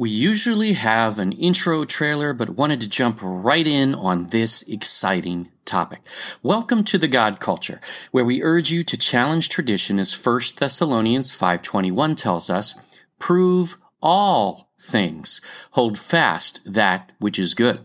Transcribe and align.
We 0.00 0.10
usually 0.10 0.74
have 0.74 1.18
an 1.18 1.32
intro 1.32 1.84
trailer, 1.84 2.32
but 2.32 2.50
wanted 2.50 2.78
to 2.82 2.88
jump 2.88 3.18
right 3.20 3.66
in 3.66 3.96
on 3.96 4.28
this 4.28 4.62
exciting 4.68 5.48
topic. 5.64 6.02
Welcome 6.40 6.84
to 6.84 6.98
the 6.98 7.08
God 7.08 7.40
Culture, 7.40 7.80
where 8.12 8.24
we 8.24 8.40
urge 8.40 8.70
you 8.70 8.84
to 8.84 8.96
challenge 8.96 9.48
tradition 9.48 9.98
as 9.98 10.14
1 10.14 10.40
Thessalonians 10.56 11.36
5.21 11.36 12.16
tells 12.16 12.48
us, 12.48 12.80
prove 13.18 13.76
all 14.00 14.70
things, 14.80 15.40
hold 15.72 15.98
fast 15.98 16.60
that 16.64 17.10
which 17.18 17.36
is 17.36 17.54
good. 17.54 17.80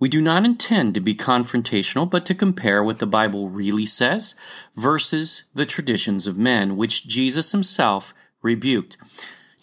We 0.00 0.08
do 0.08 0.22
not 0.22 0.46
intend 0.46 0.94
to 0.94 1.00
be 1.00 1.14
confrontational, 1.14 2.08
but 2.08 2.24
to 2.24 2.34
compare 2.34 2.82
what 2.82 3.00
the 3.00 3.06
Bible 3.06 3.50
really 3.50 3.84
says 3.84 4.34
versus 4.76 5.44
the 5.52 5.66
traditions 5.66 6.26
of 6.26 6.38
men, 6.38 6.78
which 6.78 7.06
Jesus 7.06 7.52
himself 7.52 8.14
rebuked. 8.40 8.96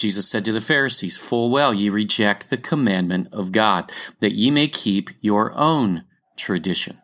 Jesus 0.01 0.27
said 0.27 0.43
to 0.45 0.51
the 0.51 0.59
Pharisees, 0.59 1.15
Full 1.15 1.51
well 1.51 1.75
ye 1.75 1.87
reject 1.87 2.49
the 2.49 2.57
commandment 2.57 3.27
of 3.31 3.51
God, 3.51 3.91
that 4.19 4.31
ye 4.31 4.49
may 4.49 4.67
keep 4.67 5.11
your 5.21 5.53
own 5.53 6.05
tradition. 6.35 6.97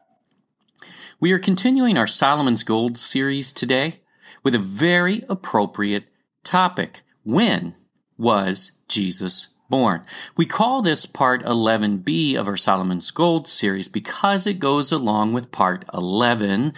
We 1.20 1.32
are 1.32 1.38
continuing 1.38 1.96
our 1.96 2.08
Solomon's 2.08 2.64
Gold 2.64 2.98
series 2.98 3.54
today 3.54 4.02
with 4.42 4.56
a 4.56 4.60
very 4.60 5.24
appropriate 5.30 6.06
topic. 6.44 7.02
When 7.24 7.76
was 8.18 8.80
Jesus 8.88 9.58
born? 9.70 10.04
We 10.36 10.48
call 10.48 10.82
this 10.82 11.06
part 11.06 11.44
11b 11.44 12.36
of 12.36 12.48
our 12.48 12.58
Solomon's 12.58 13.12
Gold 13.12 13.48
series 13.48 13.88
because 13.88 14.48
it 14.48 14.58
goes 14.58 14.92
along 14.92 15.34
with 15.34 15.52
part 15.52 15.86
11 15.94 16.74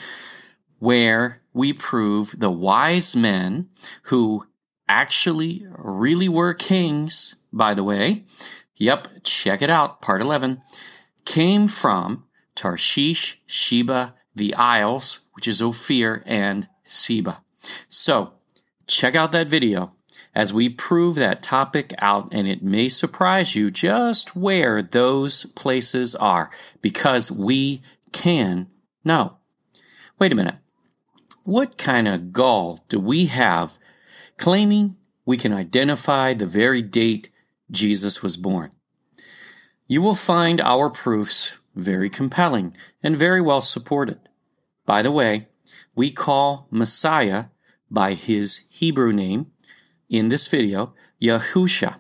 where 0.79 1.41
we 1.53 1.71
prove 1.71 2.37
the 2.37 2.51
wise 2.51 3.15
men 3.15 3.69
who 4.03 4.45
actually 4.89 5.65
really 5.77 6.27
were 6.27 6.53
kings, 6.53 7.43
by 7.53 7.73
the 7.73 7.83
way. 7.83 8.25
Yep, 8.75 9.07
check 9.23 9.61
it 9.61 9.69
out, 9.69 10.01
part 10.01 10.21
11. 10.21 10.61
Came 11.23 11.67
from 11.67 12.25
Tarshish, 12.55 13.41
Sheba, 13.45 14.15
the 14.35 14.53
Isles, 14.55 15.21
which 15.33 15.47
is 15.47 15.61
Ophir, 15.61 16.23
and 16.25 16.67
Seba. 16.83 17.41
So, 17.87 18.33
check 18.87 19.15
out 19.15 19.31
that 19.31 19.49
video 19.49 19.93
as 20.33 20.53
we 20.53 20.69
prove 20.69 21.15
that 21.15 21.43
topic 21.43 21.93
out, 21.99 22.29
and 22.31 22.47
it 22.47 22.63
may 22.63 22.89
surprise 22.89 23.55
you 23.55 23.69
just 23.69 24.35
where 24.35 24.81
those 24.81 25.45
places 25.45 26.15
are 26.15 26.49
because 26.81 27.31
we 27.31 27.81
can 28.11 28.67
know. 29.03 29.37
Wait 30.17 30.31
a 30.31 30.35
minute. 30.35 30.55
What 31.43 31.77
kind 31.77 32.07
of 32.07 32.31
gall 32.31 32.85
do 32.89 32.99
we 32.99 33.25
have 33.27 33.77
claiming 34.39 34.95
we 35.25 35.37
can 35.37 35.53
identify 35.53 36.33
the 36.33 36.45
very 36.47 36.81
date 36.81 37.29
Jesus 37.69 38.23
was 38.23 38.37
born. 38.37 38.71
You 39.85 40.01
will 40.01 40.15
find 40.15 40.59
our 40.61 40.89
proofs 40.89 41.59
very 41.75 42.09
compelling 42.09 42.73
and 43.03 43.15
very 43.15 43.41
well 43.41 43.61
supported. 43.61 44.19
By 44.85 45.01
the 45.03 45.11
way, 45.11 45.47
we 45.93 46.09
call 46.09 46.67
Messiah 46.71 47.45
by 47.91 48.13
his 48.13 48.67
Hebrew 48.71 49.11
name 49.11 49.51
in 50.09 50.29
this 50.29 50.47
video, 50.47 50.93
Yahusha, 51.21 51.99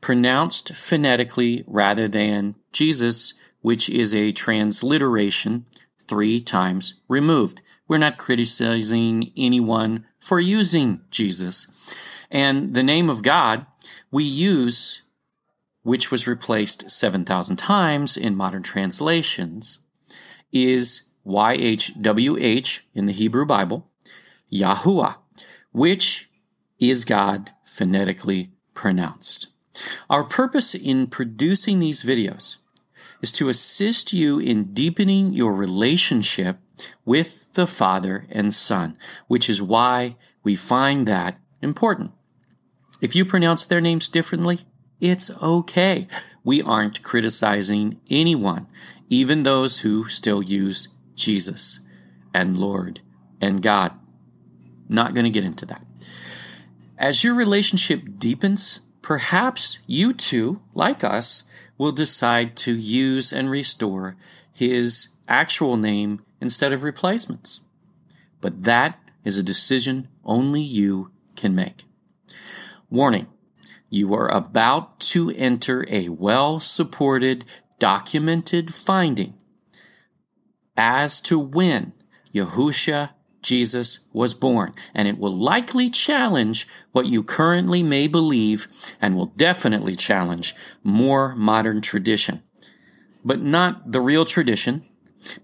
pronounced 0.00 0.72
phonetically 0.74 1.64
rather 1.66 2.06
than 2.06 2.54
Jesus, 2.72 3.34
which 3.60 3.88
is 3.90 4.14
a 4.14 4.32
transliteration 4.32 5.66
three 5.98 6.40
times 6.40 7.00
removed. 7.08 7.60
We're 7.88 7.98
not 7.98 8.18
criticizing 8.18 9.32
anyone 9.36 10.06
for 10.26 10.40
using 10.40 11.00
Jesus. 11.08 11.70
And 12.32 12.74
the 12.74 12.82
name 12.82 13.08
of 13.08 13.22
God 13.22 13.64
we 14.10 14.24
use, 14.24 15.02
which 15.84 16.10
was 16.10 16.26
replaced 16.26 16.90
7,000 16.90 17.54
times 17.54 18.16
in 18.16 18.34
modern 18.34 18.64
translations, 18.64 19.78
is 20.50 21.10
YHWH 21.24 22.80
in 22.92 23.06
the 23.06 23.12
Hebrew 23.12 23.46
Bible, 23.46 23.86
Yahuwah, 24.52 25.18
which 25.70 26.28
is 26.80 27.04
God 27.04 27.52
phonetically 27.64 28.50
pronounced. 28.74 29.46
Our 30.10 30.24
purpose 30.24 30.74
in 30.74 31.06
producing 31.06 31.78
these 31.78 32.02
videos 32.02 32.56
is 33.22 33.30
to 33.32 33.48
assist 33.48 34.12
you 34.12 34.40
in 34.40 34.74
deepening 34.74 35.34
your 35.34 35.52
relationship 35.52 36.58
with 37.04 37.52
the 37.54 37.66
Father 37.66 38.26
and 38.30 38.52
Son, 38.52 38.96
which 39.28 39.48
is 39.48 39.62
why 39.62 40.16
we 40.42 40.54
find 40.56 41.06
that 41.06 41.38
important. 41.62 42.12
If 43.00 43.14
you 43.14 43.24
pronounce 43.24 43.64
their 43.64 43.80
names 43.80 44.08
differently, 44.08 44.60
it's 45.00 45.30
okay. 45.42 46.06
We 46.44 46.62
aren't 46.62 47.02
criticizing 47.02 48.00
anyone, 48.08 48.66
even 49.08 49.42
those 49.42 49.80
who 49.80 50.06
still 50.06 50.42
use 50.42 50.88
Jesus 51.14 51.86
and 52.32 52.58
Lord 52.58 53.00
and 53.40 53.62
God. 53.62 53.92
Not 54.88 55.14
going 55.14 55.24
to 55.24 55.30
get 55.30 55.44
into 55.44 55.66
that. 55.66 55.84
As 56.98 57.24
your 57.24 57.34
relationship 57.34 58.02
deepens, 58.18 58.80
perhaps 59.02 59.80
you 59.86 60.12
too, 60.12 60.62
like 60.72 61.04
us, 61.04 61.48
will 61.76 61.92
decide 61.92 62.56
to 62.56 62.74
use 62.74 63.32
and 63.32 63.50
restore 63.50 64.16
his 64.52 65.16
actual 65.28 65.76
name 65.76 66.20
instead 66.40 66.72
of 66.72 66.82
replacements. 66.82 67.60
But 68.40 68.64
that 68.64 68.98
is 69.24 69.38
a 69.38 69.42
decision 69.42 70.08
only 70.24 70.60
you 70.60 71.10
can 71.36 71.54
make. 71.54 71.84
Warning. 72.90 73.28
You 73.88 74.14
are 74.14 74.28
about 74.28 74.98
to 75.00 75.30
enter 75.30 75.86
a 75.88 76.08
well 76.08 76.58
supported, 76.58 77.44
documented 77.78 78.74
finding 78.74 79.34
as 80.76 81.20
to 81.22 81.38
when 81.38 81.92
Yahusha 82.34 83.10
Jesus 83.42 84.08
was 84.12 84.34
born, 84.34 84.74
and 84.92 85.06
it 85.06 85.18
will 85.18 85.34
likely 85.34 85.88
challenge 85.88 86.66
what 86.90 87.06
you 87.06 87.22
currently 87.22 87.80
may 87.80 88.08
believe 88.08 88.66
and 89.00 89.16
will 89.16 89.26
definitely 89.26 89.94
challenge 89.94 90.52
more 90.82 91.36
modern 91.36 91.80
tradition. 91.80 92.42
But 93.24 93.40
not 93.40 93.92
the 93.92 94.00
real 94.00 94.24
tradition, 94.24 94.82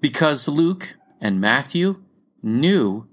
because 0.00 0.48
Luke 0.48 0.96
and 1.20 1.40
Matthew 1.40 2.02
knew 2.42 3.06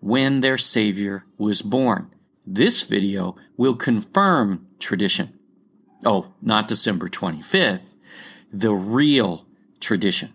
when 0.00 0.40
their 0.40 0.58
Savior 0.58 1.24
was 1.38 1.62
born. 1.62 2.10
This 2.46 2.82
video 2.84 3.34
will 3.56 3.74
confirm 3.74 4.66
tradition. 4.78 5.38
Oh, 6.04 6.34
not 6.40 6.68
December 6.68 7.08
25th, 7.08 7.94
the 8.52 8.72
real 8.72 9.46
tradition. 9.80 10.32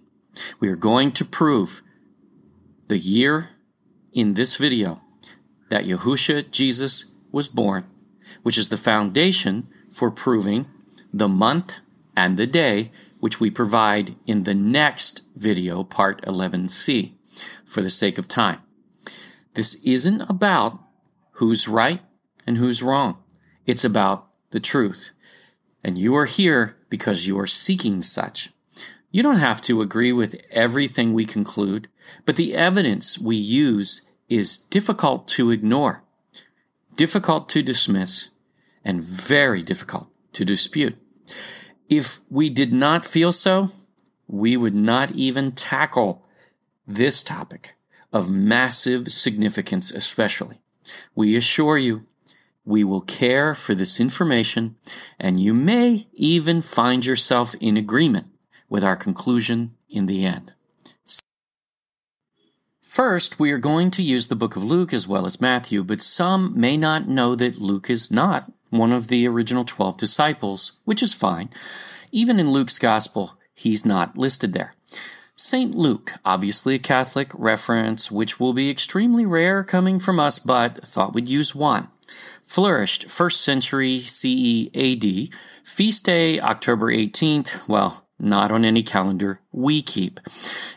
We 0.60 0.68
are 0.70 0.76
going 0.76 1.12
to 1.14 1.26
prove 1.26 1.82
the 2.88 2.98
year 2.98 3.50
in 4.12 4.34
this 4.34 4.58
video 4.58 5.02
that 5.70 5.86
Yahusha 5.86 6.52
Jesus 6.52 7.16
was 7.32 7.48
born, 7.48 7.86
which 8.44 8.58
is 8.58 8.70
the 8.70 8.78
foundation 8.78 9.68
for 9.90 10.12
proving 10.12 10.66
the 11.14 11.30
month 11.30 11.78
and 12.16 12.38
the 12.38 12.48
day, 12.48 12.92
which 13.22 13.40
we 13.40 13.52
provide 13.52 14.16
in 14.26 14.44
the 14.44 14.56
next 14.56 15.22
video, 15.36 15.84
part 15.84 16.22
11c, 16.24 17.14
for 17.64 17.82
the 17.82 17.90
sake 17.90 18.18
of 18.18 18.28
time. 18.28 18.60
This 19.54 19.82
isn't 19.86 20.22
about 20.24 20.80
who's 21.34 21.68
right 21.68 22.02
and 22.48 22.58
who's 22.58 22.82
wrong. 22.82 23.20
It's 23.66 23.86
about 23.86 24.28
the 24.50 24.60
truth. 24.60 25.12
And 25.84 26.00
you 26.00 26.16
are 26.16 26.26
here 26.26 26.78
because 26.90 27.28
you 27.28 27.40
are 27.40 27.48
seeking 27.48 28.02
such. 28.02 28.50
You 29.12 29.22
don't 29.22 29.38
have 29.38 29.62
to 29.64 29.82
agree 29.82 30.12
with 30.12 30.42
everything 30.50 31.14
we 31.14 31.26
conclude, 31.26 31.90
but 32.26 32.38
the 32.38 32.56
evidence 32.56 33.20
we 33.20 33.36
use 33.36 34.10
is 34.30 34.58
difficult 34.58 35.28
to 35.28 35.52
ignore, 35.52 36.04
difficult 36.96 37.50
to 37.50 37.62
dismiss, 37.62 38.30
and 38.84 39.00
very 39.00 39.62
difficult 39.62 40.08
to 40.34 40.44
dispute. 40.44 40.98
If 41.92 42.22
we 42.30 42.50
did 42.50 42.72
not 42.72 43.06
feel 43.06 43.34
so, 43.34 43.70
we 44.26 44.56
would 44.56 44.74
not 44.74 45.12
even 45.12 45.52
tackle 45.52 46.26
this 46.88 47.22
topic 47.22 47.76
of 48.14 48.30
massive 48.30 49.12
significance, 49.12 49.92
especially. 49.92 50.62
We 51.16 51.36
assure 51.36 51.78
you, 51.78 52.04
we 52.64 52.86
will 52.86 53.02
care 53.02 53.54
for 53.54 53.76
this 53.76 54.00
information, 54.00 54.78
and 55.20 55.38
you 55.38 55.54
may 55.54 56.08
even 56.14 56.62
find 56.62 57.06
yourself 57.06 57.56
in 57.60 57.76
agreement 57.76 58.28
with 58.70 58.86
our 58.86 58.96
conclusion 58.96 59.76
in 59.90 60.06
the 60.06 60.24
end. 60.24 60.54
First, 62.82 63.38
we 63.38 63.52
are 63.52 63.58
going 63.58 63.92
to 63.92 64.02
use 64.02 64.28
the 64.28 64.36
book 64.38 64.56
of 64.56 64.64
Luke 64.64 64.94
as 64.94 65.10
well 65.10 65.26
as 65.26 65.42
Matthew, 65.42 65.84
but 65.84 66.02
some 66.02 66.58
may 66.58 66.78
not 66.78 67.10
know 67.10 67.36
that 67.36 67.60
Luke 67.60 67.90
is 67.90 68.10
not 68.12 68.50
one 68.72 68.92
of 68.92 69.08
the 69.08 69.28
original 69.28 69.64
12 69.64 69.98
disciples, 69.98 70.80
which 70.86 71.04
is 71.04 71.14
fine. 71.14 71.50
Even 72.12 72.40
in 72.40 72.50
Luke's 72.50 72.80
gospel, 72.80 73.38
he's 73.54 73.86
not 73.86 74.18
listed 74.18 74.54
there. 74.54 74.74
St. 75.36 75.74
Luke, 75.74 76.14
obviously 76.26 76.76
a 76.76 76.80
Catholic 76.80 77.32
reference, 77.34 78.12
which 78.12 78.40
will 78.40 78.54
be 78.54 78.70
extremely 78.70 79.26
rare 79.26 79.64
coming 79.64 80.00
from 80.00 80.20
us, 80.20 80.40
but 80.40 80.86
thought 80.86 81.14
we'd 81.14 81.28
use 81.28 81.56
one. 81.56 81.88
flourished 82.52 83.08
1st 83.08 83.36
century 83.36 84.00
CE 84.00 84.68
AD. 84.76 85.30
Feast 85.64 86.06
day, 86.06 86.40
October 86.40 86.92
18th. 86.92 87.68
Well, 87.68 88.06
not 88.20 88.52
on 88.52 88.66
any 88.66 88.84
calendar 88.84 89.40
we 89.52 89.82
keep. 89.82 90.20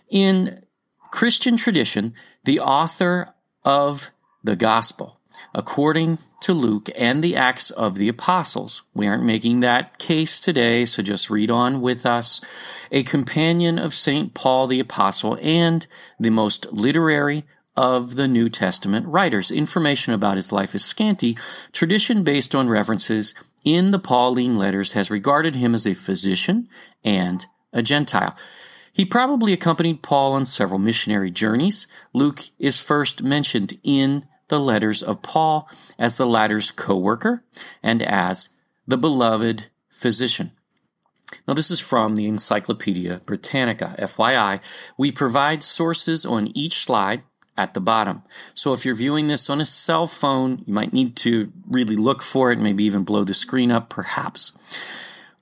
In 0.08 0.64
Christian 1.10 1.56
tradition, 1.56 2.14
the 2.44 2.60
author 2.60 3.34
of 3.64 4.10
the 4.44 4.56
gospel, 4.56 5.20
according 5.52 6.18
to 6.40 6.52
Luke 6.52 6.90
and 6.96 7.22
the 7.22 7.34
Acts 7.36 7.70
of 7.70 7.96
the 7.96 8.08
Apostles. 8.08 8.82
We 8.94 9.06
aren't 9.06 9.24
making 9.24 9.60
that 9.60 9.98
case 9.98 10.40
today, 10.40 10.84
so 10.84 11.02
just 11.02 11.30
read 11.30 11.50
on 11.50 11.80
with 11.80 12.06
us. 12.06 12.40
A 12.92 13.02
companion 13.02 13.78
of 13.78 13.94
St. 13.94 14.34
Paul 14.34 14.66
the 14.66 14.80
Apostle 14.80 15.38
and 15.40 15.86
the 16.20 16.30
most 16.30 16.70
literary 16.72 17.44
of 17.76 18.16
the 18.16 18.28
New 18.28 18.48
Testament 18.48 19.06
writers. 19.06 19.50
Information 19.50 20.12
about 20.12 20.36
his 20.36 20.52
life 20.52 20.74
is 20.74 20.84
scanty. 20.84 21.36
Tradition 21.72 22.22
based 22.22 22.54
on 22.54 22.68
references 22.68 23.34
in 23.64 23.90
the 23.90 23.98
Pauline 23.98 24.58
letters 24.58 24.92
has 24.92 25.10
regarded 25.10 25.56
him 25.56 25.74
as 25.74 25.86
a 25.86 25.94
physician 25.94 26.68
and 27.02 27.46
a 27.72 27.82
Gentile. 27.82 28.36
He 28.92 29.04
probably 29.04 29.52
accompanied 29.52 30.02
Paul 30.02 30.34
on 30.34 30.46
several 30.46 30.78
missionary 30.78 31.30
journeys. 31.30 31.88
Luke 32.12 32.42
is 32.60 32.80
first 32.80 33.24
mentioned 33.24 33.78
in 33.82 34.24
the 34.48 34.60
letters 34.60 35.02
of 35.02 35.22
Paul 35.22 35.68
as 35.98 36.16
the 36.16 36.26
latter's 36.26 36.70
co-worker 36.70 37.44
and 37.82 38.02
as 38.02 38.50
the 38.86 38.98
beloved 38.98 39.66
physician. 39.88 40.52
Now, 41.48 41.54
this 41.54 41.70
is 41.70 41.80
from 41.80 42.16
the 42.16 42.26
Encyclopedia 42.26 43.20
Britannica. 43.26 43.94
FYI, 43.98 44.60
we 44.96 45.10
provide 45.10 45.64
sources 45.64 46.24
on 46.24 46.56
each 46.56 46.78
slide 46.78 47.22
at 47.56 47.74
the 47.74 47.80
bottom. 47.80 48.22
So 48.54 48.72
if 48.72 48.84
you're 48.84 48.94
viewing 48.94 49.28
this 49.28 49.48
on 49.48 49.60
a 49.60 49.64
cell 49.64 50.06
phone, 50.06 50.62
you 50.66 50.74
might 50.74 50.92
need 50.92 51.16
to 51.16 51.52
really 51.68 51.96
look 51.96 52.22
for 52.22 52.50
it, 52.52 52.58
maybe 52.58 52.84
even 52.84 53.04
blow 53.04 53.24
the 53.24 53.34
screen 53.34 53.70
up, 53.70 53.88
perhaps. 53.88 54.58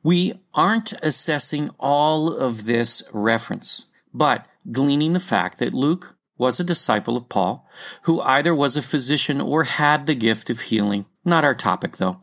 We 0.02 0.34
aren't 0.54 0.92
assessing 1.02 1.70
all 1.78 2.32
of 2.32 2.64
this 2.64 3.08
reference, 3.12 3.90
but 4.12 4.46
gleaning 4.70 5.12
the 5.12 5.20
fact 5.20 5.58
that 5.58 5.72
Luke 5.72 6.16
was 6.42 6.58
a 6.58 6.64
disciple 6.64 7.16
of 7.16 7.28
Paul, 7.28 7.64
who 8.02 8.20
either 8.22 8.52
was 8.52 8.76
a 8.76 8.82
physician 8.82 9.40
or 9.40 9.62
had 9.62 10.06
the 10.06 10.14
gift 10.16 10.50
of 10.50 10.62
healing. 10.62 11.06
Not 11.24 11.44
our 11.44 11.54
topic, 11.54 11.98
though. 11.98 12.20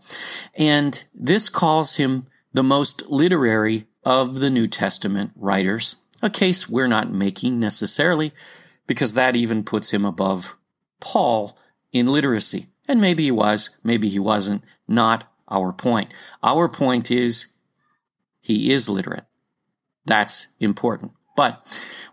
And 0.54 1.02
this 1.16 1.48
calls 1.48 1.96
him 1.96 2.28
the 2.54 2.62
most 2.62 3.08
literary 3.08 3.88
of 4.04 4.42
the 4.42 4.50
New 4.50 4.68
Testament 4.68 5.32
writers, 5.38 5.96
a 6.22 6.30
case 6.30 6.68
we're 6.68 6.88
not 6.88 7.14
making 7.14 7.62
necessarily, 7.62 8.34
because 8.88 9.14
that 9.14 9.38
even 9.38 9.64
puts 9.64 9.92
him 9.92 10.04
above 10.04 10.58
Paul 11.00 11.58
in 11.94 12.08
literacy. 12.08 12.68
And 12.90 13.00
maybe 13.00 13.24
he 13.24 13.32
was, 13.32 13.78
maybe 13.86 14.10
he 14.10 14.20
wasn't, 14.20 14.66
not 14.86 15.32
our 15.48 15.72
point. 15.72 16.14
Our 16.44 16.68
point 16.68 17.10
is 17.10 17.54
he 18.42 18.72
is 18.72 18.90
literate. 18.90 19.26
That's 20.06 20.48
important. 20.60 21.14
But 21.40 21.64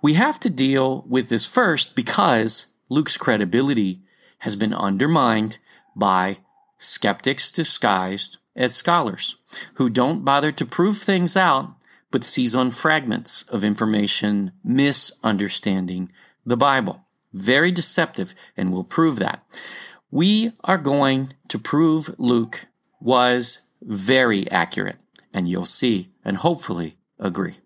we 0.00 0.14
have 0.14 0.38
to 0.38 0.48
deal 0.48 1.04
with 1.08 1.30
this 1.30 1.46
first 1.46 1.96
because 1.96 2.66
Luke's 2.88 3.18
credibility 3.18 4.02
has 4.38 4.54
been 4.54 4.72
undermined 4.72 5.58
by 5.96 6.38
skeptics 6.78 7.50
disguised 7.50 8.38
as 8.54 8.72
scholars 8.72 9.34
who 9.74 9.90
don't 9.90 10.24
bother 10.24 10.52
to 10.52 10.64
prove 10.64 10.98
things 10.98 11.36
out 11.36 11.74
but 12.12 12.22
seize 12.22 12.54
on 12.54 12.70
fragments 12.70 13.42
of 13.48 13.64
information 13.64 14.52
misunderstanding 14.62 16.12
the 16.44 16.56
Bible. 16.56 17.04
Very 17.32 17.72
deceptive, 17.72 18.32
and 18.56 18.72
we'll 18.72 18.84
prove 18.84 19.16
that. 19.16 19.42
We 20.08 20.52
are 20.62 20.78
going 20.78 21.32
to 21.48 21.58
prove 21.58 22.14
Luke 22.16 22.66
was 23.00 23.66
very 23.82 24.48
accurate, 24.52 24.98
and 25.34 25.48
you'll 25.48 25.64
see 25.64 26.12
and 26.24 26.36
hopefully 26.36 26.96
agree. 27.18 27.56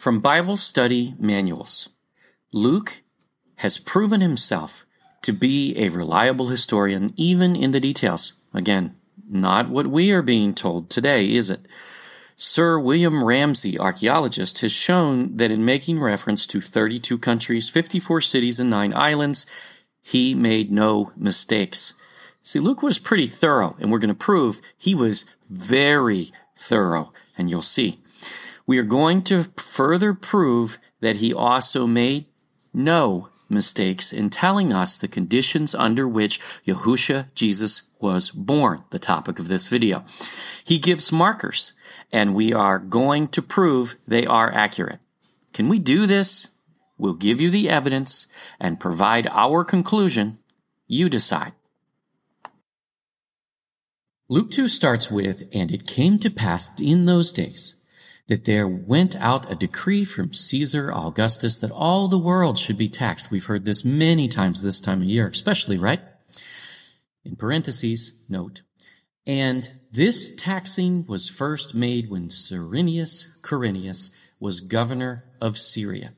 From 0.00 0.20
Bible 0.20 0.56
study 0.56 1.14
manuals, 1.18 1.90
Luke 2.54 3.02
has 3.56 3.76
proven 3.76 4.22
himself 4.22 4.86
to 5.20 5.30
be 5.30 5.76
a 5.76 5.90
reliable 5.90 6.46
historian 6.46 7.12
even 7.16 7.54
in 7.54 7.72
the 7.72 7.80
details. 7.80 8.32
Again, 8.54 8.94
not 9.28 9.68
what 9.68 9.88
we 9.88 10.10
are 10.10 10.22
being 10.22 10.54
told 10.54 10.88
today, 10.88 11.30
is 11.30 11.50
it? 11.50 11.68
Sir 12.34 12.78
William 12.78 13.22
Ramsay, 13.22 13.78
archaeologist, 13.78 14.62
has 14.62 14.72
shown 14.72 15.36
that 15.36 15.50
in 15.50 15.66
making 15.66 16.00
reference 16.00 16.46
to 16.46 16.62
32 16.62 17.18
countries, 17.18 17.68
54 17.68 18.22
cities, 18.22 18.58
and 18.58 18.70
9 18.70 18.94
islands, 18.94 19.44
he 20.00 20.34
made 20.34 20.72
no 20.72 21.12
mistakes. 21.14 21.92
See, 22.40 22.58
Luke 22.58 22.82
was 22.82 22.98
pretty 22.98 23.26
thorough, 23.26 23.76
and 23.78 23.92
we're 23.92 23.98
going 23.98 24.08
to 24.08 24.14
prove 24.14 24.62
he 24.78 24.94
was 24.94 25.26
very 25.50 26.30
thorough, 26.56 27.12
and 27.36 27.50
you'll 27.50 27.60
see. 27.60 27.98
We 28.70 28.78
are 28.78 28.84
going 28.84 29.22
to 29.22 29.50
further 29.56 30.14
prove 30.14 30.78
that 31.00 31.16
he 31.16 31.34
also 31.34 31.88
made 31.88 32.26
no 32.72 33.28
mistakes 33.48 34.12
in 34.12 34.30
telling 34.30 34.72
us 34.72 34.96
the 34.96 35.08
conditions 35.08 35.74
under 35.74 36.06
which 36.06 36.38
Yahusha 36.64 37.34
Jesus 37.34 37.90
was 38.00 38.30
born, 38.30 38.84
the 38.90 39.00
topic 39.00 39.40
of 39.40 39.48
this 39.48 39.66
video. 39.66 40.04
He 40.62 40.78
gives 40.78 41.10
markers, 41.10 41.72
and 42.12 42.32
we 42.32 42.52
are 42.52 42.78
going 42.78 43.26
to 43.34 43.42
prove 43.42 43.96
they 44.06 44.24
are 44.24 44.52
accurate. 44.52 45.00
Can 45.52 45.68
we 45.68 45.80
do 45.80 46.06
this? 46.06 46.54
We'll 46.96 47.14
give 47.14 47.40
you 47.40 47.50
the 47.50 47.68
evidence 47.68 48.28
and 48.60 48.78
provide 48.78 49.26
our 49.32 49.64
conclusion. 49.64 50.38
You 50.86 51.08
decide. 51.08 51.54
Luke 54.28 54.52
2 54.52 54.68
starts 54.68 55.10
with, 55.10 55.48
And 55.52 55.72
it 55.72 55.88
came 55.88 56.20
to 56.20 56.30
pass 56.30 56.80
in 56.80 57.06
those 57.06 57.32
days 57.32 57.79
that 58.30 58.44
there 58.44 58.68
went 58.68 59.16
out 59.16 59.50
a 59.50 59.56
decree 59.56 60.04
from 60.04 60.32
Caesar 60.32 60.92
Augustus 60.94 61.56
that 61.56 61.72
all 61.72 62.06
the 62.06 62.16
world 62.16 62.56
should 62.56 62.78
be 62.78 62.88
taxed. 62.88 63.28
We've 63.28 63.44
heard 63.44 63.64
this 63.64 63.84
many 63.84 64.28
times 64.28 64.62
this 64.62 64.80
time 64.80 65.02
of 65.02 65.08
year, 65.08 65.26
especially, 65.26 65.76
right? 65.76 65.98
In 67.24 67.34
parentheses, 67.34 68.24
note. 68.30 68.62
And 69.26 69.72
this 69.90 70.32
taxing 70.36 71.04
was 71.08 71.28
first 71.28 71.74
made 71.74 72.08
when 72.08 72.30
Cyrenius 72.30 73.42
Quirinius 73.42 74.10
was 74.38 74.60
governor 74.60 75.24
of 75.40 75.58
Syria. 75.58 76.10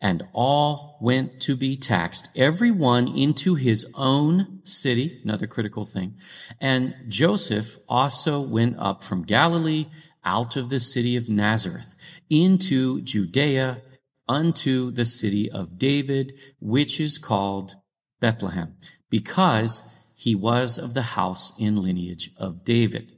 And 0.00 0.26
all 0.32 0.98
went 1.00 1.40
to 1.42 1.54
be 1.56 1.76
taxed, 1.76 2.28
every 2.36 2.72
one 2.72 3.06
into 3.06 3.54
his 3.54 3.94
own 3.96 4.62
city, 4.64 5.20
another 5.22 5.46
critical 5.46 5.84
thing. 5.84 6.16
And 6.60 6.96
Joseph 7.06 7.76
also 7.88 8.40
went 8.40 8.76
up 8.80 9.04
from 9.04 9.22
Galilee 9.22 9.86
out 10.26 10.56
of 10.56 10.68
the 10.68 10.80
city 10.80 11.16
of 11.16 11.30
Nazareth 11.30 11.96
into 12.28 13.00
Judea 13.00 13.80
unto 14.28 14.90
the 14.90 15.04
city 15.04 15.50
of 15.50 15.78
David, 15.78 16.38
which 16.60 17.00
is 17.00 17.16
called 17.16 17.76
Bethlehem, 18.20 18.74
because 19.08 20.04
he 20.16 20.34
was 20.34 20.78
of 20.78 20.94
the 20.94 21.02
house 21.02 21.58
and 21.60 21.78
lineage 21.78 22.30
of 22.36 22.64
David. 22.64 23.12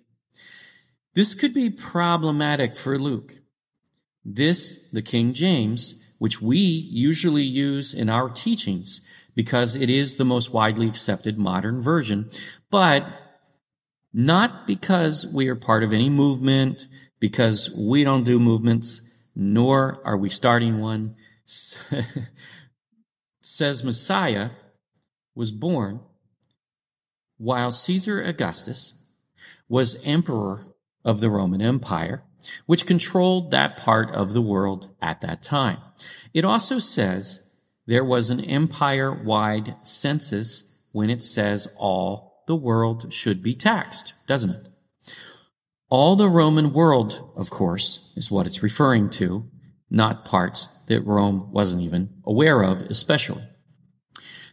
This 1.14 1.34
could 1.34 1.54
be 1.54 1.70
problematic 1.70 2.76
for 2.76 2.98
Luke. 2.98 3.38
This, 4.24 4.90
the 4.90 5.02
King 5.02 5.32
James, 5.32 6.14
which 6.18 6.42
we 6.42 6.58
usually 6.58 7.42
use 7.42 7.94
in 7.94 8.10
our 8.10 8.28
teachings 8.28 9.06
because 9.34 9.74
it 9.74 9.88
is 9.88 10.16
the 10.16 10.24
most 10.24 10.52
widely 10.52 10.88
accepted 10.88 11.38
modern 11.38 11.80
version, 11.80 12.28
but 12.70 13.06
not 14.12 14.66
because 14.66 15.32
we 15.34 15.48
are 15.48 15.56
part 15.56 15.82
of 15.82 15.92
any 15.92 16.10
movement, 16.10 16.86
because 17.20 17.74
we 17.76 18.04
don't 18.04 18.24
do 18.24 18.38
movements, 18.38 19.22
nor 19.34 20.00
are 20.04 20.16
we 20.16 20.28
starting 20.28 20.80
one, 20.80 21.14
says 23.40 23.84
Messiah 23.84 24.50
was 25.34 25.50
born 25.52 26.00
while 27.36 27.70
Caesar 27.70 28.22
Augustus 28.22 28.94
was 29.68 30.04
emperor 30.04 30.66
of 31.04 31.20
the 31.20 31.30
Roman 31.30 31.62
Empire, 31.62 32.22
which 32.66 32.86
controlled 32.86 33.50
that 33.50 33.76
part 33.76 34.10
of 34.10 34.34
the 34.34 34.42
world 34.42 34.94
at 35.00 35.20
that 35.20 35.42
time. 35.42 35.78
It 36.34 36.44
also 36.44 36.78
says 36.78 37.56
there 37.86 38.04
was 38.04 38.30
an 38.30 38.40
empire 38.40 39.12
wide 39.12 39.76
census 39.82 40.86
when 40.92 41.08
it 41.10 41.22
says 41.22 41.74
all 41.78 42.27
the 42.48 42.56
world 42.56 43.12
should 43.12 43.42
be 43.42 43.54
taxed, 43.54 44.14
doesn't 44.26 44.50
it? 44.50 44.68
All 45.90 46.16
the 46.16 46.30
Roman 46.30 46.72
world, 46.72 47.30
of 47.36 47.50
course, 47.50 48.12
is 48.16 48.30
what 48.30 48.46
it's 48.46 48.62
referring 48.62 49.10
to, 49.10 49.48
not 49.90 50.24
parts 50.24 50.66
that 50.88 51.02
Rome 51.02 51.52
wasn't 51.52 51.82
even 51.82 52.08
aware 52.24 52.62
of, 52.62 52.80
especially. 52.82 53.44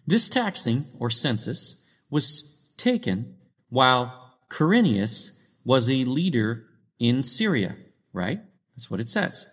This 0.05 0.29
taxing, 0.29 0.83
or 0.99 1.09
census, 1.09 1.89
was 2.11 2.73
taken 2.77 3.37
while 3.69 4.35
Quirinius 4.49 5.61
was 5.65 5.89
a 5.89 6.03
leader 6.03 6.65
in 6.99 7.23
Syria, 7.23 7.75
right? 8.11 8.39
That's 8.75 8.91
what 8.91 8.99
it 8.99 9.09
says. 9.09 9.49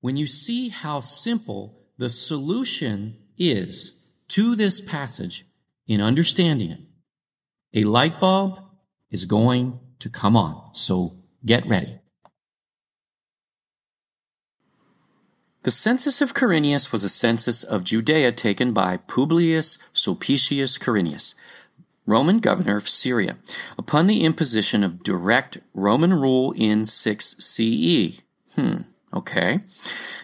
When 0.00 0.16
you 0.16 0.26
see 0.26 0.68
how 0.68 0.98
simple 1.00 1.86
the 1.96 2.08
solution 2.08 3.18
is 3.38 4.12
to 4.28 4.56
this 4.56 4.80
passage, 4.80 5.44
in 5.86 6.00
understanding 6.00 6.70
it, 6.70 6.80
a 7.72 7.84
light 7.84 8.20
bulb 8.20 8.60
is 9.10 9.24
going 9.24 9.78
to 9.98 10.08
come 10.08 10.36
on. 10.36 10.70
So 10.72 11.12
get 11.44 11.66
ready. 11.66 11.98
The 15.62 15.70
census 15.70 16.22
of 16.22 16.32
Quirinius 16.32 16.90
was 16.90 17.04
a 17.04 17.10
census 17.10 17.62
of 17.62 17.84
Judea 17.84 18.32
taken 18.32 18.72
by 18.72 18.96
Publius 18.96 19.76
Sulpicius 19.92 20.78
Quirinius, 20.78 21.34
Roman 22.06 22.38
governor 22.38 22.76
of 22.76 22.88
Syria, 22.88 23.36
upon 23.76 24.06
the 24.06 24.24
imposition 24.24 24.82
of 24.82 25.02
direct 25.02 25.58
Roman 25.74 26.14
rule 26.14 26.52
in 26.56 26.86
6 26.86 27.36
CE. 27.38 28.22
Hmm, 28.56 28.82
okay. 29.12 29.60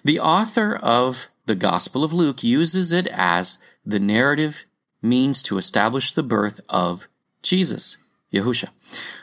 The 0.02 0.18
author 0.18 0.74
of 0.74 1.26
the 1.44 1.54
Gospel 1.54 2.02
of 2.02 2.14
Luke 2.14 2.42
uses 2.42 2.90
it 2.90 3.06
as 3.08 3.58
the 3.84 4.00
narrative 4.00 4.64
means 5.02 5.42
to 5.42 5.58
establish 5.58 6.12
the 6.12 6.22
birth 6.22 6.60
of 6.70 7.08
Jesus, 7.46 8.04
Yahusha. 8.32 8.70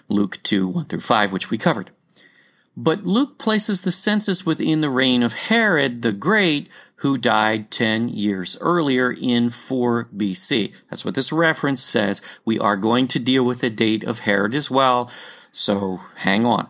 Luke 0.08 0.40
2, 0.44 0.68
1 0.68 0.86
through 0.86 1.00
5, 1.02 1.34
which 1.34 1.50
we 1.50 1.58
covered. 1.58 1.92
But 2.76 3.06
Luke 3.06 3.38
places 3.38 3.82
the 3.82 3.92
census 3.92 4.46
within 4.46 4.82
the 4.82 4.90
reign 4.90 5.22
of 5.22 5.34
Herod 5.34 6.02
the 6.02 6.14
Great, 6.14 6.70
who 6.98 7.18
died 7.18 7.70
10 7.70 8.08
years 8.08 8.58
earlier 8.62 9.12
in 9.12 9.50
4 9.50 10.10
BC. 10.16 10.74
That's 10.90 11.04
what 11.04 11.16
this 11.16 11.34
reference 11.34 11.84
says. 11.84 12.22
We 12.46 12.58
are 12.58 12.78
going 12.78 13.08
to 13.10 13.20
deal 13.20 13.44
with 13.44 13.60
the 13.60 13.70
date 13.70 14.06
of 14.06 14.20
Herod 14.20 14.56
as 14.56 14.72
well, 14.72 15.12
so 15.52 16.00
hang 16.16 16.46
on. 16.46 16.70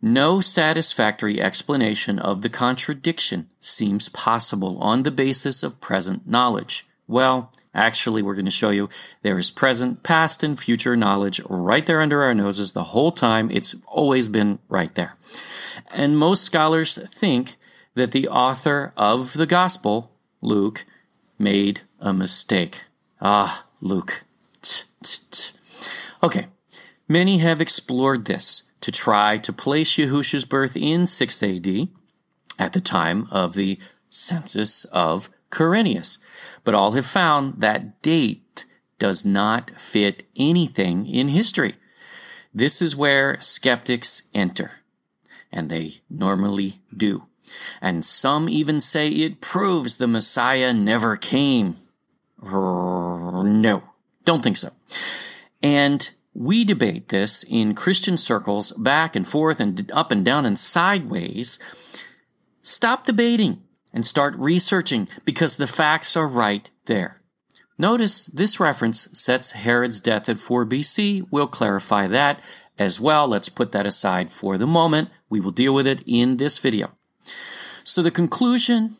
No 0.00 0.40
satisfactory 0.40 1.40
explanation 1.40 2.20
of 2.20 2.42
the 2.42 2.48
contradiction 2.48 3.50
seems 3.58 4.08
possible 4.08 4.78
on 4.78 5.02
the 5.02 5.10
basis 5.10 5.64
of 5.64 5.80
present 5.80 6.28
knowledge. 6.28 6.86
Well, 7.08 7.50
Actually, 7.74 8.22
we're 8.22 8.34
going 8.34 8.44
to 8.44 8.50
show 8.50 8.70
you 8.70 8.88
there 9.22 9.38
is 9.38 9.50
present, 9.50 10.02
past, 10.02 10.42
and 10.42 10.58
future 10.58 10.96
knowledge 10.96 11.40
right 11.48 11.86
there 11.86 12.00
under 12.00 12.22
our 12.22 12.34
noses 12.34 12.72
the 12.72 12.84
whole 12.84 13.12
time. 13.12 13.50
It's 13.50 13.74
always 13.86 14.28
been 14.28 14.58
right 14.68 14.94
there. 14.94 15.16
And 15.92 16.18
most 16.18 16.44
scholars 16.44 16.98
think 17.12 17.56
that 17.94 18.12
the 18.12 18.28
author 18.28 18.92
of 18.96 19.34
the 19.34 19.46
gospel, 19.46 20.10
Luke, 20.40 20.84
made 21.38 21.82
a 22.00 22.12
mistake. 22.12 22.84
Ah, 23.20 23.66
Luke. 23.80 24.24
Okay, 26.22 26.46
many 27.08 27.38
have 27.38 27.60
explored 27.60 28.24
this 28.24 28.70
to 28.80 28.90
try 28.90 29.38
to 29.38 29.52
place 29.52 29.96
Yahusha's 29.96 30.44
birth 30.44 30.76
in 30.76 31.06
6 31.06 31.42
AD 31.42 31.88
at 32.58 32.72
the 32.72 32.80
time 32.80 33.28
of 33.30 33.54
the 33.54 33.78
census 34.10 34.84
of 34.86 35.30
Quirinius 35.50 36.18
but 36.64 36.74
all 36.74 36.92
have 36.92 37.06
found 37.06 37.60
that 37.60 38.02
date 38.02 38.64
does 38.98 39.24
not 39.24 39.70
fit 39.78 40.24
anything 40.36 41.06
in 41.06 41.28
history. 41.28 41.74
This 42.52 42.82
is 42.82 42.96
where 42.96 43.40
skeptics 43.40 44.28
enter, 44.34 44.80
and 45.52 45.70
they 45.70 45.94
normally 46.10 46.80
do. 46.96 47.24
And 47.80 48.04
some 48.04 48.48
even 48.48 48.80
say 48.80 49.08
it 49.08 49.40
proves 49.40 49.96
the 49.96 50.06
Messiah 50.06 50.72
never 50.72 51.16
came. 51.16 51.76
No, 52.42 53.82
don't 54.24 54.42
think 54.42 54.56
so. 54.56 54.70
And 55.62 56.10
we 56.34 56.64
debate 56.64 57.08
this 57.08 57.42
in 57.42 57.74
Christian 57.74 58.16
circles 58.16 58.72
back 58.72 59.16
and 59.16 59.26
forth 59.26 59.60
and 59.60 59.90
up 59.92 60.12
and 60.12 60.24
down 60.24 60.46
and 60.46 60.58
sideways. 60.58 61.58
Stop 62.62 63.06
debating 63.06 63.62
and 63.92 64.04
start 64.04 64.34
researching 64.36 65.08
because 65.24 65.56
the 65.56 65.66
facts 65.66 66.16
are 66.16 66.28
right 66.28 66.70
there. 66.86 67.20
Notice 67.78 68.24
this 68.24 68.58
reference 68.58 69.08
sets 69.18 69.52
Herod's 69.52 70.00
death 70.00 70.28
at 70.28 70.38
4 70.38 70.66
BC. 70.66 71.26
We'll 71.30 71.46
clarify 71.46 72.08
that 72.08 72.40
as 72.78 73.00
well. 73.00 73.28
Let's 73.28 73.48
put 73.48 73.72
that 73.72 73.86
aside 73.86 74.30
for 74.30 74.58
the 74.58 74.66
moment. 74.66 75.10
We 75.30 75.40
will 75.40 75.50
deal 75.50 75.74
with 75.74 75.86
it 75.86 76.02
in 76.06 76.38
this 76.38 76.58
video. 76.58 76.90
So 77.84 78.02
the 78.02 78.10
conclusion, 78.10 78.96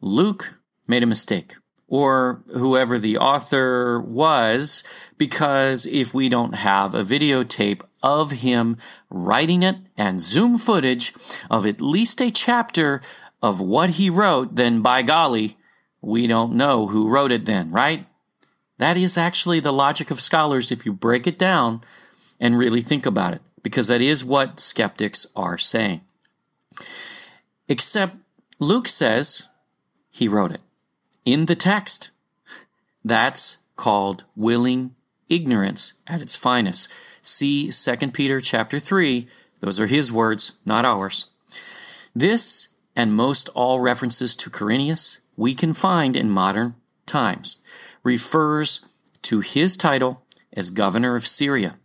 Luke 0.00 0.58
made 0.86 1.02
a 1.02 1.06
mistake 1.06 1.54
or 1.86 2.42
whoever 2.52 2.98
the 2.98 3.16
author 3.16 3.98
was, 4.00 4.84
because 5.16 5.86
if 5.86 6.12
we 6.12 6.28
don't 6.28 6.54
have 6.56 6.94
a 6.94 7.02
videotape 7.02 7.82
of 8.02 8.30
him 8.30 8.76
writing 9.08 9.62
it 9.62 9.76
and 9.96 10.20
zoom 10.20 10.58
footage 10.58 11.14
of 11.50 11.64
at 11.64 11.80
least 11.80 12.20
a 12.20 12.30
chapter 12.30 13.00
of 13.42 13.60
what 13.60 13.90
he 13.90 14.10
wrote, 14.10 14.56
then 14.56 14.82
by 14.82 15.02
golly, 15.02 15.56
we 16.00 16.26
don't 16.26 16.54
know 16.54 16.86
who 16.86 17.08
wrote 17.08 17.32
it 17.32 17.44
then, 17.44 17.70
right? 17.70 18.06
That 18.78 18.96
is 18.96 19.18
actually 19.18 19.60
the 19.60 19.72
logic 19.72 20.10
of 20.10 20.20
scholars 20.20 20.70
if 20.70 20.86
you 20.86 20.92
break 20.92 21.26
it 21.26 21.38
down 21.38 21.80
and 22.40 22.58
really 22.58 22.80
think 22.80 23.06
about 23.06 23.34
it, 23.34 23.42
because 23.62 23.88
that 23.88 24.00
is 24.00 24.24
what 24.24 24.60
skeptics 24.60 25.26
are 25.34 25.58
saying. 25.58 26.00
Except 27.68 28.16
Luke 28.58 28.88
says 28.88 29.48
he 30.10 30.28
wrote 30.28 30.52
it 30.52 30.60
in 31.24 31.46
the 31.46 31.56
text. 31.56 32.10
That's 33.04 33.58
called 33.76 34.24
willing 34.36 34.94
ignorance 35.28 36.00
at 36.06 36.22
its 36.22 36.36
finest. 36.36 36.90
See 37.22 37.70
2 37.70 37.96
Peter 38.12 38.40
chapter 38.40 38.78
3. 38.78 39.26
Those 39.60 39.80
are 39.80 39.86
his 39.86 40.12
words, 40.12 40.52
not 40.64 40.84
ours. 40.84 41.26
This 42.14 42.68
and 42.98 43.14
most 43.14 43.48
all 43.50 43.78
references 43.78 44.34
to 44.34 44.50
Quirinius 44.50 45.20
we 45.36 45.54
can 45.54 45.72
find 45.72 46.16
in 46.16 46.28
modern 46.28 46.74
times 47.06 47.62
refers 48.02 48.86
to 49.22 49.38
his 49.38 49.76
title 49.76 50.26
as 50.52 50.70
governor 50.70 51.14
of 51.14 51.24
Syria. 51.24 51.78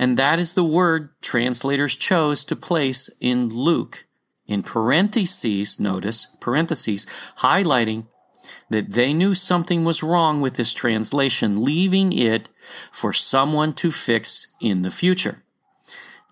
And 0.00 0.16
that 0.16 0.40
is 0.40 0.54
the 0.54 0.64
word 0.64 1.10
translators 1.22 1.96
chose 1.96 2.44
to 2.44 2.56
place 2.56 3.08
in 3.20 3.50
Luke 3.50 4.04
in 4.48 4.64
parentheses, 4.64 5.78
notice, 5.78 6.26
parentheses, 6.40 7.06
highlighting 7.38 8.06
that 8.68 8.90
they 8.90 9.14
knew 9.14 9.36
something 9.36 9.84
was 9.84 10.02
wrong 10.02 10.40
with 10.40 10.56
this 10.56 10.74
translation, 10.74 11.62
leaving 11.62 12.12
it 12.12 12.48
for 12.90 13.12
someone 13.12 13.72
to 13.74 13.92
fix 13.92 14.48
in 14.60 14.82
the 14.82 14.90
future. 14.90 15.44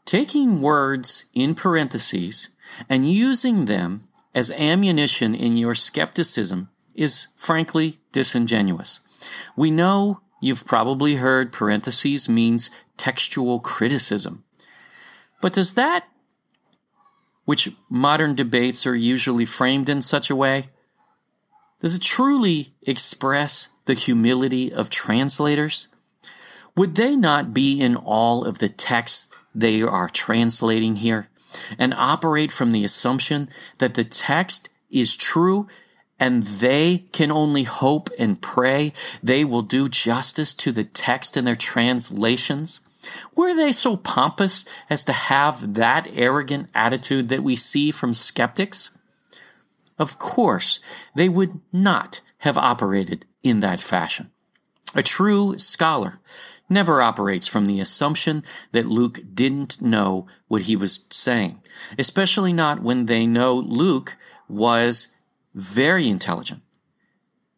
Taking 0.05 0.63
words 0.63 1.27
in 1.33 1.55
parentheses 1.55 2.49
and 2.89 3.09
using 3.09 3.67
them 3.67 4.06
as 4.37 4.51
ammunition 4.51 5.35
in 5.35 5.57
your 5.57 5.75
skepticism 5.75 6.69
is 6.95 7.29
frankly 7.37 7.99
disingenuous. 8.13 9.01
We 9.57 9.71
know 9.71 10.21
you've 10.43 10.67
probably 10.67 11.15
heard 11.15 11.53
parentheses 11.53 12.29
means 12.29 12.71
textual 12.99 13.61
criticism. 13.61 14.45
But 15.41 15.55
does 15.55 15.73
that, 15.73 16.07
which 17.47 17.73
modern 17.89 18.35
debates 18.35 18.87
are 18.87 18.95
usually 18.95 19.47
framed 19.47 19.89
in 19.89 20.03
such 20.03 20.29
a 20.29 20.37
way, 20.37 20.69
does 21.81 21.97
it 21.97 22.03
truly 22.03 22.75
express 22.83 23.73
the 23.87 23.95
humility 23.95 24.71
of 24.71 24.91
translators? 24.91 25.89
Would 26.77 26.97
they 26.97 27.17
not 27.17 27.55
be 27.55 27.81
in 27.81 27.97
all 27.97 28.45
of 28.45 28.59
the 28.59 28.69
text 28.69 29.33
they 29.55 29.81
are 29.81 30.11
translating 30.11 30.97
here? 30.97 31.31
And 31.79 31.95
operate 31.95 32.53
from 32.53 32.71
the 32.71 32.85
assumption 32.85 33.49
that 33.79 33.95
the 33.95 34.05
text 34.05 34.69
is 34.91 35.17
true 35.17 35.67
and 36.19 36.45
they 36.45 37.05
can 37.13 37.31
only 37.31 37.65
hope 37.65 38.09
and 38.19 38.41
pray 38.41 38.93
they 39.23 39.45
will 39.45 39.63
do 39.63 39.89
justice 39.89 40.55
to 40.55 40.73
the 40.73 40.85
text 40.85 41.37
in 41.37 41.45
their 41.45 41.55
translations? 41.55 42.81
Were 43.35 43.55
they 43.55 43.73
so 43.73 43.97
pompous 43.97 44.65
as 44.91 45.05
to 45.05 45.13
have 45.13 45.75
that 45.75 46.09
arrogant 46.13 46.71
attitude 46.75 47.29
that 47.29 47.43
we 47.43 47.57
see 47.57 47.91
from 47.91 48.15
skeptics? 48.15 48.97
Of 49.99 50.19
course, 50.19 50.81
they 51.15 51.29
would 51.29 51.61
not 51.73 52.21
have 52.39 52.59
operated 52.59 53.27
in 53.43 53.61
that 53.61 53.81
fashion. 53.81 54.31
A 54.95 55.03
true 55.03 55.59
scholar 55.59 56.21
never 56.69 57.01
operates 57.03 57.47
from 57.47 57.67
the 57.67 57.81
assumption 57.81 58.43
that 58.73 58.87
Luke 58.87 59.21
didn't 59.35 59.81
know 59.81 60.27
what 60.49 60.63
he 60.63 60.77
was 60.77 61.07
saying, 61.11 61.63
especially 61.99 62.53
not 62.53 62.83
when 62.83 63.07
they 63.07 63.27
know 63.27 63.55
Luke 63.55 64.17
was 64.49 65.17
very 65.55 66.09
intelligent. 66.09 66.63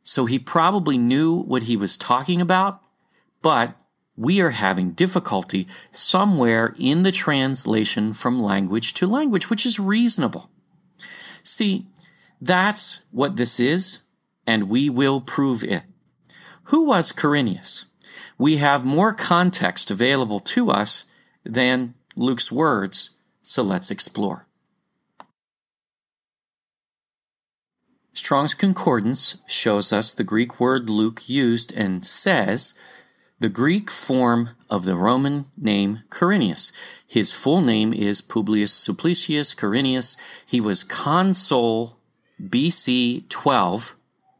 So 0.02 0.24
he 0.24 0.38
probably 0.38 0.96
knew 0.96 1.34
what 1.34 1.64
he 1.64 1.76
was 1.76 1.96
talking 1.96 2.40
about, 2.40 2.80
but 3.42 3.78
we 4.16 4.40
are 4.40 4.50
having 4.50 4.92
difficulty 4.92 5.68
somewhere 5.92 6.74
in 6.78 7.02
the 7.02 7.12
translation 7.12 8.12
from 8.12 8.42
language 8.42 8.94
to 8.94 9.06
language, 9.06 9.48
which 9.48 9.64
is 9.64 9.78
reasonable. 9.78 10.50
See, 11.42 11.86
that's 12.40 13.02
what 13.10 13.36
this 13.36 13.60
is, 13.60 14.02
and 14.46 14.68
we 14.68 14.90
will 14.90 15.20
prove 15.20 15.62
it. 15.62 15.82
Who 16.64 16.86
was 16.86 17.12
Quirinius? 17.12 17.86
We 18.38 18.58
have 18.58 18.84
more 18.84 19.12
context 19.12 19.90
available 19.90 20.40
to 20.40 20.70
us 20.70 21.04
than 21.44 21.94
Luke's 22.16 22.50
words, 22.50 23.10
so 23.42 23.62
let's 23.62 23.90
explore. 23.90 24.46
Strong's 28.12 28.54
Concordance 28.54 29.38
shows 29.46 29.92
us 29.92 30.12
the 30.12 30.24
Greek 30.24 30.58
word 30.58 30.90
Luke 30.90 31.28
used 31.28 31.72
and 31.72 32.04
says 32.04 32.78
the 33.40 33.48
Greek 33.48 33.90
form 33.90 34.50
of 34.68 34.84
the 34.84 34.96
Roman 34.96 35.46
name 35.56 36.00
Quirinius. 36.10 36.72
His 37.06 37.32
full 37.32 37.60
name 37.60 37.92
is 37.92 38.20
Publius 38.20 38.72
Sulpicius 38.72 39.54
Quirinius. 39.54 40.16
He 40.44 40.60
was 40.60 40.82
consul 40.82 42.00
BC 42.42 43.28
12. 43.28 43.96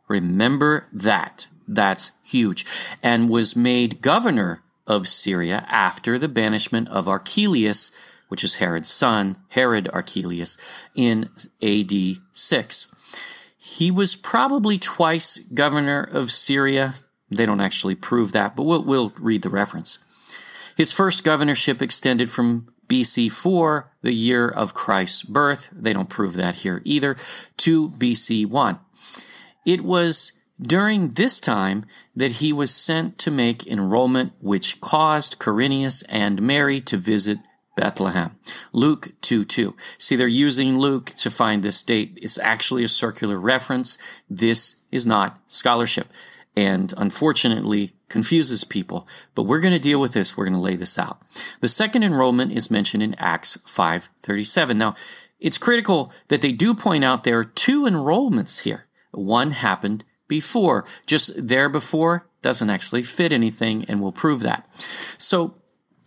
Remember 0.09 0.87
that. 0.93 1.47
That's 1.69 2.13
huge. 2.25 2.65
And 3.03 3.29
was 3.29 3.55
made 3.55 4.01
governor 4.01 4.63
of 4.87 5.07
Syria 5.07 5.67
after 5.69 6.19
the 6.19 6.29
banishment 6.29 6.89
of 6.89 7.07
Archelaus, 7.07 7.95
which 8.29 8.43
is 8.43 8.57
Herod's 8.57 8.91
son, 8.91 9.37
Herod 9.49 9.89
Archelaus, 9.93 10.57
in 10.95 11.29
AD 11.63 11.93
6. 12.33 12.95
He 13.59 13.91
was 13.91 14.17
probably 14.17 14.79
twice 14.79 15.39
governor 15.39 16.03
of 16.03 16.31
Syria. 16.31 16.95
They 17.31 17.45
don't 17.45 17.61
actually 17.61 17.95
prove 17.95 18.33
that, 18.33 18.57
but 18.57 18.63
we'll, 18.63 18.83
we'll 18.83 19.13
read 19.19 19.43
the 19.43 19.51
reference. 19.51 19.99
His 20.77 20.93
first 20.93 21.23
governorship 21.23 21.83
extended 21.83 22.31
from 22.31 22.69
BC 22.89 23.31
4, 23.31 23.93
the 24.01 24.15
year 24.15 24.49
of 24.49 24.73
Christ's 24.73 25.23
birth. 25.23 25.69
They 25.73 25.93
don't 25.93 26.09
prove 26.09 26.35
that 26.35 26.57
here 26.57 26.81
either, 26.85 27.17
to 27.59 27.91
BC 27.91 28.47
1. 28.47 28.81
It 29.67 29.83
was 29.85 30.38
during 30.61 31.11
this 31.11 31.41
time 31.41 31.85
that 32.15 32.33
he 32.33 32.53
was 32.53 32.75
sent 32.75 33.19
to 33.19 33.31
make 33.31 33.67
enrollment 33.67 34.33
which 34.41 34.81
caused 34.81 35.39
Quirinius 35.39 36.05
and 36.09 36.43
Mary 36.43 36.81
to 36.83 36.97
visit 36.97 37.39
Bethlehem. 37.77 38.37
Luke 38.73 39.13
2 39.21 39.45
2. 39.45 39.77
See, 39.99 40.17
they're 40.17 40.27
using 40.27 40.79
Luke 40.79 41.07
to 41.19 41.31
find 41.31 41.63
this 41.63 41.83
date. 41.83 42.19
It's 42.21 42.39
actually 42.39 42.83
a 42.83 42.89
circular 42.89 43.39
reference. 43.39 43.99
This 44.29 44.83
is 44.91 45.07
not 45.07 45.39
scholarship 45.47 46.09
and 46.57 46.93
unfortunately 46.97 47.93
confuses 48.09 48.65
people. 48.65 49.07
But 49.37 49.45
we're 49.45 49.61
going 49.61 49.75
to 49.75 49.79
deal 49.79 50.01
with 50.01 50.13
this. 50.13 50.37
We're 50.37 50.47
going 50.47 50.57
to 50.57 50.61
lay 50.61 50.75
this 50.75 50.99
out. 50.99 51.23
The 51.61 51.69
second 51.69 52.03
enrollment 52.03 52.51
is 52.51 52.69
mentioned 52.69 53.03
in 53.03 53.15
Acts 53.15 53.59
5:37. 53.59 54.77
Now, 54.77 54.97
it's 55.39 55.57
critical 55.57 56.13
that 56.27 56.41
they 56.41 56.51
do 56.51 56.75
point 56.75 57.05
out 57.05 57.23
there 57.23 57.39
are 57.39 57.45
two 57.45 57.83
enrollments 57.83 58.63
here. 58.63 58.87
One 59.13 59.53
happened 59.53 60.03
before. 60.29 60.85
Just 61.07 61.49
there 61.49 61.69
before 61.69 62.27
doesn't 62.43 62.71
actually 62.71 63.03
fit 63.03 63.33
anything, 63.33 63.85
and 63.89 64.01
we'll 64.01 64.13
prove 64.13 64.41
that. 64.41 64.69
So 65.19 65.55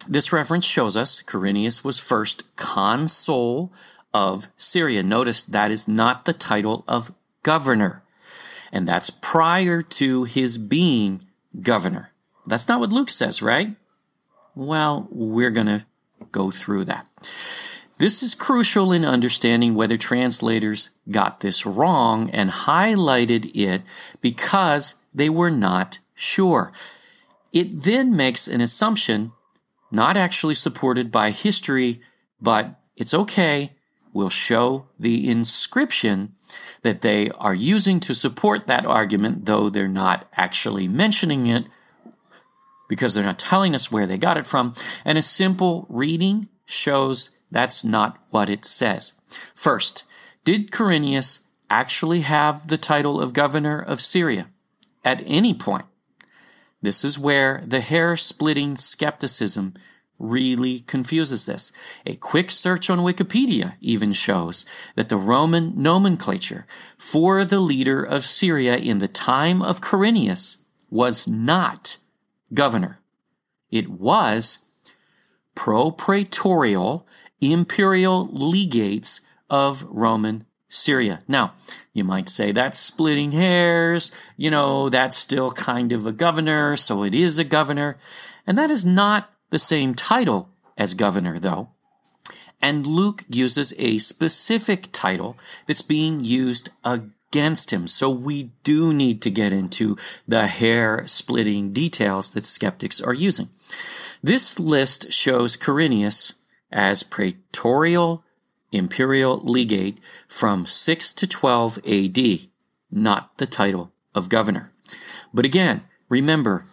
this 0.07 0.31
reference 0.31 0.65
shows 0.65 0.95
us 0.95 1.21
Quirinius 1.23 1.83
was 1.83 1.99
first 1.99 2.55
consul 2.55 3.73
of 4.13 4.47
Syria. 4.57 5.03
Notice 5.03 5.43
that 5.43 5.71
is 5.71 5.87
not 5.87 6.25
the 6.25 6.33
title 6.33 6.83
of 6.87 7.13
governor, 7.43 8.03
and 8.71 8.87
that's 8.87 9.09
prior 9.09 9.81
to 9.81 10.23
his 10.23 10.57
being 10.57 11.25
governor. 11.61 12.11
That's 12.47 12.67
not 12.67 12.79
what 12.79 12.91
Luke 12.91 13.09
says, 13.09 13.41
right? 13.41 13.75
Well, 14.55 15.07
we're 15.11 15.51
going 15.51 15.67
to 15.67 15.85
go 16.31 16.51
through 16.51 16.85
that. 16.85 17.07
This 18.01 18.23
is 18.23 18.33
crucial 18.33 18.91
in 18.91 19.05
understanding 19.05 19.75
whether 19.75 19.95
translators 19.95 20.89
got 21.11 21.41
this 21.41 21.67
wrong 21.67 22.31
and 22.31 22.49
highlighted 22.49 23.51
it 23.53 23.83
because 24.21 24.95
they 25.13 25.29
were 25.29 25.51
not 25.51 25.99
sure. 26.15 26.73
It 27.53 27.83
then 27.83 28.15
makes 28.15 28.47
an 28.47 28.59
assumption 28.59 29.33
not 29.91 30.17
actually 30.17 30.55
supported 30.55 31.11
by 31.11 31.29
history, 31.29 32.01
but 32.41 32.73
it's 32.95 33.13
okay. 33.13 33.73
We'll 34.13 34.29
show 34.29 34.87
the 34.99 35.29
inscription 35.29 36.33
that 36.81 37.01
they 37.01 37.29
are 37.29 37.53
using 37.53 37.99
to 37.99 38.15
support 38.15 38.65
that 38.65 38.83
argument, 38.83 39.45
though 39.45 39.69
they're 39.69 39.87
not 39.87 40.27
actually 40.35 40.87
mentioning 40.87 41.45
it 41.45 41.65
because 42.89 43.13
they're 43.13 43.23
not 43.23 43.37
telling 43.37 43.75
us 43.75 43.91
where 43.91 44.07
they 44.07 44.17
got 44.17 44.39
it 44.39 44.47
from. 44.47 44.73
And 45.05 45.19
a 45.19 45.21
simple 45.21 45.85
reading 45.87 46.49
shows 46.65 47.37
that's 47.51 47.83
not 47.83 48.17
what 48.29 48.49
it 48.49 48.65
says. 48.65 49.19
First, 49.53 50.03
did 50.43 50.71
Quirinius 50.71 51.47
actually 51.69 52.21
have 52.21 52.67
the 52.67 52.77
title 52.77 53.21
of 53.21 53.33
governor 53.33 53.79
of 53.79 54.01
Syria 54.01 54.47
at 55.05 55.21
any 55.25 55.53
point? 55.53 55.85
This 56.81 57.05
is 57.05 57.19
where 57.19 57.63
the 57.65 57.81
hair 57.81 58.17
splitting 58.17 58.75
skepticism 58.75 59.75
really 60.17 60.81
confuses 60.81 61.45
this. 61.45 61.71
A 62.05 62.15
quick 62.15 62.51
search 62.51 62.89
on 62.89 62.99
Wikipedia 62.99 63.73
even 63.81 64.13
shows 64.13 64.65
that 64.95 65.09
the 65.09 65.17
Roman 65.17 65.73
nomenclature 65.75 66.65
for 66.97 67.43
the 67.43 67.59
leader 67.59 68.03
of 68.03 68.23
Syria 68.23 68.77
in 68.77 68.99
the 68.99 69.07
time 69.07 69.61
of 69.61 69.81
Quirinius 69.81 70.63
was 70.89 71.27
not 71.27 71.97
governor. 72.53 72.99
It 73.71 73.89
was 73.89 74.65
propraetorial 75.55 77.05
imperial 77.41 78.27
legates 78.27 79.21
of 79.49 79.83
Roman 79.89 80.45
Syria. 80.69 81.21
Now, 81.27 81.53
you 81.93 82.05
might 82.05 82.29
say 82.29 82.51
that's 82.51 82.79
splitting 82.79 83.31
hairs, 83.31 84.13
you 84.37 84.49
know, 84.49 84.87
that's 84.87 85.17
still 85.17 85.51
kind 85.51 85.91
of 85.91 86.07
a 86.07 86.13
governor, 86.13 86.77
so 86.77 87.03
it 87.03 87.13
is 87.13 87.37
a 87.37 87.43
governor. 87.43 87.97
And 88.47 88.57
that 88.57 88.71
is 88.71 88.85
not 88.85 89.29
the 89.49 89.59
same 89.59 89.93
title 89.93 90.49
as 90.77 90.93
governor, 90.93 91.39
though. 91.39 91.69
And 92.61 92.87
Luke 92.87 93.25
uses 93.27 93.73
a 93.77 93.97
specific 93.97 94.87
title 94.91 95.37
that's 95.65 95.81
being 95.81 96.23
used 96.23 96.69
against 96.85 97.71
him. 97.71 97.87
So 97.87 98.09
we 98.09 98.51
do 98.63 98.93
need 98.93 99.21
to 99.23 99.31
get 99.31 99.51
into 99.51 99.97
the 100.27 100.47
hair 100.47 101.05
splitting 101.07 101.73
details 101.73 102.31
that 102.31 102.45
skeptics 102.45 103.01
are 103.01 103.13
using. 103.13 103.49
This 104.23 104.59
list 104.59 105.11
shows 105.11 105.57
Quirinius 105.57 106.33
as 106.71 107.03
praetorial 107.03 108.23
imperial 108.71 109.39
legate 109.39 109.97
from 110.27 110.65
6 110.65 111.13
to 111.13 111.27
12 111.27 111.79
AD, 111.87 112.39
not 112.89 113.37
the 113.37 113.45
title 113.45 113.91
of 114.15 114.29
governor. 114.29 114.71
But 115.33 115.45
again, 115.45 115.83
remember 116.09 116.65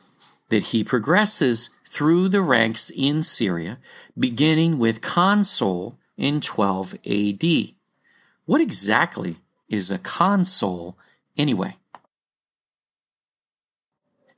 that 0.49 0.65
he 0.65 0.83
progresses 0.85 1.71
through 1.85 2.29
the 2.29 2.43
ranks 2.43 2.91
in 2.91 3.23
Syria, 3.23 3.79
beginning 4.19 4.79
with 4.79 5.01
consul 5.01 5.99
in 6.17 6.41
12 6.41 6.95
AD. 7.07 7.45
What 8.45 8.61
exactly 8.61 9.37
is 9.69 9.91
a 9.91 9.99
consul 9.99 10.97
anyway? 11.37 11.77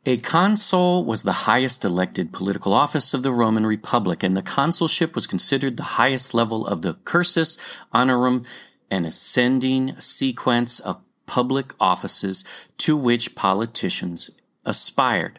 A 0.07 0.17
consul 0.17 1.05
was 1.05 1.25
the 1.25 1.45
highest 1.45 1.85
elected 1.85 2.33
political 2.33 2.73
office 2.73 3.13
of 3.13 3.23
the 3.23 3.33
Roman 3.33 3.67
Republic, 3.67 4.23
and 4.23 4.35
the 4.35 4.43
consulship 4.43 5.15
was 5.15 5.27
considered 5.27 5.77
the 5.77 6.01
highest 6.01 6.33
level 6.33 6.67
of 6.67 6.81
the 6.81 6.95
cursus 7.05 7.59
honorum, 7.93 8.47
an 8.91 9.05
ascending 9.05 10.01
sequence 10.01 10.81
of 10.81 11.03
public 11.27 11.75
offices 11.79 12.45
to 12.79 12.97
which 12.97 13.35
politicians 13.35 14.31
aspired. 14.65 15.39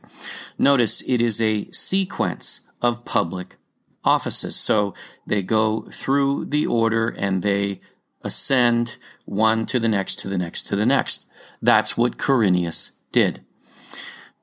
Notice 0.60 1.02
it 1.08 1.22
is 1.22 1.42
a 1.42 1.70
sequence 1.72 2.70
of 2.84 3.04
public 3.04 3.58
offices. 4.04 4.56
So 4.56 4.94
they 5.26 5.42
go 5.42 5.82
through 5.92 6.46
the 6.46 6.68
order 6.68 7.10
and 7.10 7.42
they 7.42 7.82
ascend 8.22 8.98
one 9.26 9.66
to 9.66 9.80
the 9.80 9.90
next, 9.90 10.20
to 10.20 10.30
the 10.30 10.38
next, 10.38 10.68
to 10.68 10.76
the 10.76 10.86
next. 10.86 11.28
That's 11.64 11.98
what 11.98 12.18
Quirinius 12.18 12.98
did. 13.12 13.44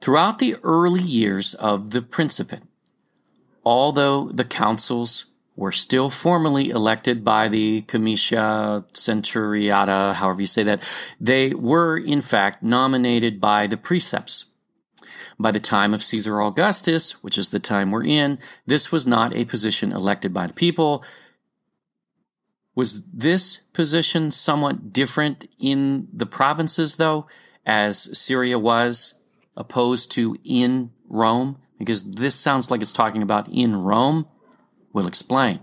Throughout 0.01 0.39
the 0.39 0.57
early 0.63 1.03
years 1.03 1.55
of 1.55 1.91
the 1.91 2.03
Principate, 2.03 2.63
although 3.65 4.29
the 4.29 4.45
consuls 4.45 5.27
were 5.57 5.73
still 5.73 6.09
formally 6.09 6.71
elected 6.71 7.25
by 7.25 7.49
the 7.49 7.83
Comitia 7.83 8.85
Centuriata, 8.93 10.15
however 10.15 10.41
you 10.41 10.47
say 10.47 10.63
that, 10.63 10.89
they 11.21 11.53
were 11.53 11.97
in 11.97 12.23
fact 12.23 12.63
nominated 12.63 13.41
by 13.41 13.67
the 13.67 13.77
princeps. 13.77 14.53
By 15.37 15.51
the 15.51 15.61
time 15.61 15.95
of 15.95 16.03
Caesar 16.03 16.41
Augustus, 16.41 17.25
which 17.25 17.37
is 17.37 17.49
the 17.49 17.59
time 17.59 17.91
we're 17.91 18.05
in, 18.05 18.39
this 18.67 18.93
was 18.93 19.05
not 19.07 19.35
a 19.35 19.45
position 19.45 19.93
elected 19.93 20.33
by 20.33 20.47
the 20.47 20.55
people. 20.55 21.05
Was 22.77 23.11
this 23.11 23.57
position 23.57 24.31
somewhat 24.31 24.93
different 24.93 25.49
in 25.59 26.07
the 26.13 26.27
provinces, 26.27 26.97
though, 26.97 27.27
as 27.67 28.17
Syria 28.17 28.59
was 28.61 29.18
opposed 29.59 30.11
to 30.13 30.39
in 30.43 30.93
Rome? 31.07 31.59
Because 31.79 32.13
this 32.13 32.35
sounds 32.35 32.71
like 32.71 32.81
it's 32.81 32.93
talking 32.93 33.23
about 33.23 33.49
in 33.53 33.83
Rome. 33.83 34.27
We'll 34.95 35.07
explain. 35.07 35.61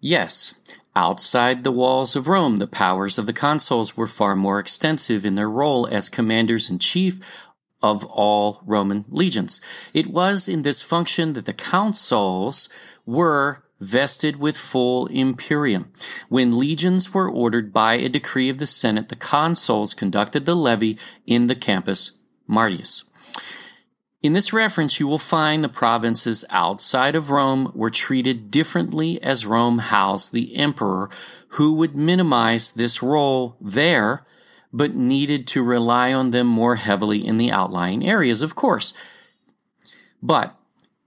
Yes, 0.00 0.54
outside 0.94 1.64
the 1.64 1.72
walls 1.72 2.14
of 2.14 2.28
Rome, 2.28 2.58
the 2.58 2.68
powers 2.68 3.18
of 3.18 3.26
the 3.26 3.32
consuls 3.32 3.96
were 3.96 4.06
far 4.06 4.36
more 4.36 4.60
extensive 4.60 5.26
in 5.26 5.34
their 5.34 5.50
role 5.50 5.88
as 5.88 6.08
commanders 6.08 6.70
in 6.70 6.78
chief 6.78 7.48
of 7.82 8.04
all 8.04 8.62
Roman 8.64 9.04
legions. 9.08 9.60
It 9.92 10.06
was 10.06 10.48
in 10.48 10.62
this 10.62 10.82
function 10.82 11.32
that 11.32 11.44
the 11.44 11.52
consuls 11.52 12.68
were 13.04 13.65
vested 13.80 14.36
with 14.36 14.56
full 14.56 15.06
imperium. 15.06 15.92
When 16.28 16.58
legions 16.58 17.12
were 17.12 17.30
ordered 17.30 17.72
by 17.72 17.94
a 17.94 18.08
decree 18.08 18.48
of 18.48 18.58
the 18.58 18.66
Senate, 18.66 19.08
the 19.08 19.16
consuls 19.16 19.94
conducted 19.94 20.46
the 20.46 20.56
levy 20.56 20.98
in 21.26 21.46
the 21.46 21.54
Campus 21.54 22.18
Martius. 22.46 23.04
In 24.22 24.32
this 24.32 24.52
reference, 24.52 24.98
you 24.98 25.06
will 25.06 25.18
find 25.18 25.62
the 25.62 25.68
provinces 25.68 26.44
outside 26.50 27.14
of 27.14 27.30
Rome 27.30 27.70
were 27.74 27.90
treated 27.90 28.50
differently 28.50 29.22
as 29.22 29.46
Rome 29.46 29.78
housed 29.78 30.32
the 30.32 30.56
emperor, 30.56 31.10
who 31.50 31.74
would 31.74 31.96
minimize 31.96 32.72
this 32.72 33.02
role 33.02 33.56
there, 33.60 34.26
but 34.72 34.94
needed 34.94 35.46
to 35.48 35.62
rely 35.62 36.12
on 36.12 36.30
them 36.30 36.46
more 36.46 36.76
heavily 36.76 37.24
in 37.24 37.38
the 37.38 37.52
outlying 37.52 38.06
areas, 38.06 38.42
of 38.42 38.54
course. 38.54 38.94
But 40.22 40.58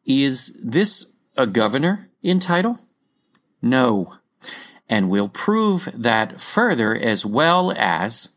is 0.06 0.60
this 0.64 1.18
a 1.36 1.46
governor 1.46 2.09
in 2.22 2.40
title? 2.40 2.80
No. 3.62 4.16
And 4.88 5.10
we'll 5.10 5.30
prove 5.30 5.90
that 5.94 6.42
further 6.42 6.96
as 6.96 7.26
well 7.26 7.72
as 7.74 8.36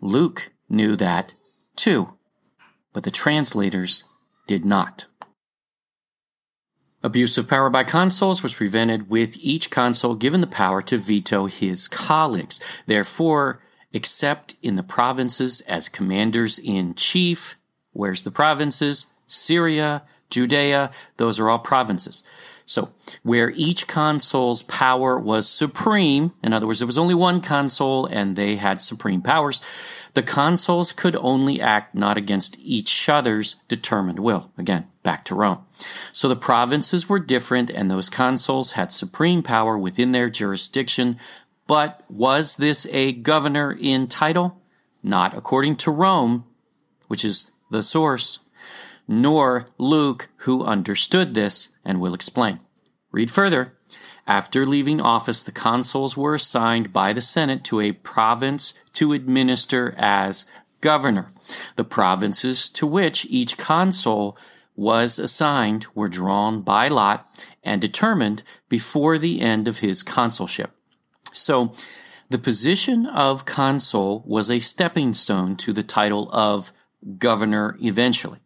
Luke 0.00 0.52
knew 0.68 0.96
that 0.96 1.34
too 1.74 2.16
but 2.96 3.04
the 3.04 3.10
translators 3.10 4.04
did 4.46 4.64
not. 4.64 5.04
Abuse 7.02 7.36
of 7.36 7.46
power 7.46 7.68
by 7.68 7.84
consuls 7.84 8.42
was 8.42 8.54
prevented 8.54 9.10
with 9.10 9.36
each 9.36 9.70
consul 9.70 10.14
given 10.14 10.40
the 10.40 10.46
power 10.46 10.80
to 10.80 10.96
veto 10.96 11.44
his 11.44 11.88
colleagues. 11.88 12.58
Therefore, 12.86 13.60
except 13.92 14.56
in 14.62 14.76
the 14.76 14.82
provinces 14.82 15.60
as 15.68 15.90
commanders 15.90 16.58
in 16.58 16.94
chief, 16.94 17.58
where's 17.92 18.22
the 18.22 18.30
provinces? 18.30 19.12
Syria, 19.26 20.02
Judea, 20.30 20.90
those 21.18 21.38
are 21.38 21.50
all 21.50 21.58
provinces. 21.58 22.22
So, 22.68 22.92
where 23.22 23.50
each 23.50 23.86
consul's 23.86 24.64
power 24.64 25.20
was 25.20 25.48
supreme, 25.48 26.32
in 26.42 26.52
other 26.52 26.66
words, 26.66 26.80
there 26.80 26.86
was 26.86 26.98
only 26.98 27.14
one 27.14 27.40
consul 27.40 28.06
and 28.06 28.34
they 28.34 28.56
had 28.56 28.82
supreme 28.82 29.22
powers, 29.22 29.62
the 30.14 30.22
consuls 30.22 30.92
could 30.92 31.14
only 31.16 31.60
act 31.60 31.94
not 31.94 32.16
against 32.16 32.58
each 32.58 33.08
other's 33.08 33.54
determined 33.68 34.18
will. 34.18 34.50
Again, 34.58 34.88
back 35.04 35.24
to 35.26 35.36
Rome. 35.36 35.64
So 36.12 36.26
the 36.28 36.34
provinces 36.34 37.08
were 37.08 37.20
different 37.20 37.70
and 37.70 37.88
those 37.88 38.08
consuls 38.08 38.72
had 38.72 38.90
supreme 38.90 39.44
power 39.44 39.78
within 39.78 40.10
their 40.10 40.28
jurisdiction. 40.28 41.18
But 41.68 42.02
was 42.08 42.56
this 42.56 42.86
a 42.90 43.12
governor 43.12 43.76
in 43.78 44.08
title? 44.08 44.60
Not 45.04 45.36
according 45.36 45.76
to 45.76 45.92
Rome, 45.92 46.46
which 47.06 47.24
is 47.24 47.52
the 47.70 47.84
source 47.84 48.40
nor 49.08 49.66
Luke, 49.78 50.28
who 50.38 50.64
understood 50.64 51.34
this 51.34 51.76
and 51.84 52.00
will 52.00 52.14
explain. 52.14 52.60
Read 53.12 53.30
further. 53.30 53.72
After 54.26 54.66
leaving 54.66 55.00
office, 55.00 55.44
the 55.44 55.52
consuls 55.52 56.16
were 56.16 56.34
assigned 56.34 56.92
by 56.92 57.12
the 57.12 57.20
Senate 57.20 57.62
to 57.64 57.80
a 57.80 57.92
province 57.92 58.74
to 58.94 59.12
administer 59.12 59.94
as 59.96 60.46
governor. 60.80 61.30
The 61.76 61.84
provinces 61.84 62.68
to 62.70 62.86
which 62.86 63.26
each 63.26 63.56
consul 63.56 64.36
was 64.74 65.18
assigned 65.18 65.86
were 65.94 66.08
drawn 66.08 66.60
by 66.60 66.88
lot 66.88 67.44
and 67.62 67.80
determined 67.80 68.42
before 68.68 69.16
the 69.16 69.40
end 69.40 69.68
of 69.68 69.78
his 69.78 70.02
consulship. 70.02 70.72
So, 71.32 71.72
the 72.28 72.38
position 72.38 73.06
of 73.06 73.44
consul 73.44 74.24
was 74.26 74.50
a 74.50 74.58
stepping 74.58 75.14
stone 75.14 75.54
to 75.56 75.72
the 75.72 75.84
title 75.84 76.28
of 76.32 76.72
governor 77.18 77.76
eventually. 77.80 78.40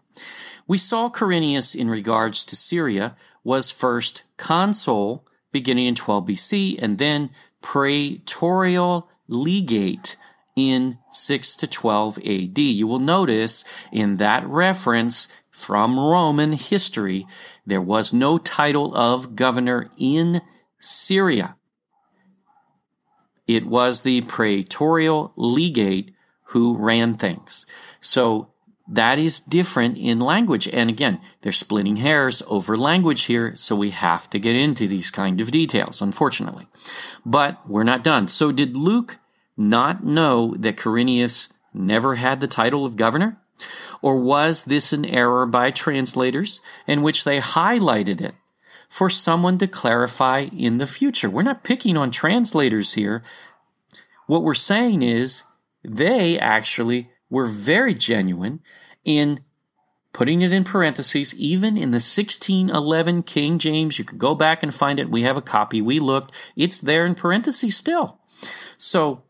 We 0.71 0.79
saw 0.79 1.11
Quirinius 1.11 1.75
in 1.75 1.91
regards 1.91 2.45
to 2.45 2.55
Syria 2.55 3.17
was 3.43 3.73
first 3.73 4.23
consul 4.37 5.27
beginning 5.51 5.89
in 5.89 5.97
12 5.97 6.27
BC 6.27 6.81
and 6.81 6.97
then 6.97 7.31
praetorial 7.61 9.11
legate 9.27 10.17
in 10.55 10.99
6 11.11 11.57
to 11.57 11.67
12 11.67 12.19
AD. 12.19 12.59
You 12.59 12.87
will 12.87 13.01
notice 13.01 13.65
in 13.91 14.19
that 14.19 14.47
reference 14.47 15.27
from 15.51 15.99
Roman 15.99 16.53
history, 16.53 17.27
there 17.67 17.83
was 17.83 18.13
no 18.13 18.39
title 18.39 18.95
of 18.95 19.35
governor 19.35 19.91
in 19.99 20.41
Syria. 20.79 21.57
It 23.49 23.67
was 23.67 24.03
the 24.03 24.21
praetorial 24.21 25.33
legate 25.35 26.15
who 26.51 26.77
ran 26.77 27.15
things. 27.15 27.67
So 27.99 28.53
that 28.91 29.21
is 29.21 29.39
different 29.39 29.97
in 29.97 30.19
language. 30.19 30.69
And 30.69 30.91
again, 30.91 31.21
they're 31.41 31.53
splitting 31.53 31.97
hairs 31.97 32.43
over 32.49 32.77
language 32.77 33.23
here, 33.23 33.55
so 33.55 33.77
we 33.77 33.91
have 33.91 34.29
to 34.31 34.39
get 34.41 34.57
into 34.57 34.89
these 34.89 35.13
kind 35.13 35.41
of 35.41 35.53
details, 35.53 36.03
unfortunately. 36.03 36.67
But 37.25 37.69
we're 37.69 37.85
not 37.85 38.03
done. 38.03 38.27
So 38.27 38.51
did 38.51 38.77
Luke 38.77 39.19
not 39.57 40.03
know 40.03 40.57
that 40.59 40.77
Quirinius 40.77 41.53
never 41.73 42.17
had 42.17 42.41
the 42.41 42.49
title 42.49 42.85
of 42.85 42.97
governor? 42.97 43.39
Or 44.03 44.19
was 44.19 44.65
this 44.65 44.93
an 44.93 45.05
error 45.05 45.47
by 45.47 45.71
translators 45.71 46.61
in 46.87 47.03
which 47.03 47.23
they 47.23 47.39
highlighted 47.39 48.21
it 48.21 48.35
for 48.89 49.09
someone 49.09 49.59
to 49.59 49.69
clarify 49.69 50.49
in 50.53 50.79
the 50.79 50.87
future? 50.87 51.31
We're 51.31 51.43
not 51.43 51.63
picking 51.63 51.97
on 51.97 52.11
translators 52.11 52.95
here. 52.95 53.23
What 54.27 54.43
we're 54.43 54.55
saying 54.55 55.03
is 55.03 55.45
they 55.85 56.39
actually 56.41 57.11
were 57.31 57.47
very 57.47 57.95
genuine 57.95 58.61
in 59.05 59.41
putting 60.13 60.43
it 60.43 60.53
in 60.53 60.65
parentheses, 60.65 61.35
even 61.39 61.77
in 61.77 61.93
the 61.93 62.03
1611 62.03 63.23
King 63.23 63.59
James. 63.59 63.99
You 63.99 64.05
can 64.05 64.19
go 64.19 64.35
back 64.35 64.63
and 64.63 64.75
find 64.75 64.99
it. 64.99 65.11
We 65.11 65.23
have 65.23 65.37
a 65.37 65.43
copy. 65.43 65.81
We 65.81 66.01
looked. 66.01 66.35
It's 66.57 66.81
there 66.81 67.07
in 67.07 67.15
parentheses 67.15 67.77
still. 67.77 68.21
So 68.77 69.23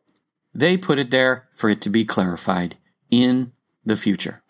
they 0.54 0.76
put 0.76 0.98
it 0.98 1.10
there 1.10 1.48
for 1.52 1.68
it 1.70 1.80
to 1.82 1.90
be 1.90 2.04
clarified 2.04 2.76
in 3.10 3.52
the 3.84 3.96
future. 3.96 4.42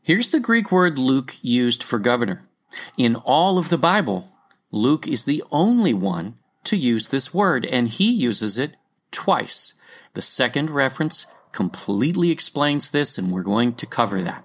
Here's 0.00 0.30
the 0.30 0.40
Greek 0.40 0.72
word 0.72 0.98
Luke 0.98 1.34
used 1.42 1.82
for 1.82 1.98
governor. 1.98 2.48
In 2.96 3.14
all 3.14 3.56
of 3.56 3.68
the 3.68 3.78
Bible, 3.78 4.28
Luke 4.72 5.06
is 5.06 5.24
the 5.24 5.44
only 5.52 5.94
one 5.94 6.38
to 6.64 6.76
use 6.76 7.08
this 7.08 7.32
word, 7.32 7.64
and 7.64 7.88
he 7.88 8.10
uses 8.10 8.58
it 8.58 8.76
twice. 9.10 9.74
The 10.14 10.22
second 10.22 10.70
reference 10.70 11.26
completely 11.52 12.30
explains 12.30 12.90
this, 12.90 13.18
and 13.18 13.30
we're 13.30 13.42
going 13.42 13.74
to 13.74 13.86
cover 13.86 14.22
that. 14.22 14.44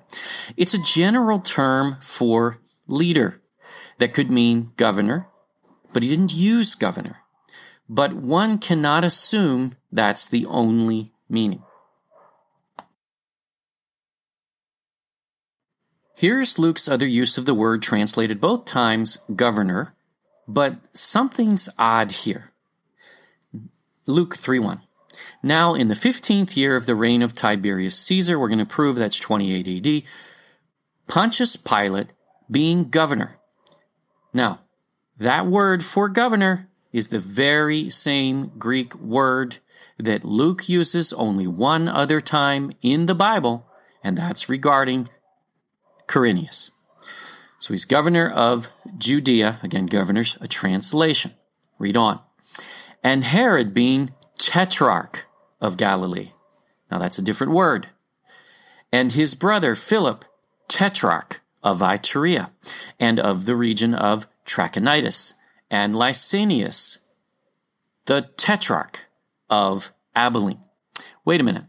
It's 0.56 0.74
a 0.74 0.82
general 0.82 1.40
term 1.40 1.98
for 2.02 2.60
leader 2.88 3.42
that 3.98 4.14
could 4.14 4.30
mean 4.30 4.72
governor, 4.78 5.28
but 5.94 6.04
he 6.04 6.10
didn't 6.10 6.34
use 6.34 6.76
governor. 6.76 7.18
But 7.90 8.14
one 8.14 8.60
cannot 8.60 9.04
assume 9.04 9.76
that's 9.92 10.26
the 10.26 10.46
only 10.46 11.14
meaning. 11.30 11.64
Here's 16.16 16.58
Luke's 16.58 16.88
other 16.88 17.06
use 17.06 17.38
of 17.38 17.46
the 17.46 17.54
word 17.54 17.82
translated 17.82 18.42
both 18.42 18.66
times 18.66 19.20
governor, 19.36 19.96
but 20.48 20.78
something's 20.94 21.70
odd 21.78 22.12
here. 22.12 22.52
Luke 24.08 24.36
3 24.36 24.60
1. 24.60 24.80
Now, 25.48 25.76
in 25.76 25.88
the 25.88 25.94
15th 25.94 26.58
year 26.58 26.76
of 26.76 26.88
the 26.88 26.94
reign 26.94 27.22
of 27.22 27.34
Tiberius 27.34 27.98
Caesar, 28.00 28.38
we're 28.38 28.50
going 28.50 28.60
to 28.60 28.66
prove 28.66 28.98
that's 28.98 29.18
28 29.18 29.88
AD, 29.88 30.04
Pontius 31.08 31.56
Pilate 31.56 32.12
being 32.52 32.90
governor. 32.90 33.40
Now, 34.34 34.60
that 35.18 35.48
word 35.48 35.86
for 35.86 36.10
governor 36.10 36.68
is 36.92 37.08
the 37.08 37.20
very 37.20 37.90
same 37.90 38.52
Greek 38.58 38.94
word 38.96 39.60
that 39.98 40.26
Luke 40.26 40.68
uses 40.68 41.14
only 41.14 41.48
one 41.48 41.88
other 41.88 42.20
time 42.20 42.74
in 42.82 43.06
the 43.06 43.16
Bible, 43.16 43.66
and 44.04 44.18
that's 44.18 44.50
regarding 44.50 45.08
Quirinius. 46.10 46.72
So 47.58 47.74
he's 47.74 47.86
governor 47.86 48.30
of 48.30 48.68
Judea. 48.98 49.60
Again, 49.64 49.86
governor's 49.86 50.38
a 50.42 50.48
translation. 50.50 51.36
Read 51.80 51.96
on. 51.96 52.20
And 53.02 53.24
Herod 53.24 53.74
being 53.74 54.10
tetrarch 54.38 55.27
of 55.60 55.78
Galilee. 55.78 56.32
Now 56.90 57.00
that's 57.00 57.20
a 57.20 57.24
different 57.24 57.54
word. 57.54 57.88
And 58.92 59.12
his 59.12 59.34
brother 59.34 59.76
Philip, 59.76 60.26
tetrarch 60.68 61.42
of 61.64 61.80
Iturea, 61.80 62.52
and 63.00 63.20
of 63.20 63.46
the 63.46 63.56
region 63.56 63.94
of 63.94 64.28
Trachonitis, 64.46 65.34
and 65.70 65.94
Lysanias, 65.94 67.00
the 68.06 68.30
tetrarch 68.38 69.08
of 69.50 69.92
Abilene. 70.16 70.62
Wait 71.26 71.42
a 71.42 71.44
minute. 71.44 71.66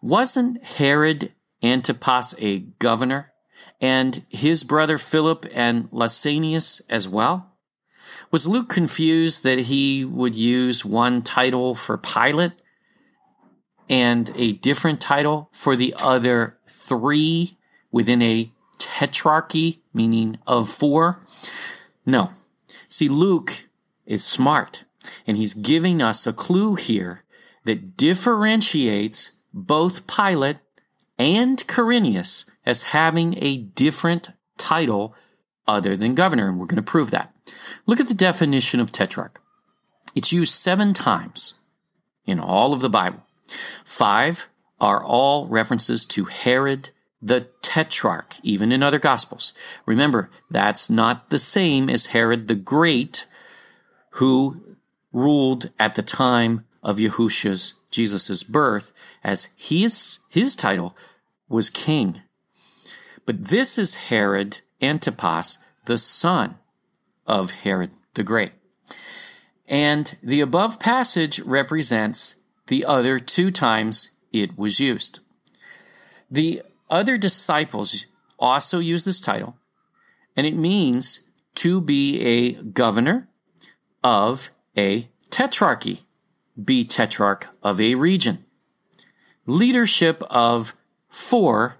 Wasn't 0.00 0.62
Herod 0.62 1.32
Antipas 1.62 2.36
a 2.38 2.60
governor, 2.78 3.32
and 3.80 4.24
his 4.28 4.62
brother 4.62 4.98
Philip 4.98 5.46
and 5.52 5.90
Lysanias 5.90 6.82
as 6.88 7.08
well? 7.08 7.56
Was 8.30 8.46
Luke 8.46 8.68
confused 8.68 9.42
that 9.42 9.58
he 9.60 10.04
would 10.04 10.34
use 10.34 10.84
one 10.84 11.22
title 11.22 11.74
for 11.74 11.98
Pilate 11.98 12.52
and 13.88 14.30
a 14.36 14.52
different 14.52 15.00
title 15.00 15.48
for 15.52 15.76
the 15.76 15.94
other 15.98 16.58
three 16.68 17.56
within 17.90 18.22
a 18.22 18.52
tetrarchy, 18.78 19.78
meaning 19.92 20.38
of 20.46 20.68
four? 20.68 21.20
No. 22.04 22.30
See, 22.88 23.08
Luke 23.08 23.68
is 24.06 24.24
smart, 24.24 24.84
and 25.26 25.36
he's 25.36 25.54
giving 25.54 26.00
us 26.00 26.26
a 26.26 26.32
clue 26.32 26.74
here 26.74 27.24
that 27.64 27.96
differentiates 27.96 29.38
both 29.52 30.06
Pilate 30.06 30.58
and 31.18 31.58
Quirinius 31.66 32.48
as 32.64 32.94
having 32.94 33.34
a 33.42 33.58
different 33.58 34.30
title 34.56 35.14
other 35.66 35.96
than 35.96 36.14
governor, 36.14 36.48
and 36.48 36.58
we're 36.58 36.66
going 36.66 36.82
to 36.82 36.90
prove 36.90 37.10
that. 37.10 37.34
Look 37.86 38.00
at 38.00 38.08
the 38.08 38.14
definition 38.14 38.80
of 38.80 38.92
tetrarch. 38.92 39.40
It's 40.14 40.32
used 40.32 40.54
seven 40.54 40.94
times 40.94 41.54
in 42.24 42.40
all 42.40 42.72
of 42.72 42.80
the 42.80 42.88
Bible. 42.88 43.22
Five 43.84 44.48
are 44.80 45.02
all 45.02 45.46
references 45.48 46.06
to 46.06 46.26
Herod 46.26 46.90
the 47.20 47.48
Tetrarch, 47.62 48.36
even 48.42 48.70
in 48.70 48.82
other 48.82 48.98
Gospels. 48.98 49.52
Remember, 49.86 50.30
that's 50.50 50.88
not 50.88 51.30
the 51.30 51.38
same 51.38 51.90
as 51.90 52.06
Herod 52.06 52.48
the 52.48 52.54
Great, 52.54 53.26
who 54.12 54.76
ruled 55.12 55.70
at 55.78 55.94
the 55.94 56.02
time 56.02 56.64
of 56.82 56.98
Yahushua's, 56.98 57.74
Jesus' 57.90 58.42
birth, 58.42 58.92
as 59.24 59.54
his, 59.56 60.20
his 60.28 60.54
title 60.54 60.96
was 61.48 61.70
king. 61.70 62.22
But 63.26 63.46
this 63.46 63.78
is 63.78 63.96
Herod 63.96 64.60
Antipas, 64.80 65.58
the 65.86 65.98
son 65.98 66.56
of 67.26 67.50
Herod 67.50 67.90
the 68.14 68.22
Great. 68.22 68.52
And 69.66 70.16
the 70.22 70.40
above 70.40 70.78
passage 70.78 71.40
represents 71.40 72.36
the 72.68 72.84
other 72.84 73.18
two 73.18 73.50
times 73.50 74.10
it 74.32 74.56
was 74.56 74.78
used. 74.80 75.20
The 76.30 76.62
other 76.88 77.18
disciples 77.18 78.06
also 78.38 78.78
use 78.78 79.04
this 79.04 79.20
title, 79.20 79.56
and 80.36 80.46
it 80.46 80.54
means 80.54 81.30
to 81.56 81.80
be 81.80 82.20
a 82.20 82.52
governor 82.62 83.28
of 84.04 84.50
a 84.76 85.08
tetrarchy, 85.30 86.02
be 86.62 86.84
tetrarch 86.84 87.48
of 87.62 87.80
a 87.80 87.94
region, 87.94 88.44
leadership 89.46 90.22
of 90.30 90.74
four 91.08 91.78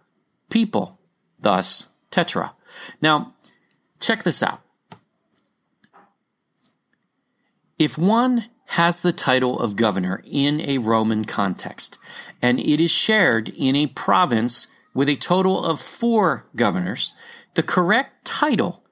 people, 0.51 0.99
thus 1.39 1.89
tetra. 2.11 2.53
Now, 3.01 3.35
check 4.01 4.23
this 4.23 4.43
out. 4.43 4.61
If 7.79 7.97
one 7.97 8.47
has 8.73 9.01
the 9.01 9.13
title 9.13 9.59
of 9.59 9.77
governor 9.77 10.23
in 10.27 10.61
a 10.61 10.77
Roman 10.79 11.25
context, 11.25 11.97
and 12.43 12.61
it 12.61 12.81
is 12.81 12.91
shared 12.91 13.49
in 13.49 13.75
a 13.75 13.87
province 13.87 14.67
with 14.93 15.09
a 15.09 15.17
total 15.17 15.65
of 15.65 15.81
four 15.81 16.45
governors, 16.55 17.15
the 17.55 17.63
correct 17.63 18.27
title 18.27 18.85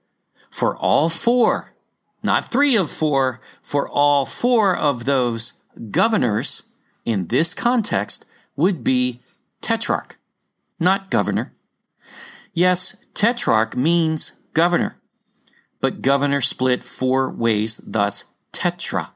for 0.50 0.74
all 0.76 1.10
four, 1.10 1.74
not 2.22 2.50
three 2.50 2.74
of 2.74 2.90
four, 2.90 3.40
for 3.60 3.86
all 3.88 4.24
four 4.24 4.74
of 4.74 5.04
those 5.04 5.60
governors 5.90 6.70
in 7.04 7.26
this 7.26 7.52
context 7.52 8.24
would 8.56 8.82
be 8.82 9.20
tetrarch, 9.60 10.18
not 10.80 11.10
governor. 11.10 11.52
Yes, 12.54 13.04
tetrarch 13.12 13.76
means 13.76 14.40
governor, 14.54 14.96
but 15.82 16.00
governor 16.00 16.40
split 16.40 16.82
four 16.82 17.30
ways, 17.30 17.76
thus 17.76 18.24
tetra. 18.52 19.10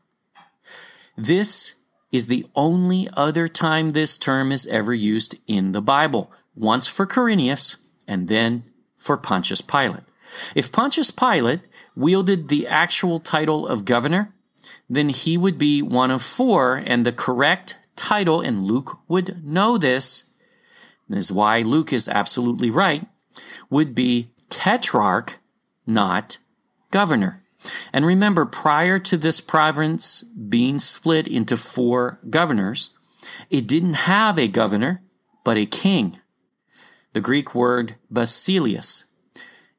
This 1.21 1.75
is 2.11 2.29
the 2.29 2.47
only 2.55 3.07
other 3.15 3.47
time 3.47 3.91
this 3.91 4.17
term 4.17 4.51
is 4.51 4.67
ever 4.69 4.95
used 4.95 5.37
in 5.47 5.73
the 5.73 5.83
Bible, 5.83 6.33
once 6.55 6.87
for 6.87 7.07
Quirinius 7.07 7.77
and 8.09 8.27
then 8.27 8.65
for 8.97 9.19
Pontius 9.19 9.61
Pilate. 9.61 10.05
If 10.55 10.73
Pontius 10.73 11.11
Pilate 11.11 11.61
wielded 11.95 12.49
the 12.49 12.67
actual 12.67 13.21
title 13.21 13.67
of 13.67 13.85
governor, 13.85 14.33
then 14.89 15.11
he 15.11 15.37
would 15.37 15.59
be 15.59 15.83
one 15.83 16.11
of 16.11 16.23
four, 16.23 16.83
and 16.87 17.05
the 17.05 17.13
correct 17.13 17.77
title, 17.97 18.41
and 18.41 18.65
Luke 18.65 18.99
would 19.07 19.45
know 19.45 19.77
this, 19.77 20.31
this 21.07 21.27
is 21.27 21.33
why 21.33 21.61
Luke 21.61 21.93
is 21.93 22.09
absolutely 22.09 22.71
right, 22.71 23.05
would 23.69 23.95
be 23.95 24.31
tetrarch, 24.49 25.39
not 25.87 26.39
governor. 26.91 27.45
And 27.93 28.07
remember, 28.07 28.47
prior 28.47 28.99
to 29.01 29.17
this 29.17 29.41
province 29.41 30.23
being 30.23 30.79
split 30.79 31.27
into 31.27 31.57
four 31.57 32.19
governors, 32.29 32.97
it 33.51 33.67
didn't 33.67 33.95
have 33.95 34.39
a 34.39 34.49
governor, 34.49 35.03
but 35.45 35.57
a 35.57 35.67
king. 35.67 36.19
The 37.13 37.21
Greek 37.21 37.55
word 37.55 37.97
basileus 38.13 39.05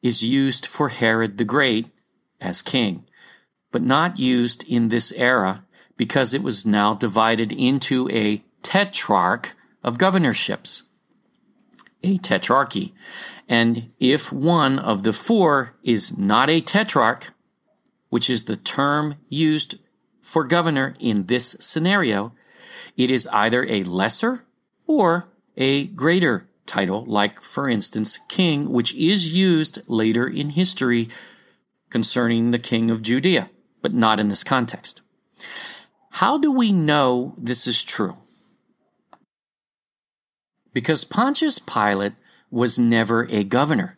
is 0.01 0.23
used 0.23 0.65
for 0.65 0.89
Herod 0.89 1.37
the 1.37 1.45
Great 1.45 1.87
as 2.39 2.61
king, 2.61 3.05
but 3.71 3.81
not 3.81 4.19
used 4.19 4.67
in 4.67 4.89
this 4.89 5.11
era 5.13 5.65
because 5.95 6.33
it 6.33 6.43
was 6.43 6.65
now 6.65 6.93
divided 6.93 7.51
into 7.51 8.09
a 8.09 8.43
tetrarch 8.63 9.53
of 9.83 9.97
governorships, 9.97 10.83
a 12.03 12.17
tetrarchy. 12.17 12.93
And 13.47 13.91
if 13.99 14.31
one 14.31 14.79
of 14.79 15.03
the 15.03 15.13
four 15.13 15.75
is 15.83 16.17
not 16.17 16.49
a 16.49 16.61
tetrarch, 16.61 17.31
which 18.11 18.29
is 18.29 18.43
the 18.43 18.57
term 18.57 19.15
used 19.29 19.79
for 20.21 20.43
governor 20.43 20.93
in 20.99 21.25
this 21.25 21.55
scenario, 21.61 22.33
it 22.97 23.09
is 23.09 23.25
either 23.31 23.65
a 23.69 23.83
lesser 23.83 24.45
or 24.85 25.29
a 25.55 25.87
greater 25.87 26.49
title, 26.65 27.05
like, 27.05 27.41
for 27.41 27.69
instance, 27.69 28.19
king, 28.27 28.69
which 28.69 28.93
is 28.95 29.33
used 29.33 29.79
later 29.87 30.27
in 30.27 30.51
history 30.51 31.07
concerning 31.89 32.51
the 32.51 32.59
king 32.59 32.91
of 32.91 33.01
Judea, 33.01 33.49
but 33.81 33.93
not 33.93 34.19
in 34.19 34.27
this 34.27 34.43
context. 34.43 35.01
How 36.11 36.37
do 36.37 36.51
we 36.51 36.73
know 36.73 37.33
this 37.37 37.65
is 37.65 37.81
true? 37.81 38.17
Because 40.73 41.05
Pontius 41.05 41.59
Pilate 41.59 42.13
was 42.49 42.77
never 42.77 43.25
a 43.29 43.45
governor, 43.45 43.97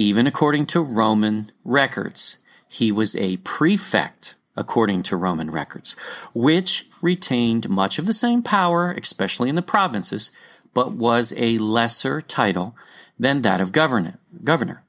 even 0.00 0.26
according 0.26 0.66
to 0.66 0.80
Roman 0.80 1.52
records 1.64 2.39
he 2.72 2.92
was 2.92 3.16
a 3.16 3.36
prefect, 3.38 4.36
according 4.56 5.02
to 5.02 5.16
Roman 5.16 5.50
records, 5.50 5.96
which 6.32 6.88
retained 7.02 7.68
much 7.68 7.98
of 7.98 8.06
the 8.06 8.12
same 8.12 8.42
power, 8.42 8.92
especially 8.92 9.48
in 9.48 9.56
the 9.56 9.60
provinces, 9.60 10.30
but 10.72 10.92
was 10.92 11.34
a 11.36 11.58
lesser 11.58 12.20
title 12.20 12.76
than 13.18 13.42
that 13.42 13.60
of 13.60 13.72
governor. 13.72 14.84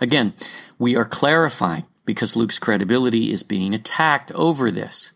Again, 0.00 0.34
we 0.78 0.94
are 0.94 1.04
clarifying 1.04 1.86
because 2.04 2.36
Luke's 2.36 2.60
credibility 2.60 3.32
is 3.32 3.42
being 3.42 3.74
attacked 3.74 4.30
over 4.32 4.70
this. 4.70 5.12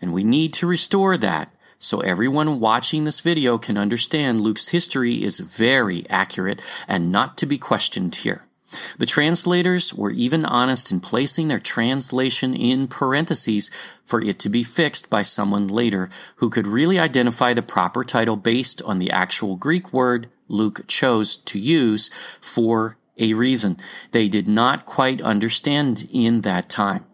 And 0.00 0.14
we 0.14 0.24
need 0.24 0.54
to 0.54 0.66
restore 0.66 1.18
that 1.18 1.52
so 1.78 2.00
everyone 2.00 2.58
watching 2.58 3.04
this 3.04 3.20
video 3.20 3.58
can 3.58 3.76
understand 3.76 4.40
Luke's 4.40 4.68
history 4.68 5.22
is 5.22 5.40
very 5.40 6.08
accurate 6.08 6.62
and 6.88 7.12
not 7.12 7.36
to 7.36 7.44
be 7.44 7.58
questioned 7.58 8.14
here. 8.14 8.46
The 8.98 9.06
translators 9.06 9.94
were 9.94 10.10
even 10.10 10.44
honest 10.44 10.92
in 10.92 11.00
placing 11.00 11.48
their 11.48 11.58
translation 11.58 12.54
in 12.54 12.88
parentheses 12.88 13.70
for 14.04 14.22
it 14.22 14.38
to 14.40 14.48
be 14.48 14.62
fixed 14.62 15.10
by 15.10 15.22
someone 15.22 15.68
later 15.68 16.10
who 16.36 16.50
could 16.50 16.66
really 16.66 16.98
identify 16.98 17.54
the 17.54 17.62
proper 17.62 18.04
title 18.04 18.36
based 18.36 18.82
on 18.82 18.98
the 18.98 19.10
actual 19.10 19.56
Greek 19.56 19.92
word 19.92 20.28
Luke 20.48 20.86
chose 20.86 21.36
to 21.36 21.58
use 21.58 22.10
for 22.40 22.98
a 23.18 23.34
reason 23.34 23.76
they 24.10 24.28
did 24.28 24.48
not 24.48 24.86
quite 24.86 25.20
understand 25.22 26.08
in 26.12 26.42
that 26.42 26.68
time. 26.68 27.04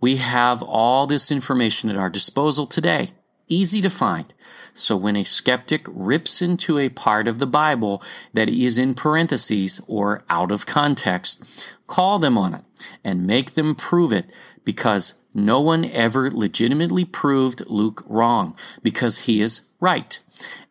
We 0.00 0.16
have 0.16 0.62
all 0.62 1.06
this 1.06 1.30
information 1.30 1.90
at 1.90 1.96
our 1.96 2.10
disposal 2.10 2.66
today, 2.66 3.10
easy 3.48 3.80
to 3.82 3.90
find. 3.90 4.32
So 4.74 4.96
when 4.96 5.16
a 5.16 5.22
skeptic 5.22 5.86
rips 5.88 6.40
into 6.40 6.78
a 6.78 6.88
part 6.88 7.28
of 7.28 7.38
the 7.38 7.46
Bible 7.46 8.02
that 8.32 8.48
is 8.48 8.78
in 8.78 8.94
parentheses 8.94 9.84
or 9.86 10.22
out 10.30 10.50
of 10.50 10.66
context, 10.66 11.68
call 11.86 12.18
them 12.18 12.38
on 12.38 12.54
it 12.54 12.64
and 13.04 13.26
make 13.26 13.52
them 13.52 13.74
prove 13.74 14.12
it 14.12 14.32
because 14.64 15.22
no 15.34 15.60
one 15.60 15.84
ever 15.84 16.30
legitimately 16.30 17.04
proved 17.04 17.62
Luke 17.66 18.02
wrong 18.06 18.56
because 18.82 19.26
he 19.26 19.40
is 19.40 19.66
right 19.80 20.18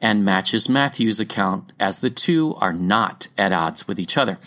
and 0.01 0.25
matches 0.25 0.67
Matthew's 0.67 1.19
account 1.19 1.73
as 1.79 1.99
the 1.99 2.09
two 2.09 2.55
are 2.55 2.73
not 2.73 3.27
at 3.37 3.53
odds 3.53 3.87
with 3.87 3.99
each 3.99 4.17
other. 4.17 4.37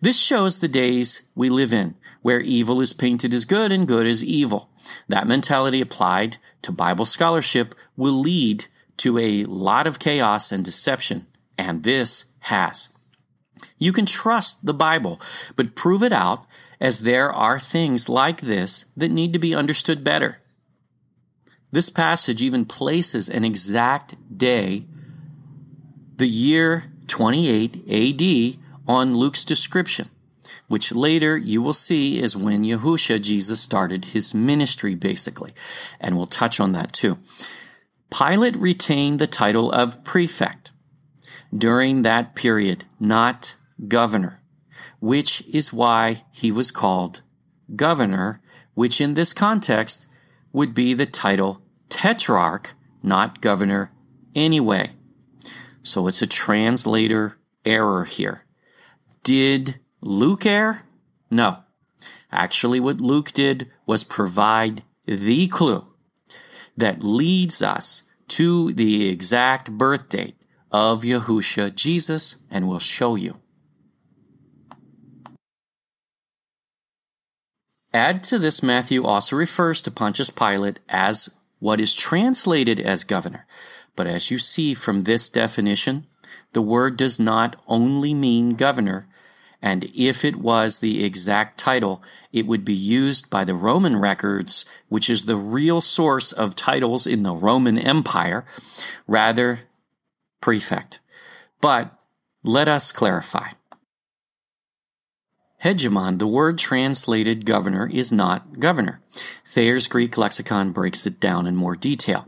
This 0.00 0.18
shows 0.18 0.58
the 0.58 0.68
days 0.68 1.28
we 1.34 1.48
live 1.48 1.72
in 1.72 1.96
where 2.22 2.40
evil 2.40 2.80
is 2.80 2.92
painted 2.92 3.32
as 3.32 3.44
good 3.44 3.72
and 3.72 3.88
good 3.88 4.06
as 4.06 4.24
evil. 4.24 4.68
That 5.08 5.26
mentality 5.26 5.80
applied 5.80 6.36
to 6.62 6.72
Bible 6.72 7.04
scholarship 7.04 7.74
will 7.96 8.12
lead 8.12 8.66
to 8.98 9.18
a 9.18 9.44
lot 9.44 9.86
of 9.86 9.98
chaos 9.98 10.52
and 10.52 10.64
deception, 10.64 11.26
and 11.56 11.82
this 11.82 12.32
has. 12.40 12.94
You 13.78 13.92
can 13.92 14.06
trust 14.06 14.66
the 14.66 14.74
Bible, 14.74 15.20
but 15.56 15.74
prove 15.74 16.02
it 16.02 16.12
out 16.12 16.44
as 16.80 17.00
there 17.00 17.32
are 17.32 17.58
things 17.58 18.08
like 18.08 18.40
this 18.40 18.86
that 18.96 19.10
need 19.10 19.32
to 19.32 19.38
be 19.38 19.54
understood 19.54 20.04
better. 20.04 20.40
This 21.70 21.90
passage 21.90 22.40
even 22.40 22.64
places 22.64 23.28
an 23.28 23.44
exact 23.44 24.16
day, 24.36 24.84
the 26.16 26.28
year 26.28 26.84
28 27.08 27.84
AD 27.88 28.58
on 28.86 29.16
Luke's 29.16 29.44
description, 29.44 30.08
which 30.68 30.94
later 30.94 31.36
you 31.36 31.60
will 31.60 31.74
see 31.74 32.20
is 32.20 32.36
when 32.36 32.64
Yahusha, 32.64 33.20
Jesus, 33.20 33.60
started 33.60 34.06
his 34.06 34.34
ministry, 34.34 34.94
basically. 34.94 35.52
And 36.00 36.16
we'll 36.16 36.26
touch 36.26 36.58
on 36.58 36.72
that 36.72 36.92
too. 36.92 37.18
Pilate 38.10 38.56
retained 38.56 39.18
the 39.18 39.26
title 39.26 39.70
of 39.70 40.02
prefect 40.04 40.72
during 41.56 42.02
that 42.02 42.34
period, 42.34 42.84
not 42.98 43.56
governor, 43.86 44.40
which 45.00 45.46
is 45.48 45.72
why 45.72 46.24
he 46.32 46.50
was 46.50 46.70
called 46.70 47.22
governor, 47.76 48.40
which 48.74 49.00
in 49.00 49.14
this 49.14 49.32
context 49.32 50.06
would 50.52 50.74
be 50.74 50.94
the 50.94 51.06
title 51.06 51.62
tetrarch, 51.88 52.74
not 53.02 53.40
governor 53.40 53.92
anyway. 54.34 54.90
So 55.82 56.06
it's 56.06 56.22
a 56.22 56.26
translator 56.26 57.38
error 57.64 58.04
here. 58.04 58.44
Did 59.22 59.80
Luke 60.00 60.46
err? 60.46 60.86
No. 61.30 61.58
Actually, 62.30 62.80
what 62.80 63.00
Luke 63.00 63.32
did 63.32 63.70
was 63.86 64.04
provide 64.04 64.82
the 65.06 65.48
clue 65.48 65.87
that 66.78 67.02
leads 67.02 67.60
us 67.60 68.08
to 68.28 68.72
the 68.72 69.08
exact 69.08 69.72
birth 69.72 70.08
date 70.08 70.36
of 70.70 71.02
Yahusha, 71.02 71.74
Jesus, 71.74 72.44
and 72.50 72.68
we'll 72.68 72.78
show 72.78 73.16
you. 73.16 73.40
Add 77.92 78.22
to 78.24 78.38
this, 78.38 78.62
Matthew 78.62 79.04
also 79.04 79.34
refers 79.34 79.82
to 79.82 79.90
Pontius 79.90 80.30
Pilate 80.30 80.78
as 80.88 81.36
what 81.58 81.80
is 81.80 81.94
translated 81.94 82.78
as 82.78 83.02
governor. 83.02 83.46
But 83.96 84.06
as 84.06 84.30
you 84.30 84.38
see 84.38 84.74
from 84.74 85.00
this 85.00 85.28
definition, 85.28 86.06
the 86.52 86.62
word 86.62 86.96
does 86.96 87.18
not 87.18 87.56
only 87.66 88.14
mean 88.14 88.54
governor, 88.54 89.07
and 89.60 89.84
if 89.94 90.24
it 90.24 90.36
was 90.36 90.78
the 90.78 91.04
exact 91.04 91.58
title, 91.58 92.02
it 92.32 92.46
would 92.46 92.64
be 92.64 92.74
used 92.74 93.28
by 93.28 93.44
the 93.44 93.54
Roman 93.54 93.96
records, 93.96 94.64
which 94.88 95.10
is 95.10 95.24
the 95.24 95.36
real 95.36 95.80
source 95.80 96.32
of 96.32 96.54
titles 96.54 97.06
in 97.06 97.24
the 97.24 97.34
Roman 97.34 97.78
Empire, 97.78 98.44
rather 99.06 99.60
prefect. 100.40 101.00
But 101.60 101.92
let 102.44 102.68
us 102.68 102.92
clarify. 102.92 103.50
Hegemon, 105.64 106.20
the 106.20 106.26
word 106.28 106.56
translated 106.56 107.44
governor, 107.44 107.90
is 107.92 108.12
not 108.12 108.60
governor. 108.60 109.00
Thayer's 109.44 109.88
Greek 109.88 110.16
lexicon 110.16 110.70
breaks 110.70 111.04
it 111.04 111.18
down 111.18 111.48
in 111.48 111.56
more 111.56 111.74
detail. 111.74 112.27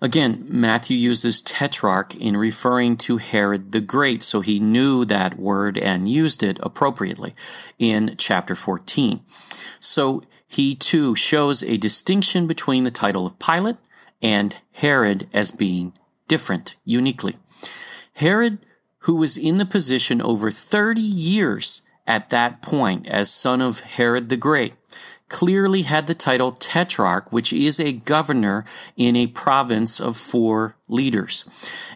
Again, 0.00 0.46
Matthew 0.48 0.96
uses 0.96 1.42
tetrarch 1.42 2.14
in 2.14 2.36
referring 2.36 2.96
to 2.98 3.16
Herod 3.16 3.72
the 3.72 3.80
Great, 3.80 4.22
so 4.22 4.40
he 4.40 4.60
knew 4.60 5.04
that 5.04 5.38
word 5.38 5.76
and 5.76 6.10
used 6.10 6.42
it 6.42 6.58
appropriately 6.62 7.34
in 7.78 8.14
chapter 8.16 8.54
14. 8.54 9.20
So 9.80 10.22
he 10.46 10.74
too 10.74 11.14
shows 11.14 11.62
a 11.62 11.76
distinction 11.76 12.46
between 12.46 12.84
the 12.84 12.90
title 12.90 13.26
of 13.26 13.38
Pilate 13.38 13.76
and 14.22 14.56
Herod 14.72 15.28
as 15.32 15.50
being 15.50 15.92
different 16.26 16.76
uniquely. 16.84 17.36
Herod, 18.14 18.58
who 19.00 19.14
was 19.14 19.36
in 19.36 19.58
the 19.58 19.66
position 19.66 20.20
over 20.20 20.50
30 20.50 21.00
years 21.00 21.86
at 22.06 22.30
that 22.30 22.62
point 22.62 23.06
as 23.06 23.32
son 23.32 23.60
of 23.60 23.80
Herod 23.80 24.28
the 24.28 24.36
Great, 24.36 24.74
clearly 25.28 25.82
had 25.82 26.06
the 26.06 26.14
title 26.14 26.52
tetrarch, 26.52 27.32
which 27.32 27.52
is 27.52 27.78
a 27.78 27.92
governor 27.92 28.64
in 28.96 29.16
a 29.16 29.26
province 29.26 30.00
of 30.00 30.16
four 30.16 30.76
leaders. 30.88 31.48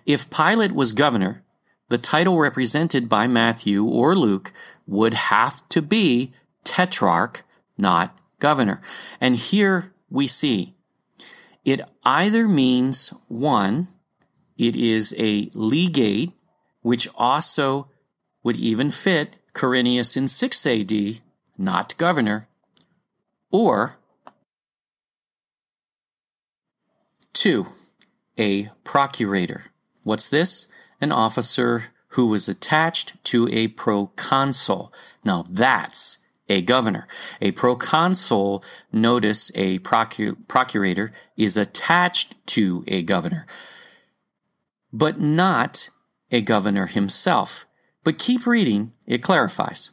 If 0.06 0.30
Pilate 0.30 0.72
was 0.72 0.92
governor, 0.92 1.42
the 1.88 1.98
title 1.98 2.38
represented 2.38 3.08
by 3.08 3.26
Matthew 3.26 3.84
or 3.84 4.14
Luke 4.16 4.52
would 4.86 5.14
have 5.14 5.68
to 5.70 5.82
be 5.82 6.32
tetrarch, 6.64 7.42
not 7.76 8.18
governor. 8.38 8.80
And 9.20 9.36
here 9.36 9.92
we 10.10 10.26
see 10.26 10.74
it 11.64 11.80
either 12.04 12.48
means 12.48 13.14
one, 13.28 13.88
it 14.58 14.74
is 14.74 15.14
a 15.18 15.48
legate, 15.54 16.32
which 16.82 17.08
also 17.14 17.88
would 18.42 18.56
even 18.56 18.90
fit 18.90 19.38
Quirinius 19.54 20.16
in 20.16 20.26
6 20.28 20.66
AD, 20.66 21.20
not 21.56 21.96
governor, 21.98 22.48
or 23.52 23.98
two, 27.32 27.66
a 28.38 28.68
procurator. 28.82 29.66
What's 30.02 30.28
this? 30.28 30.72
An 31.00 31.12
officer 31.12 31.92
who 32.08 32.26
was 32.26 32.48
attached 32.48 33.22
to 33.24 33.48
a 33.48 33.68
proconsul. 33.68 34.92
Now 35.24 35.44
that's 35.48 36.18
a 36.48 36.62
governor. 36.62 37.06
A 37.40 37.52
proconsul, 37.52 38.64
notice 38.92 39.50
a 39.54 39.78
procur- 39.80 40.36
procurator, 40.48 41.12
is 41.36 41.56
attached 41.56 42.34
to 42.48 42.84
a 42.86 43.02
governor, 43.02 43.46
but 44.92 45.20
not 45.20 45.90
a 46.30 46.40
governor 46.40 46.86
himself. 46.86 47.64
But 48.04 48.18
keep 48.18 48.46
reading, 48.46 48.92
it 49.06 49.22
clarifies. 49.22 49.90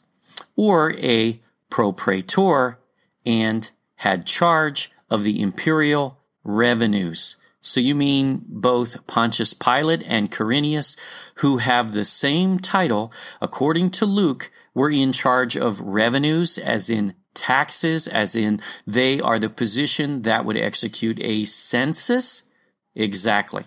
Or 0.56 0.94
a 0.98 1.40
propraetor 1.70 2.78
and 3.26 3.70
had 3.96 4.26
charge 4.26 4.92
of 5.10 5.24
the 5.24 5.42
imperial 5.42 6.20
revenues. 6.44 7.36
So 7.62 7.80
you 7.80 7.94
mean 7.94 8.46
both 8.48 9.06
Pontius 9.08 9.54
Pilate 9.54 10.04
and 10.08 10.32
Quirinius, 10.32 10.98
who 11.36 11.58
have 11.58 11.92
the 11.92 12.06
same 12.06 12.60
title, 12.60 13.12
according 13.42 13.90
to 13.92 14.06
Luke, 14.06 14.50
were 14.74 14.90
in 14.90 15.12
charge 15.12 15.58
of 15.58 15.82
revenues, 15.82 16.58
as 16.58 16.90
in 16.90 17.16
taxes, 17.34 18.08
as 18.08 18.36
in 18.36 18.62
they 18.88 19.20
are 19.20 19.40
the 19.40 19.50
position 19.50 20.22
that 20.22 20.46
would 20.46 20.58
execute 20.58 21.20
a 21.22 21.44
census? 21.46 22.50
Exactly. 22.96 23.66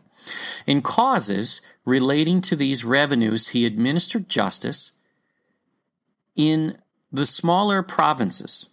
In 0.66 0.80
causes 0.80 1.60
relating 1.84 2.40
to 2.42 2.56
these 2.56 2.84
revenues, 2.84 3.48
he 3.48 3.66
administered 3.66 4.28
justice 4.28 4.92
in 6.34 6.78
the 7.10 7.26
smaller 7.26 7.82
provinces 7.82 8.70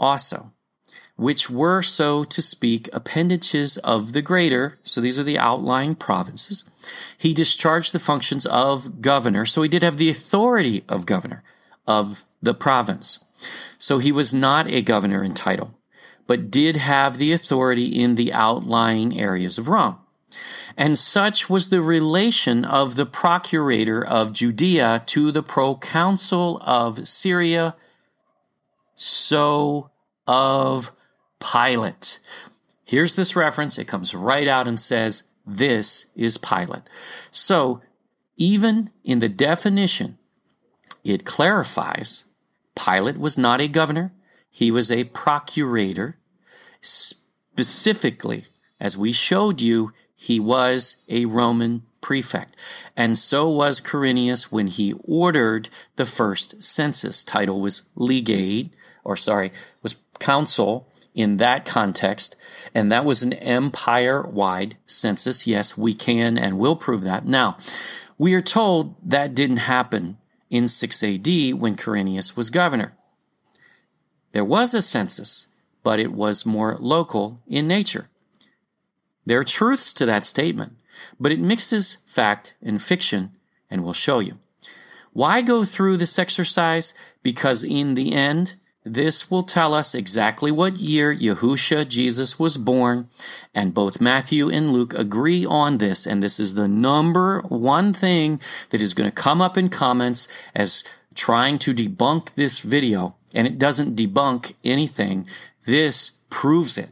also, 0.00 0.52
which 1.16 1.50
were, 1.50 1.82
so 1.82 2.24
to 2.24 2.40
speak, 2.40 2.88
appendages 2.92 3.76
of 3.78 4.14
the 4.14 4.22
greater, 4.22 4.78
so 4.82 5.00
these 5.00 5.18
are 5.18 5.22
the 5.22 5.38
outlying 5.38 5.94
provinces. 5.94 6.68
He 7.16 7.34
discharged 7.34 7.92
the 7.92 7.98
functions 7.98 8.46
of 8.46 9.02
governor, 9.02 9.44
so 9.44 9.60
he 9.60 9.68
did 9.68 9.82
have 9.82 9.98
the 9.98 10.08
authority 10.08 10.82
of 10.88 11.04
governor 11.04 11.44
of 11.86 12.24
the 12.40 12.54
province. 12.54 13.22
So 13.78 13.98
he 13.98 14.10
was 14.10 14.32
not 14.32 14.66
a 14.66 14.82
governor 14.82 15.22
in 15.22 15.34
title, 15.34 15.74
but 16.26 16.50
did 16.50 16.76
have 16.76 17.18
the 17.18 17.32
authority 17.32 17.86
in 17.86 18.14
the 18.14 18.32
outlying 18.32 19.20
areas 19.20 19.58
of 19.58 19.68
Rome. 19.68 19.98
And 20.76 20.98
such 20.98 21.50
was 21.50 21.68
the 21.68 21.82
relation 21.82 22.64
of 22.64 22.96
the 22.96 23.04
procurator 23.04 24.02
of 24.02 24.32
Judea 24.32 25.02
to 25.06 25.32
the 25.32 25.42
proconsul 25.42 26.58
of 26.62 27.06
Syria, 27.06 27.76
so 28.94 29.89
of 30.30 30.92
Pilate. 31.40 32.20
Here's 32.84 33.16
this 33.16 33.34
reference. 33.34 33.78
It 33.78 33.88
comes 33.88 34.14
right 34.14 34.46
out 34.46 34.68
and 34.68 34.78
says, 34.78 35.24
This 35.44 36.12
is 36.14 36.38
Pilate. 36.38 36.88
So, 37.32 37.82
even 38.36 38.90
in 39.02 39.18
the 39.18 39.28
definition, 39.28 40.18
it 41.02 41.24
clarifies 41.24 42.28
Pilate 42.76 43.18
was 43.18 43.36
not 43.36 43.60
a 43.60 43.66
governor, 43.66 44.12
he 44.48 44.70
was 44.70 44.92
a 44.92 45.04
procurator. 45.04 46.16
Specifically, 46.80 48.44
as 48.78 48.96
we 48.96 49.12
showed 49.12 49.60
you, 49.60 49.92
he 50.14 50.38
was 50.38 51.04
a 51.08 51.24
Roman 51.24 51.82
prefect. 52.00 52.54
And 52.96 53.18
so 53.18 53.48
was 53.48 53.80
Quirinius 53.80 54.52
when 54.52 54.68
he 54.68 54.94
ordered 55.04 55.68
the 55.96 56.06
first 56.06 56.62
census. 56.62 57.24
Title 57.24 57.60
was 57.60 57.82
legate, 57.96 58.72
or 59.04 59.16
sorry, 59.16 59.52
was 59.82 59.96
consul 60.20 60.86
in 61.14 61.38
that 61.38 61.64
context. 61.64 62.36
And 62.74 62.92
that 62.92 63.04
was 63.04 63.22
an 63.22 63.32
empire 63.32 64.22
wide 64.22 64.76
census. 64.86 65.46
Yes, 65.46 65.76
we 65.76 65.94
can 65.94 66.38
and 66.38 66.58
will 66.58 66.76
prove 66.76 67.02
that. 67.02 67.26
Now, 67.26 67.56
we 68.16 68.34
are 68.34 68.42
told 68.42 68.94
that 69.02 69.34
didn't 69.34 69.56
happen 69.58 70.18
in 70.50 70.68
6 70.68 71.02
AD 71.02 71.26
when 71.54 71.74
Quirinius 71.74 72.36
was 72.36 72.50
governor. 72.50 72.92
There 74.32 74.44
was 74.44 74.74
a 74.74 74.82
census, 74.82 75.52
but 75.82 75.98
it 75.98 76.12
was 76.12 76.46
more 76.46 76.76
local 76.78 77.40
in 77.48 77.66
nature. 77.66 78.08
There 79.26 79.40
are 79.40 79.44
truths 79.44 79.92
to 79.94 80.06
that 80.06 80.26
statement, 80.26 80.74
but 81.18 81.32
it 81.32 81.40
mixes 81.40 81.98
fact 82.06 82.54
and 82.62 82.80
fiction, 82.80 83.32
and 83.70 83.82
we'll 83.82 83.92
show 83.92 84.18
you. 84.18 84.38
Why 85.12 85.42
go 85.42 85.64
through 85.64 85.96
this 85.96 86.18
exercise? 86.18 86.94
Because 87.22 87.64
in 87.64 87.94
the 87.94 88.12
end, 88.12 88.56
This 88.84 89.30
will 89.30 89.42
tell 89.42 89.74
us 89.74 89.94
exactly 89.94 90.50
what 90.50 90.78
year 90.78 91.14
Yahusha 91.14 91.86
Jesus 91.86 92.38
was 92.38 92.56
born, 92.56 93.10
and 93.54 93.74
both 93.74 94.00
Matthew 94.00 94.48
and 94.48 94.72
Luke 94.72 94.94
agree 94.94 95.44
on 95.44 95.76
this, 95.76 96.06
and 96.06 96.22
this 96.22 96.40
is 96.40 96.54
the 96.54 96.66
number 96.66 97.42
one 97.42 97.92
thing 97.92 98.40
that 98.70 98.80
is 98.80 98.94
going 98.94 99.08
to 99.08 99.14
come 99.14 99.42
up 99.42 99.58
in 99.58 99.68
comments 99.68 100.28
as 100.54 100.82
trying 101.14 101.58
to 101.58 101.74
debunk 101.74 102.34
this 102.34 102.60
video, 102.60 103.16
and 103.34 103.46
it 103.46 103.58
doesn't 103.58 103.96
debunk 103.96 104.54
anything. 104.64 105.26
This 105.66 106.12
proves 106.30 106.78
it. 106.78 106.88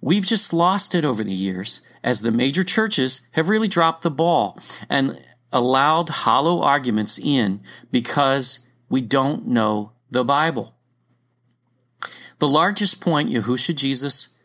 We've 0.00 0.24
just 0.24 0.54
lost 0.54 0.94
it 0.94 1.04
over 1.04 1.22
the 1.22 1.34
years 1.34 1.86
as 2.02 2.22
the 2.22 2.30
major 2.30 2.64
churches 2.64 3.28
have 3.32 3.50
really 3.50 3.68
dropped 3.68 4.02
the 4.02 4.10
ball 4.10 4.58
and 4.88 5.22
allowed 5.52 6.08
hollow 6.08 6.62
arguments 6.62 7.18
in 7.18 7.60
because 7.92 8.66
we 8.88 9.02
don't 9.02 9.46
know 9.46 9.92
the 10.10 10.24
Bible. 10.24 10.74
The 12.38 12.48
largest 12.48 13.00
point, 13.00 13.30
Yahusha 13.30 13.74
Jesus 13.74 14.36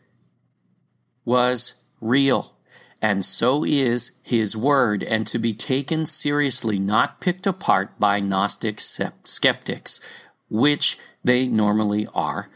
was 1.24 1.84
real, 2.00 2.56
and 3.00 3.24
so 3.24 3.64
is 3.64 4.18
his 4.22 4.56
word, 4.56 5.02
and 5.02 5.26
to 5.28 5.38
be 5.38 5.54
taken 5.54 6.04
seriously, 6.06 6.78
not 6.78 7.20
picked 7.20 7.46
apart 7.46 7.98
by 8.00 8.20
Gnostic 8.20 8.80
skeptics, 8.80 10.00
which 10.48 10.98
they 11.22 11.46
normally 11.46 12.06
are, 12.14 12.50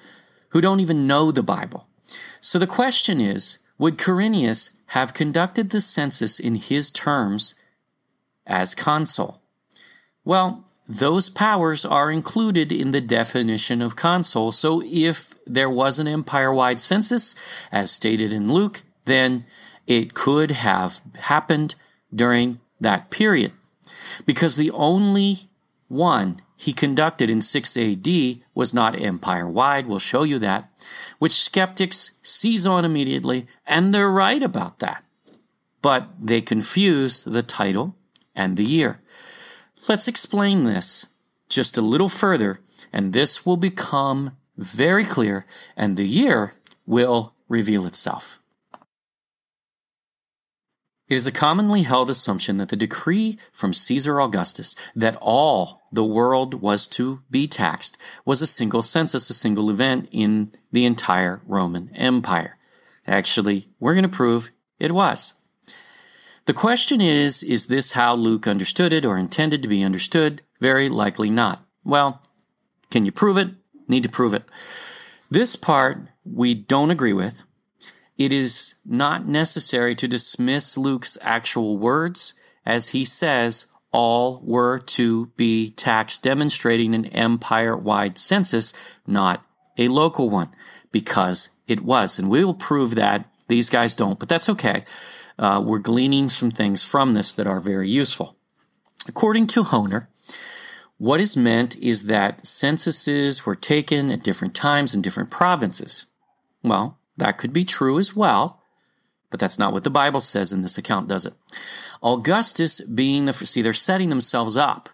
who 0.51 0.61
don't 0.61 0.81
even 0.81 1.07
know 1.07 1.31
the 1.31 1.43
Bible. 1.43 1.87
So 2.41 2.59
the 2.59 2.67
question 2.67 3.21
is, 3.21 3.59
would 3.79 3.97
Quirinius 3.97 4.79
have 4.87 5.15
conducted 5.15 5.71
the 5.71 5.81
census 5.81 6.41
in 6.41 6.57
his 6.57 6.91
terms 6.91 7.55
as 8.47 8.75
consul? 8.75 9.41
Well, 10.25 10.65
those 10.89 11.29
powers 11.29 11.85
are 11.85 12.11
included 12.11 12.73
in 12.73 12.93
the 12.93 13.01
definition 13.01 13.83
of 13.83 13.95
consul. 13.95 14.51
So 14.51 14.83
if 14.87 15.35
there 15.47 15.69
was 15.69 15.99
an 15.99 16.09
empire 16.09 16.53
wide 16.53 16.81
census, 16.81 17.35
as 17.71 17.91
stated 17.91 18.33
in 18.33 18.51
Luke, 18.51 18.83
then 19.05 19.45
it 19.87 20.15
could 20.15 20.51
have 20.51 21.01
happened 21.21 21.75
during 22.15 22.61
that 22.81 23.11
period. 23.11 23.53
Because 24.25 24.57
the 24.57 24.71
only 24.71 25.51
one 25.89 26.41
he 26.57 26.73
conducted 26.73 27.31
in 27.31 27.41
6 27.41 27.77
AD 27.77 28.09
was 28.55 28.75
not 28.75 29.01
empire 29.01 29.49
wide, 29.49 29.87
we'll 29.87 29.99
show 29.99 30.25
you 30.25 30.39
that, 30.41 30.71
which 31.19 31.33
skeptics 31.33 32.19
seize 32.23 32.67
on 32.67 32.85
immediately, 32.85 33.47
and 33.67 33.95
they're 33.95 34.11
right 34.11 34.43
about 34.43 34.79
that. 34.81 35.05
But 35.83 36.09
they 36.21 36.41
confuse 36.41 37.23
the 37.23 37.43
title 37.43 37.95
and 38.35 38.57
the 38.57 38.65
year. 38.65 39.01
Let's 39.89 40.07
explain 40.07 40.65
this 40.65 41.07
just 41.49 41.79
a 41.79 41.83
little 41.83 42.11
further, 42.11 42.61
and 42.93 43.15
this 43.15 43.47
will 43.47 43.57
become 43.57 44.37
very 44.59 45.05
clear, 45.05 45.47
and 45.79 45.97
the 45.97 46.07
year 46.07 46.53
will 46.85 47.33
reveal 47.49 47.87
itself. 47.87 48.39
It 51.09 51.15
is 51.15 51.27
a 51.27 51.33
commonly 51.33 51.83
held 51.85 52.11
assumption 52.11 52.59
that 52.59 52.69
the 52.69 52.77
decree 52.77 53.39
from 53.51 53.73
Caesar 53.73 54.21
Augustus 54.21 54.77
that 54.95 55.17
all 55.23 55.81
the 55.91 56.05
world 56.05 56.61
was 56.61 56.87
to 56.89 57.23
be 57.31 57.47
taxed 57.47 57.97
was 58.27 58.43
a 58.43 58.47
single 58.47 58.83
census, 58.83 59.31
a 59.31 59.35
single 59.35 59.71
event 59.71 60.11
in 60.13 60.53
the 60.71 60.85
entire 60.85 61.41
Roman 61.47 61.89
Empire. 61.95 62.59
Actually, 63.07 63.71
we're 63.81 63.95
going 63.95 64.03
to 64.03 64.09
prove 64.09 64.51
it 64.79 64.93
was. 64.93 65.38
The 66.49 66.55
question 66.55 67.03
is, 67.03 67.43
is 67.43 67.67
this 67.67 67.93
how 67.93 68.15
Luke 68.15 68.47
understood 68.47 68.95
it 68.95 69.05
or 69.05 69.19
intended 69.19 69.61
to 69.61 69.69
be 69.69 69.85
understood? 69.85 70.41
Very 70.61 70.89
likely 70.89 71.29
not. 71.29 71.63
Well, 71.85 72.23
can 72.91 73.05
you 73.05 73.13
prove 73.13 73.37
it? 73.37 73.51
Need 73.87 74.05
to 74.05 74.09
prove 74.09 74.33
it. 74.33 74.45
This 75.31 75.57
part 75.57 75.99
we 76.25 76.55
don't 76.55 76.91
agree 76.91 77.13
with. 77.13 77.43
It 78.17 78.33
is 78.33 78.77
not 78.87 79.27
necessary 79.27 79.95
to 79.97 80.09
dismiss 80.09 80.79
Luke's 80.79 81.19
actual 81.21 81.77
words, 81.77 82.33
as 82.65 82.89
he 82.89 83.05
says 83.05 83.67
all 83.93 84.41
were 84.43 84.79
to 84.79 85.27
be 85.37 85.71
taxed, 85.73 86.23
demonstrating 86.23 86.95
an 86.95 87.05
empire 87.09 87.77
wide 87.77 88.17
census, 88.17 88.73
not 89.07 89.45
a 89.77 89.89
local 89.89 90.31
one, 90.31 90.49
because 90.93 91.51
it 91.67 91.83
was. 91.83 92.19
And 92.19 92.31
we 92.31 92.43
will 92.43 92.55
prove 92.55 92.95
that. 92.95 93.29
These 93.49 93.69
guys 93.69 93.95
don't, 93.95 94.19
but 94.19 94.31
that's 94.31 94.49
okay 94.49 94.87
uh, 95.39 95.63
we're 95.65 95.79
gleaning 95.79 96.29
some 96.29 96.51
things 96.51 96.85
from 96.85 97.13
this 97.13 97.33
that 97.35 97.47
are 97.47 97.61
very 97.61 97.89
useful. 97.89 98.37
According 99.07 99.47
to 99.49 99.65
Hoehner, 99.65 100.09
what 100.99 101.21
is 101.21 101.37
meant 101.37 101.77
is 101.77 102.05
that 102.05 102.47
censuses 102.47 103.47
were 103.47 103.55
taken 103.55 104.11
at 104.11 104.25
different 104.25 104.55
times 104.55 104.95
in 104.95 105.03
different 105.03 105.31
provinces. 105.31 106.07
Well, 106.63 106.99
that 107.17 107.39
could 107.39 107.53
be 107.53 107.65
true 107.65 107.99
as 107.99 108.17
well, 108.17 108.63
but 109.31 109.39
that's 109.39 109.59
not 109.59 109.73
what 109.73 109.85
the 109.85 109.91
Bible 109.91 110.21
says 110.21 110.53
in 110.53 110.63
this 110.63 110.77
account, 110.77 111.09
does 111.09 111.25
it? 111.25 111.35
Augustus 112.03 112.81
being 112.81 113.27
the, 113.27 113.33
see, 113.33 113.63
they're 113.63 113.73
setting 113.73 114.09
themselves 114.09 114.57
up 114.57 114.89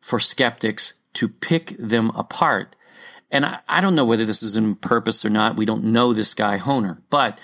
for 0.00 0.18
skeptics 0.18 0.94
to 1.14 1.28
pick 1.28 1.76
them 1.78 2.10
apart. 2.10 2.74
And 3.30 3.46
I, 3.46 3.60
I 3.68 3.80
don't 3.80 3.94
know 3.94 4.04
whether 4.04 4.24
this 4.24 4.42
is 4.42 4.56
in 4.56 4.74
purpose 4.74 5.24
or 5.24 5.30
not. 5.30 5.56
We 5.56 5.64
don't 5.64 5.84
know 5.84 6.12
this 6.12 6.34
guy, 6.34 6.58
Hoehner, 6.58 7.00
but 7.10 7.38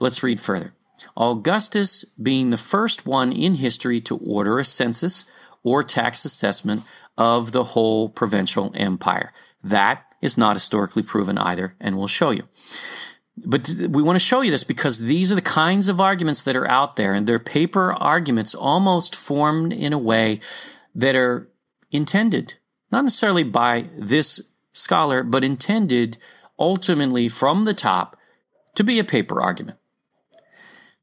let's 0.00 0.22
read 0.22 0.38
further. 0.38 0.74
Augustus 1.16 2.04
being 2.04 2.50
the 2.50 2.56
first 2.56 3.06
one 3.06 3.32
in 3.32 3.54
history 3.54 4.00
to 4.02 4.16
order 4.18 4.58
a 4.58 4.64
census 4.64 5.24
or 5.62 5.82
tax 5.82 6.24
assessment 6.24 6.82
of 7.16 7.52
the 7.52 7.64
whole 7.64 8.08
provincial 8.08 8.72
empire. 8.74 9.32
That 9.62 10.04
is 10.20 10.36
not 10.36 10.56
historically 10.56 11.02
proven 11.02 11.38
either, 11.38 11.76
and 11.80 11.96
we'll 11.96 12.08
show 12.08 12.30
you. 12.30 12.44
But 13.36 13.68
we 13.68 14.02
want 14.02 14.16
to 14.16 14.24
show 14.24 14.42
you 14.42 14.50
this 14.50 14.64
because 14.64 15.00
these 15.00 15.32
are 15.32 15.34
the 15.34 15.42
kinds 15.42 15.88
of 15.88 16.00
arguments 16.00 16.42
that 16.44 16.56
are 16.56 16.68
out 16.68 16.96
there, 16.96 17.14
and 17.14 17.26
they're 17.26 17.38
paper 17.38 17.92
arguments 17.94 18.54
almost 18.54 19.14
formed 19.14 19.72
in 19.72 19.92
a 19.92 19.98
way 19.98 20.40
that 20.94 21.16
are 21.16 21.48
intended, 21.90 22.54
not 22.92 23.02
necessarily 23.02 23.42
by 23.42 23.86
this 23.96 24.52
scholar, 24.72 25.22
but 25.22 25.44
intended 25.44 26.16
ultimately 26.58 27.28
from 27.28 27.64
the 27.64 27.74
top 27.74 28.16
to 28.74 28.84
be 28.84 28.98
a 28.98 29.04
paper 29.04 29.40
argument. 29.40 29.78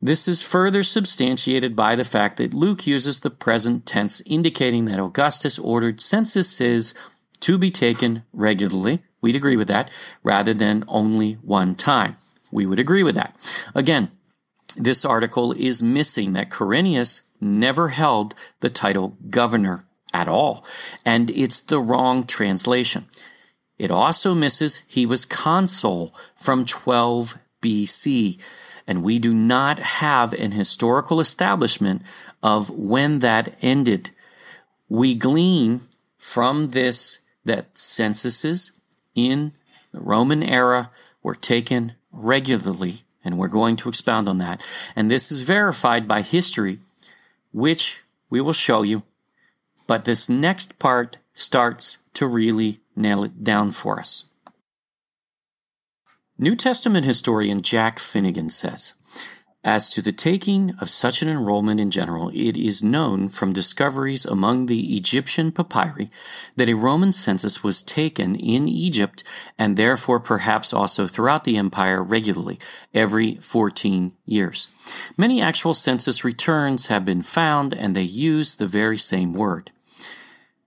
This 0.01 0.27
is 0.27 0.41
further 0.41 0.81
substantiated 0.81 1.75
by 1.75 1.95
the 1.95 2.03
fact 2.03 2.37
that 2.37 2.55
Luke 2.55 2.87
uses 2.87 3.19
the 3.19 3.29
present 3.29 3.85
tense, 3.85 4.21
indicating 4.25 4.85
that 4.85 4.99
Augustus 4.99 5.59
ordered 5.59 6.01
censuses 6.01 6.95
to 7.41 7.57
be 7.57 7.69
taken 7.69 8.23
regularly. 8.33 9.03
We'd 9.21 9.35
agree 9.35 9.55
with 9.55 9.67
that, 9.67 9.91
rather 10.23 10.55
than 10.55 10.83
only 10.87 11.33
one 11.33 11.75
time. 11.75 12.15
We 12.51 12.65
would 12.65 12.79
agree 12.79 13.03
with 13.03 13.13
that. 13.15 13.35
Again, 13.75 14.09
this 14.75 15.05
article 15.05 15.51
is 15.53 15.83
missing 15.83 16.33
that 16.33 16.49
Quirinius 16.49 17.29
never 17.39 17.89
held 17.89 18.33
the 18.61 18.69
title 18.69 19.17
governor 19.29 19.85
at 20.13 20.27
all, 20.27 20.65
and 21.05 21.29
it's 21.29 21.59
the 21.59 21.79
wrong 21.79 22.25
translation. 22.25 23.05
It 23.77 23.91
also 23.91 24.33
misses 24.33 24.77
he 24.87 25.05
was 25.05 25.25
consul 25.25 26.13
from 26.35 26.65
12 26.65 27.37
BC 27.61 28.39
and 28.87 29.03
we 29.03 29.19
do 29.19 29.33
not 29.33 29.79
have 29.79 30.33
an 30.33 30.51
historical 30.51 31.19
establishment 31.19 32.01
of 32.41 32.69
when 32.69 33.19
that 33.19 33.55
ended. 33.61 34.11
We 34.89 35.15
glean 35.15 35.81
from 36.17 36.69
this 36.69 37.19
that 37.45 37.77
censuses 37.77 38.79
in 39.15 39.53
the 39.91 39.99
Roman 39.99 40.43
era 40.43 40.91
were 41.23 41.35
taken 41.35 41.93
regularly, 42.11 43.03
and 43.23 43.37
we're 43.37 43.47
going 43.47 43.75
to 43.77 43.89
expound 43.89 44.27
on 44.27 44.37
that. 44.39 44.63
And 44.95 45.09
this 45.09 45.31
is 45.31 45.43
verified 45.43 46.07
by 46.07 46.21
history, 46.21 46.79
which 47.51 48.01
we 48.29 48.41
will 48.41 48.53
show 48.53 48.83
you. 48.83 49.03
But 49.87 50.05
this 50.05 50.29
next 50.29 50.79
part 50.79 51.17
starts 51.33 51.99
to 52.13 52.27
really 52.27 52.79
nail 52.95 53.23
it 53.23 53.43
down 53.43 53.71
for 53.71 53.99
us. 53.99 54.30
New 56.43 56.55
Testament 56.55 57.05
historian 57.05 57.61
Jack 57.61 57.99
Finegan 57.99 58.51
says, 58.51 58.95
as 59.63 59.87
to 59.89 60.01
the 60.01 60.11
taking 60.11 60.73
of 60.81 60.89
such 60.89 61.21
an 61.21 61.29
enrollment 61.29 61.79
in 61.79 61.91
general, 61.91 62.31
it 62.33 62.57
is 62.57 62.81
known 62.81 63.29
from 63.29 63.53
discoveries 63.53 64.25
among 64.25 64.65
the 64.65 64.97
Egyptian 64.97 65.51
papyri 65.51 66.09
that 66.55 66.67
a 66.67 66.73
Roman 66.73 67.11
census 67.11 67.63
was 67.63 67.83
taken 67.83 68.35
in 68.35 68.67
Egypt 68.67 69.23
and 69.59 69.77
therefore 69.77 70.19
perhaps 70.19 70.73
also 70.73 71.05
throughout 71.05 71.43
the 71.43 71.57
empire 71.57 72.01
regularly, 72.01 72.57
every 72.91 73.35
14 73.35 74.13
years. 74.25 74.67
Many 75.19 75.43
actual 75.43 75.75
census 75.75 76.23
returns 76.23 76.87
have 76.87 77.05
been 77.05 77.21
found 77.21 77.71
and 77.71 77.95
they 77.95 78.01
use 78.01 78.55
the 78.55 78.65
very 78.65 78.97
same 78.97 79.31
word, 79.33 79.69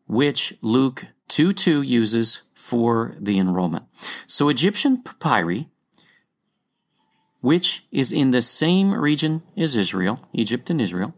which 0.06 0.54
Luke 0.62 1.06
2 1.26 1.52
2 1.52 1.82
uses 1.82 2.43
for 2.64 3.14
the 3.20 3.38
enrollment. 3.38 3.84
So 4.26 4.48
Egyptian 4.48 5.02
papyri, 5.02 5.68
which 7.42 7.84
is 7.92 8.10
in 8.10 8.30
the 8.30 8.40
same 8.40 8.94
region 8.94 9.42
as 9.54 9.76
Israel, 9.76 10.26
Egypt 10.32 10.70
and 10.70 10.80
Israel, 10.80 11.12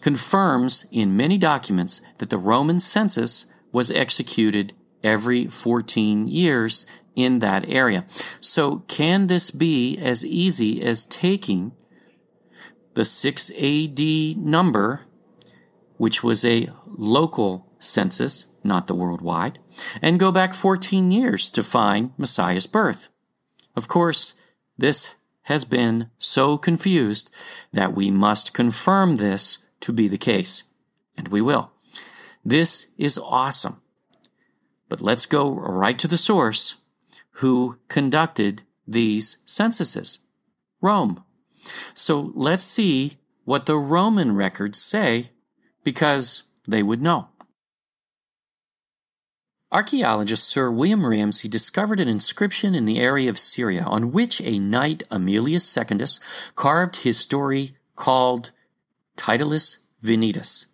confirms 0.00 0.86
in 0.92 1.16
many 1.16 1.38
documents 1.38 2.02
that 2.18 2.30
the 2.30 2.38
Roman 2.38 2.78
census 2.78 3.52
was 3.72 3.90
executed 3.90 4.74
every 5.02 5.48
14 5.48 6.28
years 6.28 6.86
in 7.16 7.40
that 7.40 7.68
area. 7.68 8.06
So 8.40 8.84
can 8.86 9.26
this 9.26 9.50
be 9.50 9.98
as 9.98 10.24
easy 10.24 10.80
as 10.84 11.04
taking 11.04 11.72
the 12.94 13.04
6 13.04 13.50
AD 13.50 14.36
number, 14.36 15.00
which 15.96 16.22
was 16.22 16.44
a 16.44 16.68
local 16.86 17.66
census, 17.80 18.51
not 18.64 18.86
the 18.86 18.94
worldwide, 18.94 19.58
and 20.00 20.20
go 20.20 20.32
back 20.32 20.54
14 20.54 21.10
years 21.10 21.50
to 21.52 21.62
find 21.62 22.12
Messiah's 22.16 22.66
birth? 22.66 23.08
Of 23.76 23.88
course, 23.88 24.40
this 24.76 25.16
has 25.42 25.64
been 25.64 26.10
so 26.18 26.56
confused 26.56 27.34
that 27.72 27.94
we 27.94 28.10
must 28.10 28.54
confirm 28.54 29.16
this 29.16 29.66
to 29.80 29.92
be 29.92 30.08
the 30.08 30.18
case. 30.18 30.64
And 31.16 31.28
we 31.28 31.40
will. 31.40 31.72
This 32.44 32.92
is 32.96 33.18
awesome. 33.18 33.82
But 34.88 35.00
let's 35.00 35.26
go 35.26 35.50
right 35.50 35.98
to 35.98 36.08
the 36.08 36.16
source 36.16 36.82
who 37.36 37.78
conducted 37.88 38.62
these 38.86 39.42
censuses 39.46 40.18
Rome. 40.80 41.22
So 41.94 42.32
let's 42.34 42.64
see 42.64 43.18
what 43.44 43.66
the 43.66 43.76
Roman 43.76 44.34
records 44.34 44.82
say 44.82 45.30
because 45.84 46.42
they 46.66 46.82
would 46.82 47.00
know. 47.00 47.28
Archaeologist 49.72 50.46
Sir 50.46 50.70
William 50.70 51.06
Ramsay 51.06 51.48
discovered 51.48 51.98
an 51.98 52.06
inscription 52.06 52.74
in 52.74 52.84
the 52.84 53.00
area 53.00 53.30
of 53.30 53.38
Syria 53.38 53.84
on 53.86 54.12
which 54.12 54.42
a 54.42 54.58
knight 54.58 55.02
Aemilius 55.10 55.62
Secundus 55.62 56.20
carved 56.54 56.96
his 56.96 57.18
story 57.18 57.70
called 57.96 58.50
Titulus 59.16 59.78
Venetus. 60.02 60.66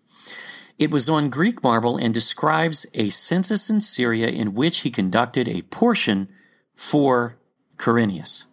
It 0.78 0.90
was 0.90 1.08
on 1.08 1.30
Greek 1.30 1.62
marble 1.62 1.96
and 1.96 2.12
describes 2.12 2.86
a 2.92 3.10
census 3.10 3.70
in 3.70 3.80
Syria 3.80 4.28
in 4.28 4.54
which 4.54 4.80
he 4.80 4.90
conducted 4.90 5.48
a 5.48 5.62
portion 5.62 6.28
for 6.74 7.38
Quirinius. 7.76 8.46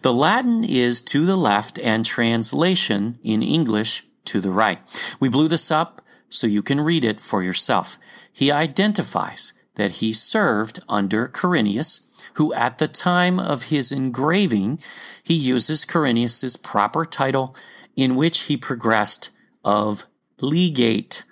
The 0.00 0.12
Latin 0.12 0.64
is 0.64 1.02
to 1.02 1.26
the 1.26 1.36
left 1.36 1.78
and 1.78 2.04
translation 2.04 3.18
in 3.22 3.42
English 3.42 4.06
to 4.24 4.40
the 4.40 4.50
right. 4.50 4.78
We 5.20 5.28
blew 5.28 5.48
this 5.48 5.70
up 5.70 6.00
so 6.30 6.46
you 6.46 6.62
can 6.62 6.80
read 6.80 7.04
it 7.04 7.20
for 7.20 7.42
yourself. 7.42 7.98
He 8.32 8.50
identifies 8.50 9.52
that 9.76 9.92
he 9.92 10.12
served 10.12 10.80
under 10.88 11.28
Quirinius, 11.28 12.08
who 12.34 12.52
at 12.54 12.78
the 12.78 12.88
time 12.88 13.38
of 13.38 13.64
his 13.64 13.90
engraving, 13.92 14.78
he 15.22 15.34
uses 15.34 15.84
Quirinius's 15.84 16.56
proper 16.56 17.04
title 17.04 17.56
in 17.96 18.16
which 18.16 18.42
he 18.42 18.56
progressed 18.56 19.30
of 19.64 20.04
legate, 20.40 21.24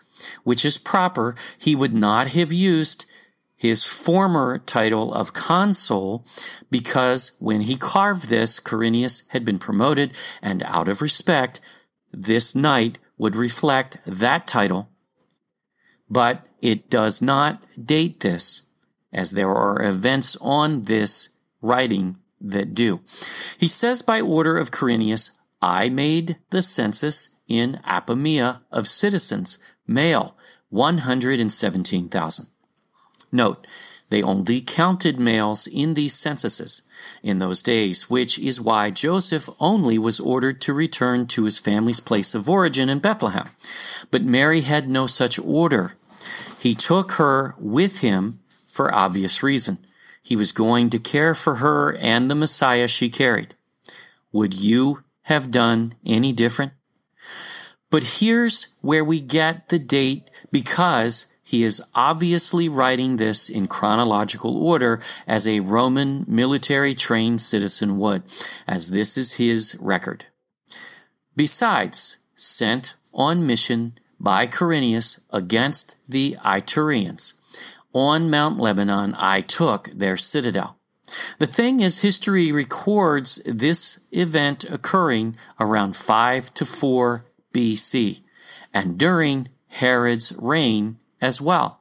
which 0.45 0.65
is 0.65 0.79
proper. 0.79 1.35
He 1.59 1.75
would 1.75 1.95
not 1.95 2.29
have 2.29 2.53
used 2.53 3.07
his 3.57 3.85
former 3.85 4.59
title 4.59 5.13
of 5.13 5.35
consul 5.35 6.27
because 6.71 7.37
when 7.41 7.63
he 7.63 7.77
carved 7.77 8.29
this, 8.29 8.59
Quirinius 8.59 9.29
had 9.31 9.45
been 9.45 9.59
promoted 9.59 10.15
and 10.41 10.63
out 10.63 10.89
of 10.89 11.03
respect, 11.03 11.61
this 12.13 12.55
knight 12.55 12.99
would 13.19 13.37
reflect 13.37 13.99
that 14.07 14.47
title 14.47 14.91
but 16.11 16.45
it 16.61 16.91
does 16.91 17.21
not 17.21 17.65
date 17.83 18.21
this, 18.21 18.69
as 19.13 19.33
there 19.33 19.51
are 19.51 19.83
events 19.83 20.37
on 20.41 20.83
this 20.83 21.31
writing 21.61 22.19
that 22.41 22.75
do. 22.75 23.01
He 23.59 23.69
says 23.69 24.03
by 24.03 24.21
order 24.21 24.57
of 24.59 24.71
Quirinius, 24.71 25.33
I 25.63 25.89
made 25.91 26.39
the 26.51 26.63
census 26.63 27.37
in 27.49 27.81
Apamea 27.87 28.61
of 28.71 28.89
citizens, 28.89 29.59
male, 29.87 30.37
117,000. 30.71 32.47
Note, 33.33 33.67
they 34.11 34.23
only 34.23 34.61
counted 34.61 35.21
males 35.21 35.67
in 35.67 35.95
these 35.95 36.15
censuses 36.15 36.83
in 37.23 37.39
those 37.39 37.63
days, 37.63 38.11
which 38.11 38.39
is 38.39 38.61
why 38.61 38.91
Joseph 38.91 39.49
only 39.61 39.99
was 39.99 40.19
ordered 40.19 40.61
to 40.63 40.75
return 40.75 41.27
to 41.29 41.45
his 41.45 41.59
family's 41.59 42.01
place 42.01 42.35
of 42.35 42.49
origin 42.49 42.89
in 42.89 42.99
Bethlehem. 42.99 43.51
But 44.11 44.25
Mary 44.25 44.63
had 44.63 44.89
no 44.89 45.07
such 45.07 45.39
order. 45.39 45.97
He 46.61 46.75
took 46.75 47.13
her 47.13 47.55
with 47.59 48.01
him 48.01 48.41
for 48.67 48.95
obvious 48.95 49.43
reason. 49.43 49.79
He 50.23 50.37
was 50.37 50.53
going 50.53 50.91
to 50.91 50.99
care 50.99 51.35
for 51.35 51.57
her 51.57 51.97
and 51.97 52.31
the 52.31 52.35
Messiah 52.35 52.87
she 52.87 53.09
carried. 53.09 53.55
Would 54.31 54.53
you 54.53 55.03
have 55.23 55.51
done 55.51 55.95
any 56.05 56.35
different? 56.35 56.73
But 57.91 58.21
here's 58.21 58.75
where 58.83 59.03
we 59.03 59.23
get 59.23 59.71
the 59.71 59.79
date 59.79 60.31
because 60.53 61.33
he 61.43 61.65
is 61.65 61.83
obviously 61.95 62.69
writing 62.69 63.17
this 63.17 63.49
in 63.49 63.67
chronological 63.67 64.63
order 64.63 65.01
as 65.27 65.49
a 65.49 65.61
Roman 65.61 66.27
military 66.29 66.95
trained 66.95 67.41
citizen 67.41 67.99
would, 67.99 68.23
as 68.69 68.91
this 68.91 69.17
is 69.17 69.35
his 69.35 69.77
record. 69.81 70.27
Besides, 71.35 72.19
sent 72.37 72.95
on 73.15 73.47
mission 73.47 73.95
by 74.21 74.47
Quirinius 74.47 75.25
against 75.31 75.97
the 76.09 76.37
Iturians. 76.45 77.41
On 77.93 78.31
Mount 78.31 78.59
Lebanon, 78.59 79.15
I 79.17 79.41
took 79.41 79.91
their 79.93 80.17
citadel. 80.17 80.77
The 81.39 81.47
thing 81.47 81.81
is, 81.81 82.03
history 82.03 82.53
records 82.53 83.43
this 83.45 84.07
event 84.13 84.65
occurring 84.71 85.37
around 85.59 85.97
5 85.97 86.55
to 86.55 86.65
4 86.65 87.25
BC 87.53 88.23
and 88.73 88.97
during 88.97 89.49
Herod's 89.69 90.33
reign 90.39 90.99
as 91.21 91.41
well. 91.41 91.80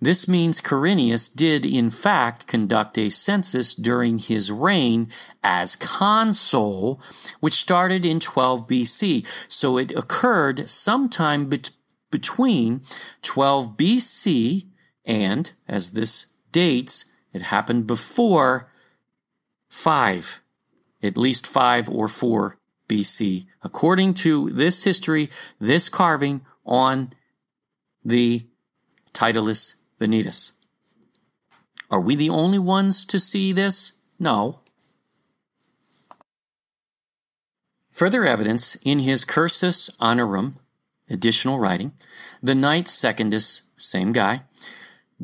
This 0.00 0.26
means 0.26 0.60
Quirinius 0.60 1.34
did 1.34 1.64
in 1.64 1.90
fact 1.90 2.46
conduct 2.46 2.98
a 2.98 3.10
census 3.10 3.74
during 3.74 4.18
his 4.18 4.50
reign 4.50 5.08
as 5.42 5.76
consul, 5.76 7.00
which 7.40 7.52
started 7.54 8.04
in 8.04 8.20
12 8.20 8.66
BC. 8.66 9.26
So 9.48 9.78
it 9.78 9.92
occurred 9.92 10.68
sometime 10.68 11.46
be- 11.46 11.62
between 12.10 12.82
12 13.22 13.76
BC 13.76 14.66
and, 15.04 15.52
as 15.68 15.92
this 15.92 16.34
dates, 16.50 17.12
it 17.32 17.42
happened 17.42 17.86
before 17.86 18.70
5, 19.70 20.42
at 21.02 21.16
least 21.16 21.46
5 21.46 21.88
or 21.88 22.08
4 22.08 22.58
BC, 22.88 23.46
according 23.62 24.14
to 24.14 24.50
this 24.50 24.84
history, 24.84 25.30
this 25.58 25.88
carving 25.88 26.42
on 26.64 27.12
the 28.04 28.46
Titulus 29.12 29.76
Venetus. 29.98 30.52
Are 31.90 32.00
we 32.00 32.14
the 32.14 32.30
only 32.30 32.58
ones 32.58 33.04
to 33.06 33.18
see 33.18 33.52
this? 33.52 33.92
No. 34.18 34.60
Further 37.90 38.24
evidence 38.24 38.76
in 38.84 39.00
his 39.00 39.24
Cursus 39.24 39.90
Honorum, 40.00 40.54
additional 41.10 41.58
writing, 41.58 41.92
the 42.42 42.54
Knight 42.54 42.88
Secundus, 42.88 43.62
same 43.76 44.12
guy, 44.12 44.42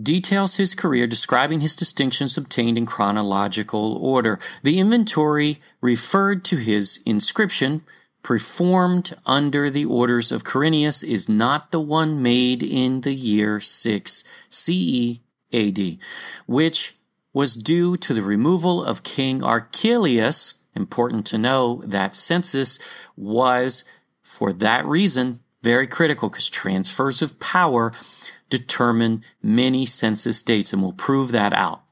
details 0.01 0.57
his 0.57 0.75
career 0.75 1.07
describing 1.07 1.61
his 1.61 1.75
distinctions 1.75 2.37
obtained 2.37 2.77
in 2.77 2.87
chronological 2.87 3.97
order. 3.97 4.39
The 4.63 4.79
inventory 4.79 5.61
referred 5.81 6.45
to 6.45 6.57
his 6.57 7.03
inscription 7.07 7.83
performed 8.23 9.15
under 9.25 9.71
the 9.71 9.85
orders 9.85 10.33
of 10.33 10.45
Quirinius 10.45 11.03
is 11.03 11.29
not 11.29 11.71
the 11.71 11.81
one 11.81 12.23
made 12.23 12.63
in 12.63 13.03
the 13.03 13.15
year 13.15 13.61
6 13.61 14.25
CE 14.51 15.21
AD, 15.53 15.99
which 16.47 16.97
was 17.33 17.55
due 17.57 17.97
to 17.97 18.13
the 18.13 18.23
removal 18.23 18.85
of 18.85 19.03
King 19.03 19.43
Archelaus. 19.43 20.63
Important 20.75 21.27
to 21.27 21.39
know 21.39 21.83
that 21.85 22.15
census 22.15 22.79
was, 23.17 23.85
for 24.23 24.53
that 24.53 24.85
reason, 24.87 25.41
very 25.63 25.87
critical 25.87 26.29
because 26.29 26.49
transfers 26.49 27.23
of 27.23 27.41
power 27.41 27.93
determine 28.49 29.25
many 29.43 29.85
census 29.87 30.43
dates, 30.43 30.73
and 30.73 30.83
we'll 30.83 30.93
prove 30.93 31.33
that 31.33 31.53
out 31.53 31.83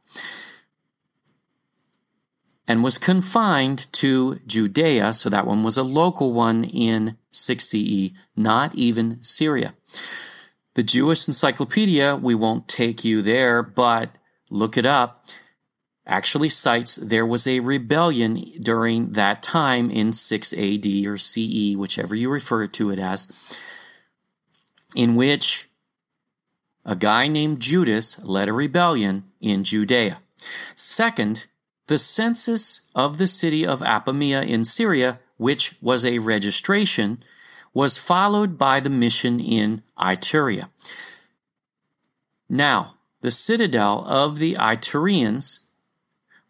and 2.69 2.83
was 2.83 2.99
confined 2.99 3.91
to 3.93 4.41
Judea, 4.47 5.15
so 5.15 5.29
that 5.29 5.47
one 5.47 5.63
was 5.63 5.77
a 5.77 5.83
local 5.83 6.33
one 6.33 6.65
in 6.65 7.17
6 7.31 7.65
CE, 7.65 8.11
not 8.37 8.75
even 8.75 9.23
Syria. 9.23 9.75
The 10.75 10.83
Jewish 10.83 11.27
Encyclopedia, 11.27 12.17
we 12.17 12.35
won't 12.35 12.69
take 12.69 13.05
you 13.05 13.23
there, 13.23 13.63
but 13.63 14.19
look 14.51 14.77
it 14.77 14.87
up, 14.87 15.27
actually 16.07 16.49
cites 16.49 16.97
there 16.97 17.27
was 17.27 17.47
a 17.47 17.61
rebellion 17.61 18.45
during 18.61 19.13
that 19.13 19.43
time 19.43 19.91
in 19.91 20.13
6 20.13 20.53
AD 20.53 20.87
or 21.07 21.19
CE, 21.19 21.77
whichever 21.77 22.15
you 22.15 22.31
refer 22.31 22.67
to 22.67 22.91
it 22.91 22.99
as, 22.99 23.33
in 24.95 25.15
which 25.17 25.69
a 26.85 26.95
guy 26.95 27.27
named 27.27 27.61
Judas 27.61 28.25
led 28.25 28.49
a 28.49 28.53
rebellion 28.53 29.25
in 29.41 29.65
Judea. 29.65 30.21
Second, 30.77 31.47
the 31.87 31.99
census 31.99 32.91
of 32.95 33.19
the 33.19 33.27
city 33.27 33.67
of 33.67 33.81
Apamea 33.81 34.47
in 34.47 34.65
Syria, 34.65 35.21
which 35.37 35.77
was 35.81 36.05
a 36.05 36.19
registration, 36.19 37.23
was 37.73 37.99
followed 37.99 38.57
by 38.57 38.81
the 38.81 38.91
mission 38.91 39.39
in 39.39 39.83
Iturea. 39.99 40.69
Now, 42.49 42.95
the 43.21 43.31
citadel 43.31 44.05
of 44.07 44.39
the 44.39 44.55
Iturians 44.55 45.67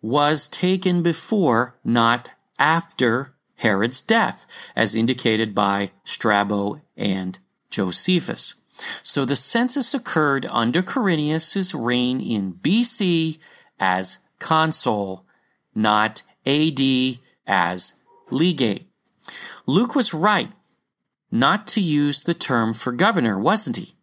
was 0.00 0.46
taken 0.48 1.02
before, 1.02 1.76
not 1.84 2.30
after 2.58 3.34
Herod's 3.56 4.02
death, 4.02 4.46
as 4.74 4.94
indicated 4.94 5.54
by 5.54 5.90
Strabo 6.04 6.82
and 6.96 7.38
Josephus. 7.70 8.54
So 9.02 9.24
the 9.24 9.36
census 9.36 9.94
occurred 9.94 10.46
under 10.50 10.82
Quirinius's 10.82 11.74
reign 11.74 12.20
in 12.20 12.54
BC 12.54 13.38
as 13.80 14.26
consul, 14.38 15.25
not 15.76 16.22
AD 16.44 16.80
as 17.46 18.02
legate. 18.30 18.88
Luke 19.66 19.94
was 19.94 20.14
right 20.14 20.50
not 21.30 21.66
to 21.66 21.80
use 21.80 22.22
the 22.22 22.34
term 22.34 22.72
for 22.72 22.92
governor, 22.92 23.38
wasn't 23.38 23.76
he? 23.76 23.94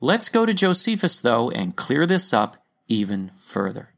Let's 0.00 0.28
go 0.28 0.44
to 0.44 0.54
Josephus, 0.54 1.20
though, 1.20 1.50
and 1.50 1.76
clear 1.76 2.06
this 2.06 2.32
up 2.32 2.56
even 2.88 3.30
further. 3.36 3.90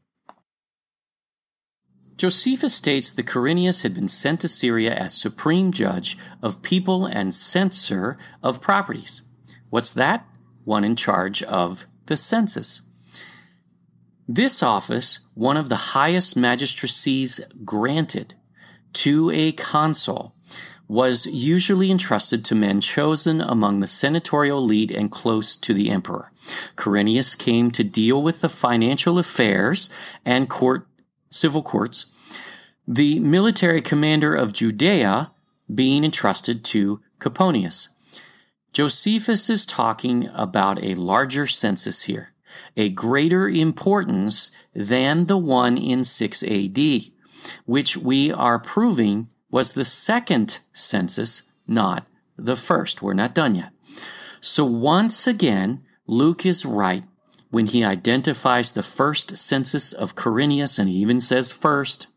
Josephus 2.17 2.73
states 2.73 3.11
that 3.11 3.25
Quirinius 3.25 3.83
had 3.83 3.93
been 3.93 4.07
sent 4.07 4.39
to 4.41 4.47
Syria 4.47 4.93
as 4.93 5.19
supreme 5.19 5.71
judge 5.71 6.17
of 6.41 6.61
people 6.61 7.05
and 7.05 7.35
censor 7.35 8.17
of 8.41 8.61
properties. 8.61 9.23
What's 9.69 9.91
that? 9.93 10.25
One 10.63 10.85
in 10.85 10.95
charge 10.95 11.43
of 11.43 11.87
the 12.05 12.15
census. 12.15 12.81
This 14.27 14.63
office, 14.63 15.19
one 15.35 15.55
of 15.55 15.69
the 15.69 15.75
highest 15.75 16.35
magistracies 16.35 17.39
granted 17.63 18.33
to 18.93 19.29
a 19.31 19.51
consul, 19.51 20.35
was 20.87 21.27
usually 21.27 21.91
entrusted 21.91 22.43
to 22.45 22.55
men 22.55 22.81
chosen 22.81 23.39
among 23.39 23.79
the 23.79 23.87
senatorial 23.87 24.59
elite 24.59 24.91
and 24.91 25.11
close 25.11 25.55
to 25.55 25.73
the 25.73 25.89
emperor. 25.91 26.31
Quirinius 26.75 27.37
came 27.37 27.69
to 27.71 27.83
deal 27.83 28.21
with 28.21 28.41
the 28.41 28.49
financial 28.49 29.19
affairs 29.19 29.89
and 30.23 30.49
court, 30.49 30.87
civil 31.29 31.61
courts, 31.61 32.07
the 32.87 33.19
military 33.19 33.81
commander 33.81 34.35
of 34.35 34.53
Judea 34.53 35.31
being 35.73 36.03
entrusted 36.03 36.63
to 36.65 37.01
Coponius. 37.19 37.89
Josephus 38.73 39.49
is 39.49 39.65
talking 39.65 40.29
about 40.33 40.83
a 40.83 40.95
larger 40.95 41.47
census 41.47 42.03
here 42.03 42.34
a 42.75 42.89
greater 42.89 43.47
importance 43.47 44.51
than 44.73 45.25
the 45.25 45.37
one 45.37 45.77
in 45.77 46.03
6 46.03 46.43
AD, 46.43 46.79
which 47.65 47.97
we 47.97 48.31
are 48.31 48.59
proving 48.59 49.29
was 49.49 49.73
the 49.73 49.85
second 49.85 50.59
census, 50.73 51.51
not 51.67 52.05
the 52.37 52.55
first. 52.55 53.01
We're 53.01 53.13
not 53.13 53.35
done 53.35 53.55
yet. 53.55 53.71
So 54.41 54.65
once 54.65 55.27
again, 55.27 55.83
Luke 56.07 56.45
is 56.45 56.65
right 56.65 57.03
when 57.49 57.67
he 57.67 57.83
identifies 57.83 58.71
the 58.73 58.83
first 58.83 59.37
census 59.37 59.93
of 59.93 60.15
Quirinius, 60.15 60.77
and 60.77 60.89
he 60.89 60.95
even 60.97 61.21
says 61.21 61.51
first, 61.51 62.07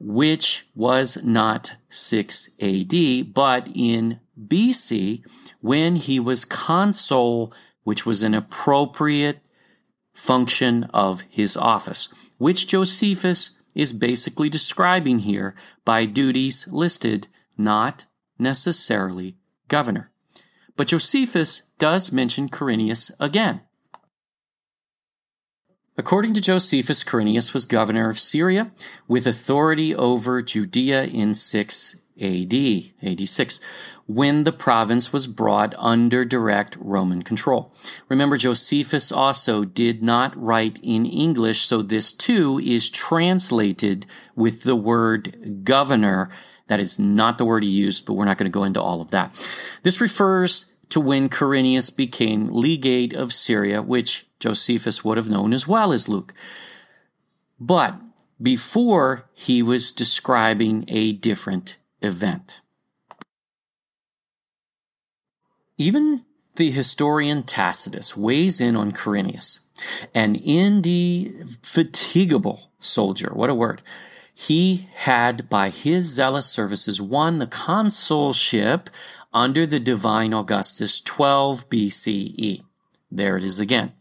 which 0.00 0.66
was 0.74 1.22
not 1.24 1.76
6 1.90 2.50
AD, 2.60 3.34
but 3.34 3.68
in 3.74 4.20
BC 4.38 5.22
when 5.60 5.96
he 5.96 6.18
was 6.18 6.44
consul 6.44 7.52
which 7.84 8.04
was 8.04 8.22
an 8.22 8.34
appropriate 8.34 9.40
function 10.12 10.84
of 10.92 11.22
his 11.22 11.56
office, 11.56 12.08
which 12.38 12.66
Josephus 12.66 13.56
is 13.74 13.92
basically 13.92 14.48
describing 14.48 15.20
here 15.20 15.54
by 15.84 16.04
duties 16.04 16.68
listed, 16.72 17.26
not 17.56 18.06
necessarily 18.38 19.36
governor. 19.68 20.10
But 20.76 20.88
Josephus 20.88 21.70
does 21.78 22.12
mention 22.12 22.48
Quirinius 22.48 23.10
again. 23.20 23.62
According 25.96 26.34
to 26.34 26.40
Josephus, 26.40 27.04
Quirinius 27.04 27.54
was 27.54 27.66
governor 27.66 28.08
of 28.08 28.18
Syria 28.18 28.72
with 29.06 29.28
authority 29.28 29.94
over 29.94 30.42
Judea 30.42 31.04
in 31.04 31.34
6 31.34 32.00
AD, 32.20 32.54
AD 33.02 33.28
6, 33.28 33.60
when 34.06 34.44
the 34.44 34.52
province 34.52 35.12
was 35.12 35.26
brought 35.26 35.74
under 35.78 36.24
direct 36.24 36.76
Roman 36.78 37.22
control. 37.22 37.72
Remember, 38.08 38.36
Josephus 38.36 39.10
also 39.10 39.64
did 39.64 40.02
not 40.02 40.36
write 40.36 40.78
in 40.82 41.06
English, 41.06 41.62
so 41.62 41.80
this 41.80 42.12
too 42.12 42.60
is 42.62 42.90
translated 42.90 44.04
with 44.36 44.62
the 44.64 44.76
word 44.76 45.64
governor. 45.64 46.28
That 46.66 46.80
is 46.80 46.98
not 46.98 47.38
the 47.38 47.44
word 47.44 47.62
he 47.62 47.70
used, 47.70 48.04
but 48.04 48.14
we're 48.14 48.26
not 48.26 48.36
going 48.36 48.50
to 48.50 48.54
go 48.54 48.64
into 48.64 48.82
all 48.82 49.00
of 49.00 49.10
that. 49.10 49.34
This 49.82 50.00
refers 50.00 50.74
to 50.90 51.00
when 51.00 51.28
Quirinius 51.28 51.94
became 51.94 52.48
legate 52.48 53.14
of 53.14 53.32
Syria, 53.32 53.80
which 53.82 54.26
Josephus 54.38 55.04
would 55.04 55.16
have 55.16 55.30
known 55.30 55.52
as 55.52 55.66
well 55.66 55.92
as 55.92 56.08
Luke. 56.08 56.34
But 57.58 57.96
before 58.40 59.30
he 59.32 59.62
was 59.62 59.92
describing 59.92 60.84
a 60.88 61.12
different 61.12 61.78
event. 62.02 62.60
Even 65.76 66.24
the 66.56 66.70
historian 66.70 67.42
Tacitus 67.42 68.16
weighs 68.16 68.60
in 68.60 68.76
on 68.76 68.92
Quirinius, 68.92 69.64
an 70.14 70.36
indefatigable 70.36 72.70
soldier. 72.78 73.32
What 73.34 73.50
a 73.50 73.54
word. 73.54 73.82
He 74.32 74.88
had, 74.94 75.48
by 75.48 75.70
his 75.70 76.12
zealous 76.12 76.46
services, 76.46 77.00
won 77.00 77.38
the 77.38 77.46
consulship 77.46 78.90
under 79.32 79.64
the 79.66 79.80
divine 79.80 80.34
Augustus 80.34 81.00
12 81.00 81.68
BCE. 81.68 82.62
There 83.10 83.36
it 83.36 83.44
is 83.44 83.60
again. 83.60 83.92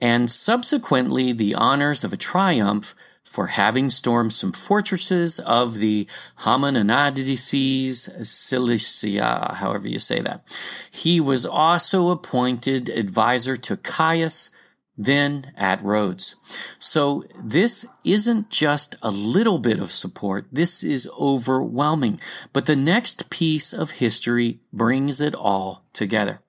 And 0.00 0.30
subsequently, 0.30 1.32
the 1.32 1.54
honors 1.54 2.02
of 2.02 2.12
a 2.12 2.16
triumph 2.16 2.94
for 3.30 3.46
having 3.46 3.88
stormed 3.88 4.32
some 4.32 4.50
fortresses 4.50 5.38
of 5.38 5.78
the 5.78 6.04
Hamonidases, 6.40 8.26
Cilicia, 8.26 9.54
however 9.56 9.86
you 9.86 10.00
say 10.00 10.20
that. 10.20 10.42
He 10.90 11.20
was 11.20 11.46
also 11.46 12.10
appointed 12.10 12.88
advisor 12.88 13.56
to 13.56 13.76
Caius, 13.76 14.50
then 14.98 15.52
at 15.56 15.80
Rhodes. 15.80 16.34
So 16.80 17.22
this 17.40 17.86
isn't 18.02 18.50
just 18.50 18.96
a 19.00 19.12
little 19.12 19.58
bit 19.58 19.78
of 19.78 19.92
support, 19.92 20.46
this 20.50 20.82
is 20.82 21.08
overwhelming. 21.16 22.18
But 22.52 22.66
the 22.66 22.74
next 22.74 23.30
piece 23.30 23.72
of 23.72 23.92
history 23.92 24.58
brings 24.72 25.20
it 25.20 25.36
all 25.36 25.84
together. 25.92 26.40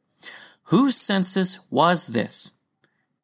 Whose 0.63 0.97
census 0.97 1.59
was 1.69 2.07
this? 2.07 2.51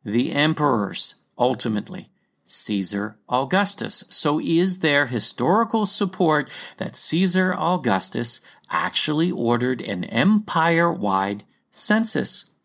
The 0.05 0.31
emperor's, 0.33 1.23
ultimately. 1.39 2.11
Caesar 2.47 3.17
Augustus. 3.29 4.03
So 4.09 4.39
is 4.39 4.79
there 4.79 5.07
historical 5.07 5.85
support 5.85 6.49
that 6.77 6.95
Caesar 6.95 7.53
Augustus 7.53 8.43
actually 8.69 9.29
ordered 9.31 9.81
an 9.81 10.05
empire 10.05 10.91
wide 10.91 11.43
census? 11.71 12.55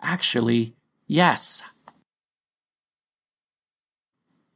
Actually, 0.00 0.74
yes. 1.06 1.68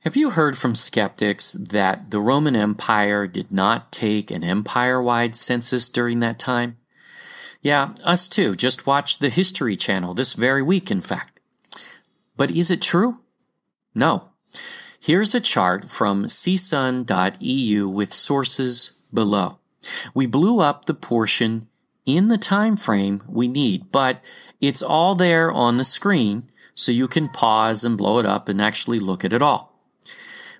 Have 0.01 0.17
you 0.17 0.31
heard 0.31 0.57
from 0.57 0.75
skeptics 0.75 1.53
that 1.53 2.11
the 2.11 2.21
Roman 2.21 2.55
Empire 2.55 3.27
did 3.27 3.51
not 3.51 3.91
take 3.91 4.31
an 4.31 4.45
empire 4.45 5.03
wide 5.03 5.35
census 5.35 5.89
during 5.89 6.21
that 6.21 6.39
time? 6.39 6.77
Yeah, 7.63 7.95
us 8.05 8.29
too. 8.29 8.55
Just 8.55 8.87
watch 8.87 9.19
the 9.19 9.31
History 9.31 9.77
Channel 9.77 10.13
this 10.13 10.35
very 10.35 10.61
week, 10.61 10.91
in 10.91 11.01
fact. 11.01 11.41
But 12.37 12.51
is 12.51 12.71
it 12.71 12.83
true? 12.83 13.21
No. 13.95 14.29
Here's 15.01 15.35
a 15.35 15.41
chart 15.41 15.91
from 15.91 16.27
csun.eu 16.27 17.89
with 17.89 18.15
sources 18.15 18.93
below. 19.13 19.59
We 20.15 20.27
blew 20.27 20.61
up 20.61 20.87
the 20.87 20.95
portion 20.95 21.69
in 22.07 22.29
the 22.29 22.39
time 22.39 22.77
frame 22.77 23.23
we 23.29 23.49
need, 23.49 23.93
but 23.93 24.25
it's 24.61 24.83
all 24.83 25.15
there 25.15 25.53
on 25.53 25.77
the 25.77 25.85
screen 25.85 26.51
so 26.75 26.91
you 26.91 27.07
can 27.07 27.29
pause 27.29 27.85
and 27.85 27.99
blow 27.99 28.19
it 28.19 28.27
up 28.27 28.49
and 28.49 28.61
actually 28.61 28.99
look 28.99 29.25
at 29.25 29.33
it 29.33 29.43
all. 29.43 29.79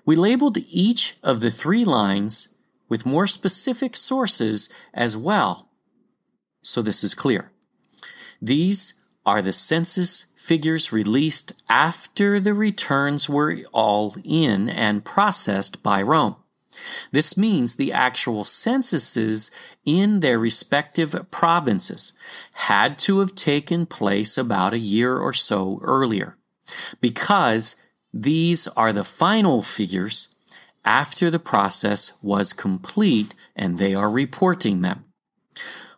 We 0.05 0.15
labeled 0.15 0.57
each 0.69 1.17
of 1.23 1.41
the 1.41 1.51
three 1.51 1.83
lines 1.83 2.55
with 2.87 3.05
more 3.05 3.25
specific 3.27 3.95
sources 3.95 4.71
as 4.93 5.17
well, 5.17 5.69
so 6.61 6.81
this 6.81 7.03
is 7.03 7.15
clear. 7.15 7.51
These 8.41 9.01
are 9.25 9.41
the 9.41 9.51
census 9.51 10.27
figures 10.45 10.93
released 10.93 11.53
after 11.69 12.39
the 12.39 12.53
returns 12.53 13.27
were 13.27 13.57
all 13.73 14.15
in 14.23 14.69
and 14.69 15.03
processed 15.03 15.81
by 15.81 15.99
Rome. 16.01 16.35
This 17.11 17.35
means 17.35 17.75
the 17.75 17.91
actual 17.91 18.43
censuses 18.43 19.49
in 19.85 20.19
their 20.19 20.37
respective 20.37 21.15
provinces 21.31 22.13
had 22.53 22.99
to 22.99 23.21
have 23.21 23.33
taken 23.33 23.87
place 23.87 24.37
about 24.37 24.73
a 24.73 24.79
year 24.95 25.17
or 25.17 25.33
so 25.33 25.79
earlier, 25.81 26.37
because 27.01 27.77
these 28.13 28.67
are 28.69 28.93
the 28.93 29.03
final 29.03 29.63
figures 29.63 30.35
after 30.83 31.31
the 31.31 31.39
process 31.39 32.17
was 32.21 32.53
complete 32.53 33.33
and 33.55 33.79
they 33.79 33.95
are 33.95 34.11
reporting 34.11 34.81
them. 34.81 35.05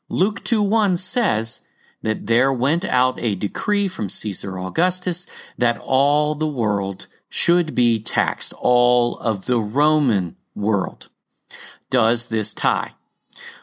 Luke 0.08 0.42
2 0.46 0.62
1 0.62 0.96
says, 0.96 1.67
that 2.08 2.26
there 2.26 2.54
went 2.54 2.86
out 2.86 3.20
a 3.22 3.36
decree 3.36 3.90
from 3.90 4.08
Caesar 4.08 4.58
Augustus 4.58 5.30
that 5.58 5.78
all 5.78 6.36
the 6.36 6.48
world 6.48 7.08
should 7.28 7.76
be 7.76 8.02
taxed, 8.02 8.54
all 8.60 9.18
of 9.20 9.46
the 9.46 9.60
Roman 9.60 10.38
world. 10.56 11.10
Does 11.90 12.30
this 12.30 12.54
tie? 12.54 12.94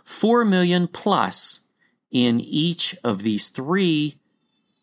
4 0.05 0.45
million 0.45 0.87
plus 0.89 1.67
in 2.11 2.39
each 2.39 2.95
of 3.03 3.23
these 3.23 3.49
three 3.49 4.21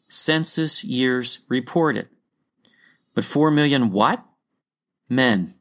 census 0.09 0.83
years 0.83 1.45
reported. 1.47 2.09
But 3.13 3.25
4 3.25 3.51
million 3.51 3.91
what? 3.91 4.25
Men. 5.07 5.53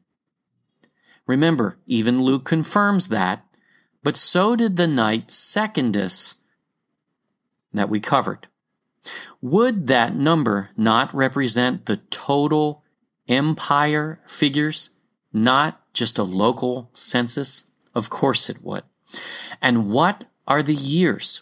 Remember, 1.27 1.77
even 1.85 2.23
Luke 2.23 2.45
confirms 2.45 3.09
that, 3.09 3.45
but 4.01 4.17
so 4.17 4.55
did 4.55 4.75
the 4.75 4.87
Knight 4.87 5.29
Secundus 5.29 6.40
that 7.73 7.89
we 7.89 7.99
covered. 7.99 8.47
Would 9.41 9.87
that 9.87 10.15
number 10.15 10.69
not 10.77 11.13
represent 11.13 11.85
the 11.85 11.97
total 11.97 12.83
empire 13.27 14.19
figures, 14.27 14.97
not 15.33 15.81
just 15.93 16.17
a 16.17 16.23
local 16.23 16.89
census? 16.93 17.65
Of 17.95 18.09
course 18.09 18.49
it 18.49 18.63
would. 18.63 18.83
And 19.61 19.89
what 19.89 20.25
are 20.47 20.63
the 20.63 20.75
years? 20.75 21.41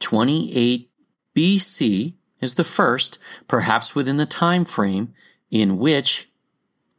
28 0.00 0.90
BC 1.34 2.14
is 2.40 2.54
the 2.54 2.64
first, 2.64 3.18
perhaps 3.46 3.94
within 3.94 4.16
the 4.16 4.26
time 4.26 4.64
frame 4.64 5.12
in 5.50 5.78
which 5.78 6.30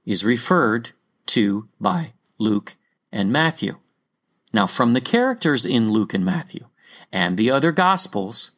is 0.06 0.24
referred 0.24 0.92
to 1.28 1.70
by 1.80 2.14
Luke 2.38 2.76
and 3.12 3.32
Matthew. 3.32 3.78
Now, 4.52 4.66
from 4.66 4.94
the 4.94 5.02
characters 5.02 5.66
in 5.66 5.92
Luke 5.92 6.14
and 6.14 6.26
Matthew 6.26 6.66
and 7.12 7.38
the 7.38 7.52
other 7.52 7.72
Gospels, 7.72 8.52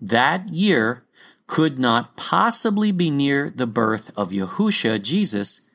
that 0.00 0.48
year 0.48 1.04
could 1.46 1.78
not 1.78 2.16
possibly 2.16 2.92
be 2.92 3.10
near 3.10 3.50
the 3.50 3.66
birth 3.66 4.10
of 4.16 4.30
Yahusha, 4.30 5.00
Jesus. 5.02 5.68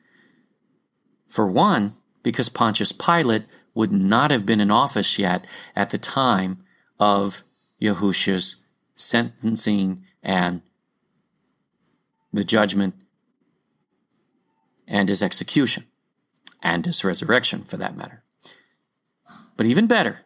For 1.28 1.46
one, 1.46 1.96
because 2.22 2.48
Pontius 2.48 2.92
Pilate 2.92 3.44
would 3.74 3.92
not 3.92 4.30
have 4.30 4.44
been 4.44 4.60
in 4.60 4.70
office 4.70 5.18
yet 5.18 5.46
at 5.74 5.90
the 5.90 5.98
time 5.98 6.62
of 7.00 7.42
Yahusha's 7.80 8.64
sentencing 8.94 10.04
and 10.22 10.62
the 12.32 12.44
judgment 12.44 12.94
and 14.86 15.08
his 15.08 15.22
execution 15.22 15.84
and 16.62 16.84
his 16.84 17.02
resurrection 17.02 17.64
for 17.64 17.76
that 17.78 17.96
matter. 17.96 18.22
But 19.56 19.66
even 19.66 19.86
better, 19.86 20.20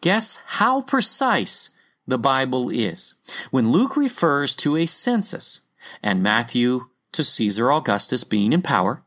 guess 0.00 0.42
how 0.46 0.82
precise 0.82 1.70
the 2.06 2.18
Bible 2.18 2.70
is. 2.70 3.14
When 3.50 3.70
Luke 3.70 3.96
refers 3.96 4.54
to 4.56 4.76
a 4.76 4.86
census 4.86 5.60
and 6.02 6.22
Matthew 6.22 6.86
to 7.12 7.24
Caesar 7.24 7.72
Augustus 7.72 8.24
being 8.24 8.52
in 8.52 8.62
power, 8.62 9.02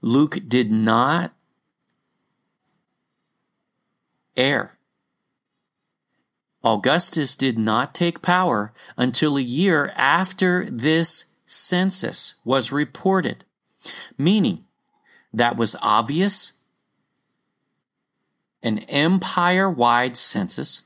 Luke 0.00 0.38
did 0.48 0.70
not 0.70 1.32
err. 4.36 4.78
Augustus 6.62 7.36
did 7.36 7.58
not 7.58 7.94
take 7.94 8.22
power 8.22 8.72
until 8.96 9.36
a 9.36 9.42
year 9.42 9.92
after 9.94 10.68
this 10.68 11.36
census 11.46 12.34
was 12.44 12.72
reported, 12.72 13.44
meaning 14.18 14.64
that 15.32 15.56
was 15.56 15.76
obvious 15.80 16.54
an 18.62 18.78
empire 18.80 19.70
wide 19.70 20.16
census 20.16 20.84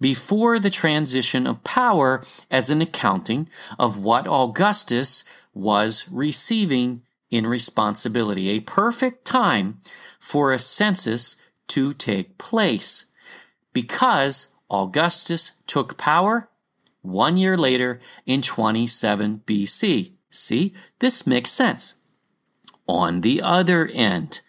before 0.00 0.58
the 0.58 0.70
transition 0.70 1.46
of 1.46 1.64
power 1.64 2.22
as 2.50 2.70
an 2.70 2.82
accounting 2.82 3.48
of 3.78 3.98
what 3.98 4.26
Augustus 4.26 5.24
was 5.54 6.08
receiving 6.10 7.02
in 7.30 7.46
responsibility. 7.46 8.50
A 8.50 8.60
perfect 8.60 9.24
time 9.24 9.80
for 10.18 10.52
a 10.52 10.58
census 10.58 11.36
to 11.68 11.94
take 11.94 12.38
place 12.38 13.12
because 13.72 14.56
Augustus 14.70 15.58
took 15.66 15.96
power 15.96 16.48
one 17.02 17.36
year 17.36 17.56
later 17.56 18.00
in 18.26 18.42
27 18.42 19.42
BC. 19.46 20.12
See, 20.30 20.74
this 20.98 21.26
makes 21.26 21.50
sense. 21.50 21.94
On 22.86 23.20
the 23.20 23.40
other 23.40 23.86
end, 23.86 24.40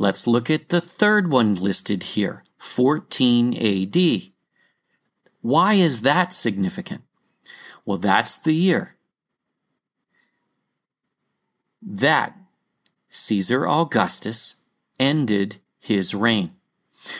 let's 0.00 0.26
look 0.26 0.48
at 0.48 0.70
the 0.70 0.80
third 0.80 1.30
one 1.30 1.54
listed 1.54 2.02
here, 2.02 2.42
14 2.56 3.54
AD. 3.54 4.32
Why 5.42 5.74
is 5.74 6.00
that 6.00 6.32
significant? 6.32 7.02
Well, 7.84 7.98
that's 7.98 8.40
the 8.40 8.54
year 8.54 8.96
that 11.82 12.34
Caesar 13.10 13.68
Augustus 13.68 14.62
ended 14.98 15.56
his 15.78 16.14
reign. 16.14 16.54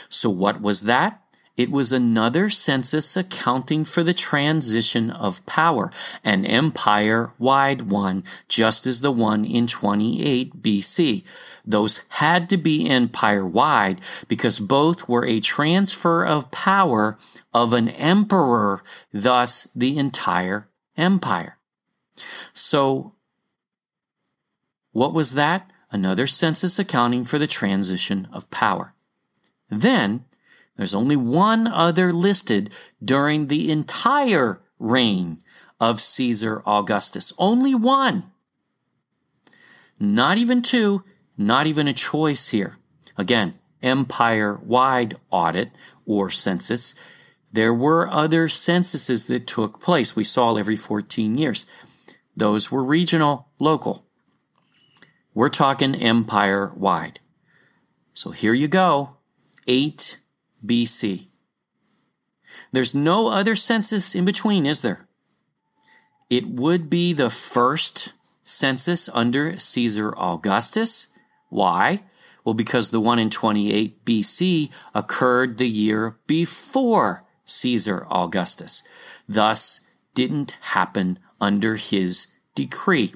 So, 0.09 0.31
what 0.31 0.61
was 0.61 0.83
that? 0.83 1.20
It 1.57 1.70
was 1.70 1.93
another 1.93 2.49
census 2.49 3.16
accounting 3.16 3.85
for 3.85 4.03
the 4.03 4.14
transition 4.14 5.11
of 5.11 5.45
power, 5.45 5.91
an 6.24 6.47
empire 6.47 7.33
wide 7.39 7.83
one, 7.83 8.24
just 8.49 8.87
as 8.87 9.03
the 9.03 9.12
one 9.12 9.45
in 9.45 9.66
28 9.66 10.62
BC. 10.62 11.24
Those 11.65 12.07
had 12.11 12.49
to 12.51 12.57
be 12.57 12.89
empire 12.89 13.47
wide 13.47 14.01
because 14.29 14.61
both 14.61 15.09
were 15.09 15.27
a 15.27 15.41
transfer 15.41 16.25
of 16.25 16.51
power 16.51 17.19
of 17.53 17.73
an 17.73 17.89
emperor, 17.89 18.83
thus 19.13 19.65
the 19.75 19.99
entire 19.99 20.69
empire. 20.97 21.59
So, 22.53 23.15
what 24.93 25.13
was 25.13 25.35
that? 25.35 25.71
Another 25.91 26.27
census 26.27 26.79
accounting 26.79 27.25
for 27.25 27.39
the 27.39 27.47
transition 27.47 28.29
of 28.33 28.51
power. 28.51 28.95
Then, 29.69 30.25
there's 30.77 30.95
only 30.95 31.17
one 31.17 31.67
other 31.67 32.13
listed 32.13 32.71
during 33.05 33.47
the 33.47 33.71
entire 33.71 34.61
reign 34.79 35.43
of 35.79 36.01
Caesar 36.01 36.63
Augustus. 36.67 37.33
Only 37.39 37.75
one. 37.75 38.31
Not 39.99 40.39
even 40.39 40.63
two, 40.63 41.05
not 41.41 41.66
even 41.66 41.88
a 41.88 41.93
choice 41.93 42.49
here. 42.49 42.76
Again, 43.16 43.55
empire 43.82 44.61
wide 44.62 45.16
audit 45.30 45.70
or 46.05 46.30
census. 46.30 46.95
There 47.53 47.74
were 47.74 48.09
other 48.09 48.49
censuses 48.49 49.26
that 49.26 49.47
took 49.47 49.80
place. 49.80 50.14
We 50.14 50.24
saw 50.24 50.57
every 50.57 50.76
14 50.76 51.36
years. 51.36 51.66
Those 52.36 52.70
were 52.70 52.84
regional, 52.84 53.49
local. 53.59 54.07
We're 55.34 55.49
talking 55.49 55.95
empire 55.95 56.72
wide. 56.76 57.20
So 58.12 58.32
here 58.32 58.55
you 58.55 58.68
go 58.68 59.16
8 59.66 60.18
BC. 60.64 61.26
There's 62.72 62.95
no 62.95 63.28
other 63.28 63.57
census 63.57 64.14
in 64.14 64.24
between, 64.24 64.66
is 64.66 64.82
there? 64.82 65.09
It 66.28 66.47
would 66.47 66.91
be 66.91 67.12
the 67.12 67.30
first 67.30 68.12
census 68.45 69.09
under 69.09 69.59
Caesar 69.59 70.14
Augustus. 70.16 71.10
Why? 71.51 72.05
Well, 72.44 72.55
because 72.55 72.90
the 72.90 73.01
one 73.01 73.18
in 73.18 73.28
28 73.28 74.05
BC 74.05 74.70
occurred 74.94 75.59
the 75.59 75.68
year 75.68 76.16
before 76.26 77.24
Caesar 77.44 78.07
Augustus, 78.11 78.82
thus 79.28 79.86
didn't 80.14 80.57
happen 80.61 81.18
under 81.40 81.76
his 81.76 82.34
decree. 82.55 83.12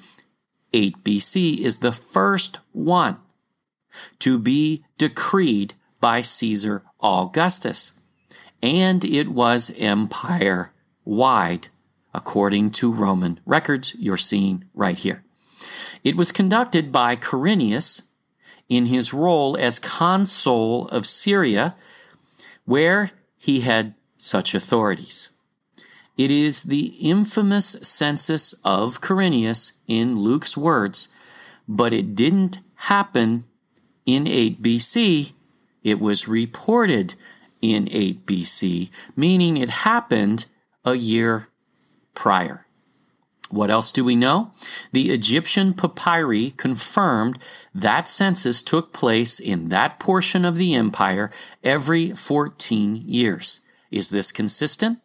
8 0.73 1.05
BC 1.05 1.59
is 1.59 1.79
the 1.79 1.93
first 1.93 2.59
one 2.73 3.19
to 4.19 4.39
be 4.39 4.85
decreed 4.99 5.75
by 6.01 6.21
Caesar 6.21 6.83
Augustus, 7.01 8.01
and 8.63 9.05
it 9.05 9.29
was 9.29 9.75
empire 9.79 10.73
wide, 11.05 11.69
according 12.13 12.71
to 12.71 12.93
Roman 12.93 13.41
records 13.47 13.95
you're 13.95 14.17
seeing 14.17 14.65
right 14.75 14.99
here. 14.99 15.25
It 16.03 16.17
was 16.17 16.33
conducted 16.33 16.91
by 16.93 17.17
Quirinius 17.17 18.09
in 18.69 18.87
his 18.87 19.13
role 19.13 19.57
as 19.57 19.79
consul 19.79 20.89
of 20.89 21.07
Syria, 21.07 21.75
where 22.65 23.11
he 23.37 23.61
had 23.61 23.95
such 24.17 24.55
authorities. 24.55 25.31
It 26.17 26.31
is 26.31 26.65
the 26.65 26.87
infamous 27.01 27.73
census 27.83 28.55
of 28.65 29.01
Quirinius 29.01 29.79
in 29.87 30.19
Luke's 30.19 30.57
words, 30.57 31.15
but 31.67 31.93
it 31.93 32.15
didn't 32.15 32.61
happen 32.75 33.45
in 34.07 34.27
8 34.27 34.63
BC. 34.63 35.33
It 35.83 36.01
was 36.01 36.29
reported 36.29 37.15
in 37.61 37.89
8 37.91 38.25
BC, 38.27 38.91
meaning 39.17 39.57
it 39.57 39.71
happened 39.71 40.47
a 40.85 40.95
year 40.95 41.49
prior. 42.15 42.67
What 43.55 43.71
else 43.71 43.93
do 43.93 44.05
we 44.05 44.17
know? 44.17 44.51
The 44.91 45.13
Egyptian 45.13 45.75
papyri 45.75 46.51
confirmed 46.57 47.39
that 47.73 48.09
census 48.09 48.63
took 48.63 48.93
place 48.93 49.39
in 49.39 49.69
that 49.69 50.01
portion 50.01 50.45
of 50.45 50.57
the 50.57 50.75
empire 50.75 51.31
every 51.63 52.11
14 52.11 53.05
years. 53.07 53.61
Is 53.93 54.11
this 54.11 54.33
consistent? 54.33 54.99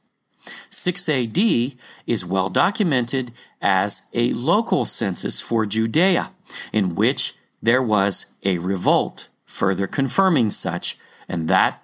6 0.72 1.10
AD 1.10 1.38
is 2.08 2.26
well 2.26 2.50
documented 2.50 3.32
as 3.62 4.08
a 4.16 4.34
local 4.34 4.84
census 4.84 5.42
for 5.42 5.68
Judea, 5.68 6.32
in 6.74 6.96
which 6.96 7.36
there 7.62 7.84
was 7.84 8.34
a 8.44 8.58
revolt, 8.58 9.28
further 9.46 9.86
confirming 9.86 10.50
such, 10.50 10.98
and 11.28 11.48
that 11.50 11.84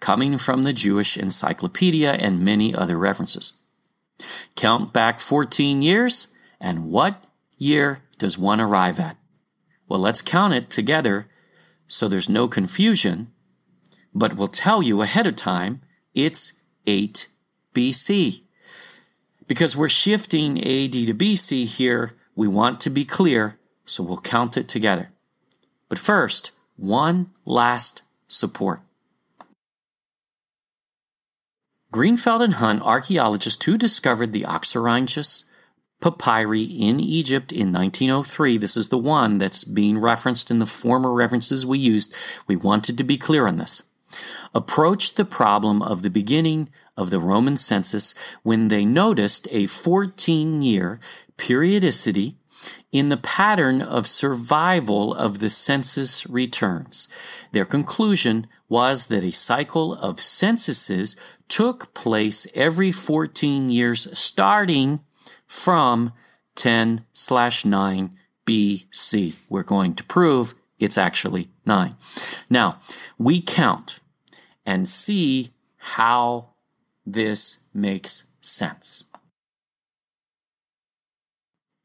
coming 0.00 0.38
from 0.38 0.64
the 0.64 0.72
Jewish 0.72 1.16
Encyclopedia 1.16 2.14
and 2.14 2.44
many 2.44 2.74
other 2.74 2.98
references. 2.98 3.59
Count 4.56 4.92
back 4.92 5.20
14 5.20 5.82
years, 5.82 6.34
and 6.60 6.90
what 6.90 7.26
year 7.56 8.02
does 8.18 8.38
one 8.38 8.60
arrive 8.60 9.00
at? 9.00 9.16
Well, 9.88 10.00
let's 10.00 10.22
count 10.22 10.54
it 10.54 10.70
together 10.70 11.26
so 11.88 12.06
there's 12.06 12.28
no 12.28 12.46
confusion, 12.46 13.32
but 14.14 14.34
we'll 14.34 14.48
tell 14.48 14.82
you 14.82 15.02
ahead 15.02 15.26
of 15.26 15.34
time 15.34 15.82
it's 16.14 16.62
8 16.86 17.28
BC. 17.74 18.42
Because 19.46 19.76
we're 19.76 19.88
shifting 19.88 20.58
AD 20.58 20.92
to 20.92 21.14
BC 21.14 21.64
here, 21.66 22.12
we 22.36 22.46
want 22.46 22.78
to 22.80 22.90
be 22.90 23.04
clear, 23.04 23.58
so 23.84 24.04
we'll 24.04 24.20
count 24.20 24.56
it 24.56 24.68
together. 24.68 25.10
But 25.88 25.98
first, 25.98 26.52
one 26.76 27.30
last 27.44 28.02
support. 28.28 28.80
Grenfell 31.92 32.40
and 32.40 32.54
Hunt, 32.54 32.82
archaeologists 32.82 33.64
who 33.64 33.76
discovered 33.76 34.32
the 34.32 34.42
Oxyrhynchus 34.42 35.50
papyri 36.00 36.62
in 36.62 37.00
Egypt 37.00 37.52
in 37.52 37.72
1903, 37.72 38.58
this 38.58 38.76
is 38.76 38.88
the 38.88 38.98
one 38.98 39.38
that's 39.38 39.64
being 39.64 39.98
referenced 39.98 40.52
in 40.52 40.60
the 40.60 40.66
former 40.66 41.12
references 41.12 41.66
we 41.66 41.78
used. 41.78 42.14
We 42.46 42.54
wanted 42.54 42.96
to 42.98 43.04
be 43.04 43.18
clear 43.18 43.48
on 43.48 43.56
this. 43.56 43.82
Approached 44.54 45.16
the 45.16 45.24
problem 45.24 45.82
of 45.82 46.02
the 46.02 46.10
beginning 46.10 46.68
of 46.96 47.10
the 47.10 47.20
Roman 47.20 47.56
census 47.56 48.14
when 48.42 48.68
they 48.68 48.84
noticed 48.84 49.48
a 49.50 49.66
14 49.66 50.62
year 50.62 51.00
periodicity 51.36 52.36
in 52.92 53.08
the 53.08 53.16
pattern 53.16 53.80
of 53.80 54.06
survival 54.06 55.14
of 55.14 55.38
the 55.38 55.50
census 55.50 56.28
returns. 56.28 57.08
Their 57.52 57.64
conclusion 57.64 58.46
was 58.68 59.06
that 59.06 59.24
a 59.24 59.30
cycle 59.30 59.94
of 59.94 60.20
censuses 60.20 61.20
took 61.48 61.94
place 61.94 62.46
every 62.54 62.92
14 62.92 63.70
years 63.70 64.18
starting 64.18 65.00
from 65.46 66.12
10 66.56 67.04
slash 67.12 67.64
9 67.64 68.16
BC. 68.46 69.34
We're 69.48 69.62
going 69.62 69.94
to 69.94 70.04
prove 70.04 70.54
it's 70.78 70.98
actually 70.98 71.48
9. 71.66 71.92
Now, 72.48 72.78
we 73.18 73.40
count 73.40 74.00
and 74.64 74.88
see 74.88 75.50
how 75.76 76.50
this 77.04 77.64
makes 77.74 78.28
sense. 78.40 79.04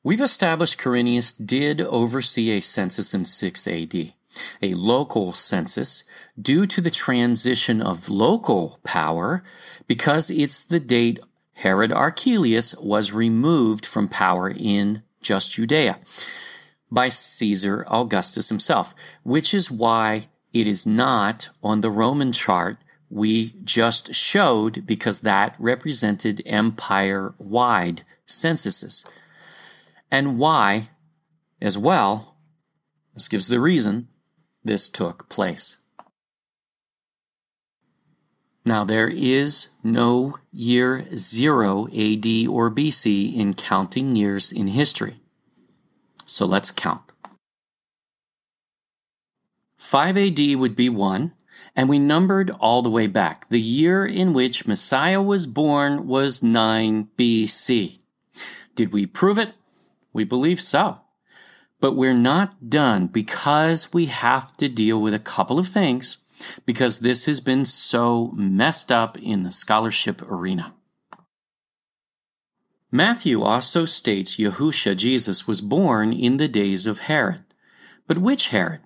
We've 0.06 0.22
established 0.22 0.78
Quirinius 0.78 1.34
did 1.34 1.82
oversee 1.82 2.52
a 2.52 2.60
census 2.60 3.16
in 3.16 3.26
6 3.26 3.68
AD, 3.68 4.14
a 4.62 4.74
local 4.76 5.34
census, 5.34 6.04
due 6.40 6.68
to 6.68 6.80
the 6.80 6.92
transition 6.92 7.82
of 7.82 8.08
local 8.08 8.80
power 8.84 9.42
because 9.88 10.30
it's 10.30 10.62
the 10.62 10.80
date 10.80 11.20
Herod 11.54 11.92
Archelaus 11.92 12.76
was 12.78 13.14
removed 13.14 13.84
from 13.84 14.08
power 14.08 14.48
in 14.48 15.02
just 15.24 15.54
Judea 15.54 15.98
by 16.92 17.10
Caesar 17.10 17.84
Augustus 17.90 18.50
himself, 18.50 18.94
which 19.24 19.56
is 19.56 19.72
why 19.72 20.28
it 20.54 20.68
is 20.68 20.86
not 20.86 21.50
on 21.64 21.82
the 21.82 21.90
Roman 21.90 22.32
chart 22.32 22.78
we 23.10 23.56
just 23.64 24.14
showed 24.14 24.86
because 24.86 25.22
that 25.22 25.56
represented 25.58 26.44
empire 26.46 27.34
wide 27.40 28.04
censuses 28.28 29.04
and 30.16 30.40
why, 30.40 30.88
as 31.62 31.78
well, 31.78 32.38
this 33.14 33.28
gives 33.28 33.50
the 33.50 33.60
reason 33.60 34.08
this 34.64 34.88
took 34.88 35.28
place. 35.28 35.82
Now, 38.64 38.86
there 38.86 39.10
is 39.10 39.74
no 39.84 40.38
year 40.54 41.06
0 41.18 41.88
AD 41.88 42.28
or 42.48 42.72
BC 42.72 43.36
in 43.36 43.56
counting 43.56 44.16
years 44.16 44.54
in 44.54 44.70
history. 44.70 45.18
So 46.26 46.46
let's 46.46 46.72
count. 46.72 47.04
5 49.78 50.18
AD 50.18 50.56
would 50.56 50.78
be 50.78 50.88
1, 50.88 51.34
and 51.76 51.90
we 51.90 52.00
numbered 52.00 52.52
all 52.52 52.82
the 52.82 52.90
way 52.90 53.08
back. 53.08 53.50
The 53.50 53.60
year 53.60 54.06
in 54.06 54.34
which 54.34 54.66
Messiah 54.66 55.22
was 55.22 55.46
born 55.46 56.08
was 56.08 56.42
9 56.42 57.10
BC. 57.18 58.00
Did 58.76 58.94
we 58.94 59.06
prove 59.06 59.38
it? 59.38 59.54
We 60.16 60.24
believe 60.24 60.62
so. 60.62 61.02
But 61.82 61.98
we're 61.98 62.14
not 62.14 62.70
done 62.70 63.08
because 63.08 63.94
we 63.94 64.06
have 64.06 64.56
to 64.58 64.70
deal 64.70 65.02
with 65.02 65.14
a 65.14 65.20
couple 65.20 65.60
of 65.60 65.68
things 65.68 66.20
because 66.66 67.00
this 67.00 67.26
has 67.26 67.42
been 67.42 67.66
so 67.66 68.32
messed 68.34 68.94
up 68.94 69.18
in 69.18 69.44
the 69.44 69.52
scholarship 69.52 70.22
arena. 70.22 70.74
Matthew 72.90 73.42
also 73.42 73.84
states 73.84 74.38
Yahusha, 74.38 74.96
Jesus, 74.96 75.50
was 75.50 75.60
born 75.60 76.14
in 76.14 76.38
the 76.38 76.48
days 76.48 76.88
of 76.88 77.00
Herod. 77.00 77.44
But 78.08 78.20
which 78.20 78.50
Herod? 78.50 78.80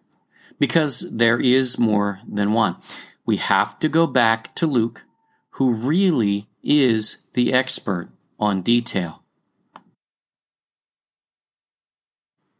Because 0.57 1.15
there 1.15 1.39
is 1.39 1.77
more 1.77 2.21
than 2.27 2.53
one. 2.53 2.77
We 3.23 3.37
have 3.37 3.77
to 3.79 3.87
go 3.87 4.07
back 4.07 4.55
to 4.55 4.65
Luke, 4.65 5.03
who 5.51 5.75
really 5.75 6.49
is 6.63 7.27
the 7.35 7.53
expert 7.53 8.09
on 8.39 8.63
detail. 8.63 9.18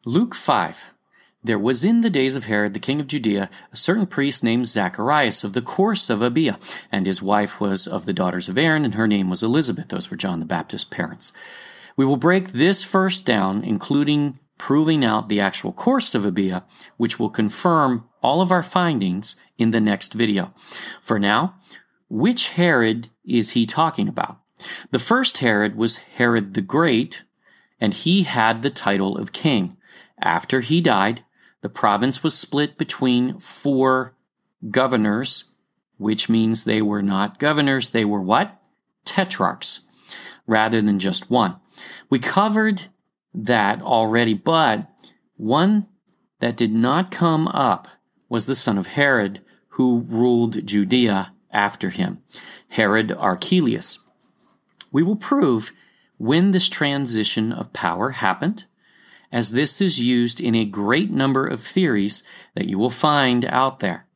Luke 0.06 0.34
5. 0.34 0.94
There 1.44 1.60
was 1.60 1.84
in 1.84 2.00
the 2.00 2.10
days 2.10 2.38
of 2.38 2.46
Herod 2.46 2.74
the 2.74 2.80
king 2.80 3.02
of 3.02 3.08
Judea 3.08 3.50
a 3.74 3.76
certain 3.76 4.08
priest 4.08 4.46
named 4.46 4.66
Zacharias 4.66 5.44
of 5.44 5.52
the 5.52 5.62
course 5.62 6.10
of 6.10 6.20
Abia, 6.20 6.58
and 6.90 7.06
his 7.06 7.22
wife 7.22 7.60
was 7.60 7.86
of 7.86 8.06
the 8.06 8.14
daughters 8.14 8.48
of 8.48 8.58
Aaron, 8.58 8.86
and 8.86 8.96
her 8.96 9.10
name 9.10 9.30
was 9.30 9.44
Elizabeth. 9.44 9.90
Those 9.90 10.10
were 10.10 10.16
John 10.16 10.40
the 10.40 10.46
Baptist's 10.46 10.90
parents. 10.90 11.34
We 11.98 12.06
will 12.06 12.16
break 12.16 12.54
this 12.54 12.86
verse 12.86 13.20
down, 13.20 13.62
including 13.66 14.40
proving 14.58 15.04
out 15.04 15.28
the 15.28 15.42
actual 15.42 15.74
course 15.74 16.16
of 16.16 16.24
Abia, 16.24 16.64
which 16.96 17.20
will 17.20 17.30
confirm 17.30 18.08
all 18.24 18.40
of 18.40 18.52
our 18.54 18.64
findings 18.64 19.44
in 19.58 19.72
the 19.72 19.82
next 19.82 20.14
video. 20.14 20.54
For 21.02 21.20
now, 21.20 21.56
which 22.08 22.52
Herod 22.52 23.10
is 23.26 23.50
he 23.50 23.66
talking 23.66 24.08
about? 24.08 24.38
The 24.92 25.00
first 25.00 25.40
Herod 25.40 25.76
was 25.76 25.98
Herod 25.98 26.54
the 26.54 26.62
Great, 26.62 27.26
and 27.82 27.94
he 27.94 28.24
had 28.24 28.62
the 28.62 28.70
title 28.70 29.18
of 29.18 29.34
king. 29.34 29.76
After 30.22 30.62
he 30.62 30.82
died, 30.82 31.24
the 31.62 31.70
province 31.70 32.24
was 32.24 32.38
split 32.38 32.78
between 32.78 33.40
four 33.40 34.16
governors, 34.70 35.54
which 35.98 36.30
means 36.30 36.64
they 36.64 36.82
were 36.82 37.02
not 37.02 37.40
governors, 37.40 37.90
they 37.90 38.06
were 38.06 38.22
what? 38.22 38.62
Tetrarchs, 39.06 39.88
rather 40.48 40.82
than 40.82 41.00
just 41.00 41.30
one. 41.30 41.58
We 42.10 42.20
covered 42.20 42.84
that 43.34 43.82
already, 43.82 44.34
but 44.34 44.90
one 45.36 45.88
that 46.40 46.58
did 46.58 46.74
not 46.74 47.12
come 47.12 47.48
up 47.48 47.88
was 48.28 48.46
the 48.46 48.56
son 48.56 48.78
of 48.78 48.88
Herod, 48.88 49.42
who 49.70 50.06
ruled 50.08 50.66
Judea 50.66 51.34
after 51.52 51.90
him, 51.90 52.22
Herod 52.70 53.12
Archelaus. 53.12 54.00
We 54.92 55.04
will 55.04 55.16
prove 55.16 55.72
when 56.18 56.52
this 56.52 56.70
transition 56.70 57.52
of 57.52 57.74
power 57.74 58.12
happened 58.12 58.66
as 59.32 59.52
this 59.52 59.82
is 59.82 60.00
used 60.00 60.40
in 60.40 60.56
a 60.56 60.66
great 60.66 61.12
number 61.12 61.46
of 61.46 61.62
theories 61.62 62.28
that 62.56 62.68
you 62.68 62.78
will 62.78 62.90
find 62.90 63.46
out 63.46 63.80
there. 63.80 64.08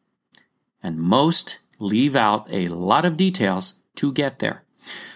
And 0.82 1.00
most 1.00 1.60
leave 1.80 2.16
out 2.16 2.48
a 2.52 2.68
lot 2.68 3.06
of 3.06 3.18
details 3.18 3.82
to 3.96 4.12
get 4.12 4.40
there. 4.40 4.64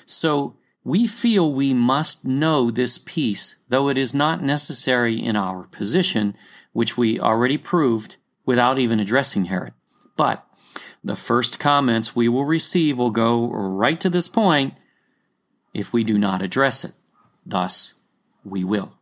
So 0.05 0.55
we 0.83 1.07
feel 1.07 1.51
we 1.51 1.73
must 1.73 2.25
know 2.25 2.71
this 2.71 2.97
piece, 2.97 3.63
though 3.67 3.89
it 3.89 3.97
is 3.97 4.15
not 4.15 4.41
necessary 4.41 5.17
in 5.17 5.35
our 5.35 5.65
position, 5.67 6.37
which 6.71 6.97
we 6.97 7.19
already 7.19 7.57
proved 7.57 8.15
without 8.45 8.79
even 8.79 8.99
addressing 8.99 9.45
Herod. 9.45 9.73
But 10.15 10.45
the 11.03 11.15
first 11.15 11.59
comments 11.59 12.15
we 12.15 12.29
will 12.29 12.45
receive 12.45 12.97
will 12.97 13.11
go 13.11 13.49
right 13.51 13.99
to 13.99 14.09
this 14.09 14.27
point 14.27 14.75
if 15.73 15.93
we 15.93 16.03
do 16.03 16.17
not 16.17 16.41
address 16.41 16.83
it. 16.83 16.93
Thus, 17.45 17.99
we 18.43 18.63
will. 18.63 18.96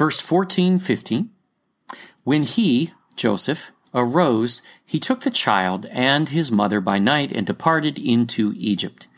Verse 0.00 0.18
14, 0.18 0.78
15. 0.78 1.28
When 2.24 2.44
he, 2.44 2.92
Joseph, 3.16 3.70
arose, 3.92 4.66
he 4.82 4.98
took 4.98 5.20
the 5.20 5.30
child 5.30 5.84
and 5.90 6.30
his 6.30 6.50
mother 6.50 6.80
by 6.80 6.98
night 6.98 7.30
and 7.32 7.46
departed 7.46 7.98
into 7.98 8.54
Egypt, 8.56 9.08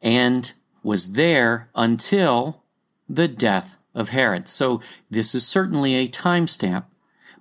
and 0.00 0.52
was 0.84 1.14
there 1.14 1.70
until 1.74 2.62
the 3.08 3.26
death 3.26 3.78
of 3.96 4.10
Herod. 4.10 4.46
So 4.46 4.80
this 5.10 5.34
is 5.34 5.44
certainly 5.44 5.96
a 5.96 6.06
timestamp, 6.06 6.84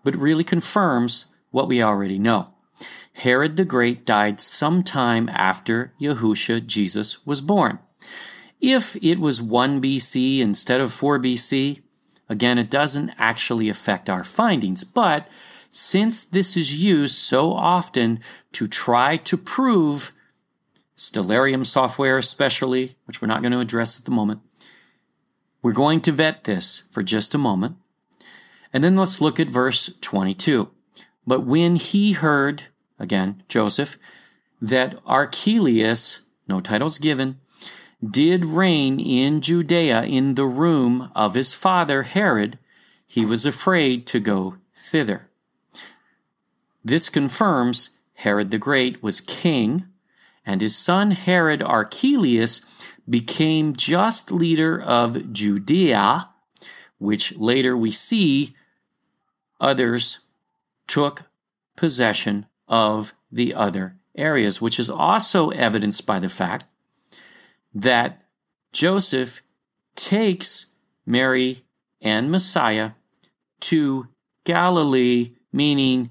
but 0.03 0.15
really 0.15 0.43
confirms 0.43 1.35
what 1.51 1.67
we 1.67 1.83
already 1.83 2.17
know. 2.17 2.55
Herod 3.13 3.57
the 3.57 3.65
Great 3.65 4.07
died 4.07 4.41
sometime 4.41 5.29
after 5.29 5.93
Yahusha 6.01 6.65
Jesus 6.65 7.27
was 7.27 7.41
born. 7.41 7.77
If 8.59 8.95
it 9.03 9.19
was 9.19 9.39
1 9.39 9.83
BC 9.83 10.39
instead 10.39 10.81
of 10.81 10.91
4 10.91 11.19
BC, 11.19 11.83
again, 12.29 12.57
it 12.57 12.69
doesn't 12.69 13.11
actually 13.17 13.69
affect 13.69 14.09
our 14.09 14.23
findings, 14.23 14.83
but 14.83 15.27
since 15.69 16.23
this 16.23 16.57
is 16.57 16.81
used 16.81 17.15
so 17.15 17.53
often 17.53 18.19
to 18.53 18.67
try 18.67 19.17
to 19.17 19.37
prove 19.37 20.11
Stellarium 20.97 21.65
software, 21.65 22.17
especially, 22.17 22.95
which 23.05 23.21
we're 23.21 23.27
not 23.27 23.41
going 23.41 23.51
to 23.51 23.59
address 23.59 23.99
at 23.99 24.05
the 24.05 24.11
moment, 24.11 24.41
we're 25.61 25.73
going 25.73 26.01
to 26.01 26.11
vet 26.11 26.45
this 26.45 26.87
for 26.91 27.03
just 27.03 27.35
a 27.35 27.37
moment. 27.37 27.75
And 28.73 28.83
then 28.83 28.95
let's 28.95 29.21
look 29.21 29.39
at 29.39 29.47
verse 29.47 29.95
22. 30.01 30.69
But 31.25 31.41
when 31.41 31.75
he 31.75 32.13
heard, 32.13 32.63
again, 32.97 33.43
Joseph, 33.47 33.97
that 34.61 34.99
Archelaus, 35.05 36.25
no 36.47 36.59
titles 36.59 36.97
given, 36.97 37.39
did 38.05 38.45
reign 38.45 38.99
in 38.99 39.41
Judea 39.41 40.03
in 40.03 40.35
the 40.35 40.45
room 40.45 41.11
of 41.15 41.33
his 41.33 41.53
father 41.53 42.03
Herod, 42.03 42.59
he 43.05 43.25
was 43.25 43.45
afraid 43.45 44.05
to 44.07 44.19
go 44.19 44.57
thither. 44.75 45.29
This 46.83 47.09
confirms 47.09 47.97
Herod 48.15 48.51
the 48.51 48.57
Great 48.57 49.01
was 49.01 49.21
king, 49.21 49.85
and 50.45 50.61
his 50.61 50.75
son 50.75 51.11
Herod 51.11 51.61
Archelaus 51.63 52.65
became 53.09 53.73
just 53.73 54.31
leader 54.31 54.81
of 54.81 55.33
Judea, 55.33 56.29
which 56.97 57.37
later 57.37 57.75
we 57.75 57.91
see 57.91 58.55
others 59.59 60.19
took 60.87 61.23
possession 61.75 62.45
of 62.67 63.13
the 63.31 63.53
other 63.53 63.97
areas, 64.15 64.61
which 64.61 64.79
is 64.79 64.89
also 64.89 65.49
evidenced 65.49 66.05
by 66.05 66.19
the 66.19 66.29
fact 66.29 66.65
that 67.81 68.23
Joseph 68.73 69.41
takes 69.95 70.75
Mary 71.05 71.63
and 72.01 72.31
Messiah 72.31 72.91
to 73.61 74.07
Galilee, 74.43 75.33
meaning 75.51 76.09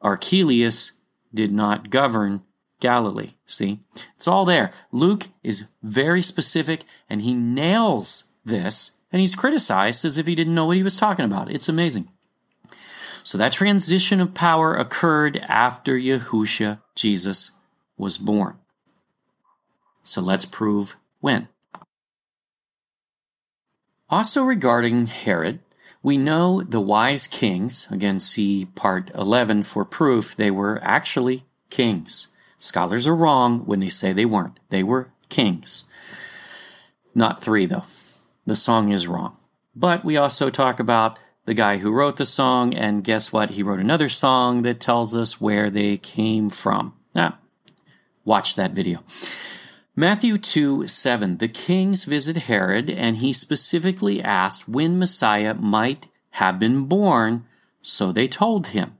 Archelaus 0.00 0.98
did 1.32 1.52
not 1.52 1.90
govern 1.90 2.42
Galilee. 2.80 3.34
See? 3.46 3.80
It's 4.16 4.28
all 4.28 4.44
there. 4.44 4.72
Luke 4.92 5.28
is 5.42 5.68
very 5.82 6.22
specific 6.22 6.84
and 7.08 7.22
he 7.22 7.34
nails 7.34 8.34
this 8.44 8.98
and 9.12 9.20
he's 9.20 9.34
criticized 9.34 10.04
as 10.04 10.16
if 10.16 10.26
he 10.26 10.34
didn't 10.34 10.54
know 10.54 10.66
what 10.66 10.76
he 10.76 10.82
was 10.82 10.96
talking 10.96 11.24
about. 11.24 11.50
It's 11.50 11.68
amazing. 11.68 12.10
So 13.22 13.36
that 13.38 13.52
transition 13.52 14.20
of 14.20 14.34
power 14.34 14.74
occurred 14.74 15.38
after 15.48 15.98
Yahusha, 15.98 16.80
Jesus, 16.94 17.52
was 17.96 18.16
born. 18.16 18.59
So 20.02 20.20
let's 20.20 20.44
prove 20.44 20.96
when. 21.20 21.48
Also 24.08 24.42
regarding 24.42 25.06
Herod, 25.06 25.60
we 26.02 26.16
know 26.16 26.62
the 26.62 26.80
wise 26.80 27.26
kings, 27.26 27.86
again, 27.90 28.18
see 28.18 28.66
part 28.74 29.10
11 29.14 29.64
for 29.64 29.84
proof, 29.84 30.34
they 30.34 30.50
were 30.50 30.80
actually 30.82 31.44
kings. 31.68 32.34
Scholars 32.58 33.06
are 33.06 33.14
wrong 33.14 33.60
when 33.60 33.80
they 33.80 33.88
say 33.88 34.12
they 34.12 34.24
weren't. 34.24 34.58
They 34.70 34.82
were 34.82 35.10
kings. 35.28 35.84
Not 37.14 37.42
three, 37.42 37.66
though. 37.66 37.84
The 38.46 38.56
song 38.56 38.90
is 38.90 39.06
wrong. 39.06 39.36
But 39.74 40.04
we 40.04 40.16
also 40.16 40.50
talk 40.50 40.80
about 40.80 41.18
the 41.44 41.54
guy 41.54 41.78
who 41.78 41.92
wrote 41.92 42.16
the 42.16 42.24
song, 42.24 42.74
and 42.74 43.04
guess 43.04 43.32
what? 43.32 43.50
He 43.50 43.62
wrote 43.62 43.80
another 43.80 44.08
song 44.08 44.62
that 44.62 44.80
tells 44.80 45.16
us 45.16 45.40
where 45.40 45.70
they 45.70 45.96
came 45.96 46.50
from. 46.50 46.94
Ah, 47.14 47.38
watch 48.24 48.54
that 48.56 48.72
video. 48.72 49.02
Matthew 50.00 50.38
2 50.38 50.86
7. 50.86 51.36
The 51.36 51.48
kings 51.48 52.04
visit 52.04 52.38
Herod, 52.48 52.88
and 52.88 53.18
he 53.18 53.34
specifically 53.34 54.22
asked 54.22 54.66
when 54.66 54.98
Messiah 54.98 55.52
might 55.52 56.08
have 56.30 56.58
been 56.58 56.86
born, 56.86 57.44
so 57.82 58.10
they 58.10 58.26
told 58.26 58.68
him. 58.68 58.96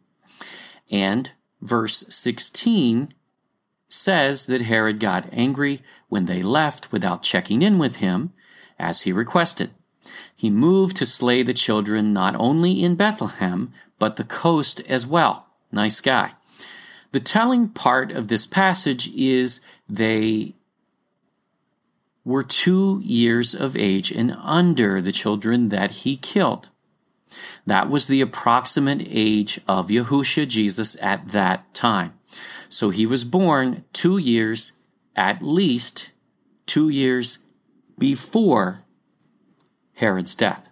And 0.90 1.32
verse 1.62 2.04
16 2.14 3.14
says 3.88 4.44
that 4.44 4.60
Herod 4.60 5.00
got 5.00 5.32
angry 5.32 5.80
when 6.10 6.26
they 6.26 6.42
left 6.42 6.92
without 6.92 7.22
checking 7.22 7.62
in 7.62 7.78
with 7.78 7.96
him, 7.96 8.34
as 8.78 9.00
he 9.04 9.10
requested. 9.10 9.70
He 10.36 10.50
moved 10.50 10.98
to 10.98 11.06
slay 11.06 11.42
the 11.42 11.54
children 11.54 12.12
not 12.12 12.36
only 12.36 12.84
in 12.84 12.94
Bethlehem, 12.94 13.72
but 13.98 14.16
the 14.16 14.24
coast 14.24 14.82
as 14.86 15.06
well. 15.06 15.46
Nice 15.72 15.98
guy. 15.98 16.32
The 17.12 17.20
telling 17.20 17.70
part 17.70 18.12
of 18.12 18.28
this 18.28 18.44
passage 18.44 19.10
is 19.14 19.64
they 19.88 20.56
were 22.24 22.42
two 22.42 23.00
years 23.04 23.54
of 23.54 23.76
age 23.76 24.10
and 24.10 24.36
under 24.42 25.00
the 25.00 25.12
children 25.12 25.68
that 25.70 25.90
he 25.90 26.16
killed. 26.16 26.68
That 27.66 27.88
was 27.88 28.08
the 28.08 28.20
approximate 28.20 29.02
age 29.06 29.60
of 29.68 29.88
Yahushua 29.88 30.48
Jesus 30.48 31.00
at 31.02 31.28
that 31.28 31.72
time. 31.74 32.14
So 32.68 32.90
he 32.90 33.06
was 33.06 33.24
born 33.24 33.84
two 33.92 34.18
years, 34.18 34.80
at 35.16 35.42
least 35.42 36.12
two 36.66 36.88
years 36.88 37.46
before 37.98 38.84
Herod's 39.94 40.34
death. 40.34 40.68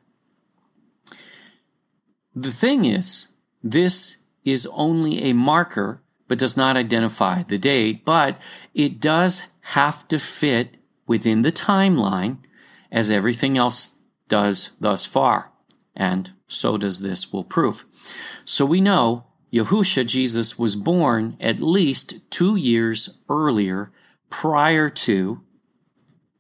The 2.35 2.53
thing 2.53 2.85
is, 2.85 3.33
this 3.63 4.23
is 4.45 4.69
only 4.75 5.25
a 5.25 5.35
marker, 5.35 6.03
but 6.29 6.39
does 6.39 6.57
not 6.57 6.77
identify 6.77 7.43
the 7.43 7.59
date, 7.59 8.05
but 8.05 8.41
it 8.75 9.01
does 9.01 9.53
have 9.61 10.07
to 10.09 10.19
fit 10.19 10.78
within 11.09 11.43
the 11.43 11.51
timeline 11.51 12.39
as 12.93 13.11
everything 13.11 13.59
else 13.59 13.97
does 14.29 14.73
thus 14.79 15.07
far. 15.07 15.51
And 15.97 16.31
so 16.47 16.77
does 16.77 17.01
this 17.01 17.33
will 17.33 17.43
prove. 17.43 17.85
So 18.45 18.65
we 18.65 18.81
know 18.81 19.25
Yahusha, 19.53 20.07
Jesus, 20.07 20.59
was 20.59 20.77
born 20.77 21.37
at 21.41 21.61
least 21.61 22.31
two 22.31 22.55
years 22.55 23.19
earlier 23.29 23.91
prior 24.31 24.89
to 24.91 25.41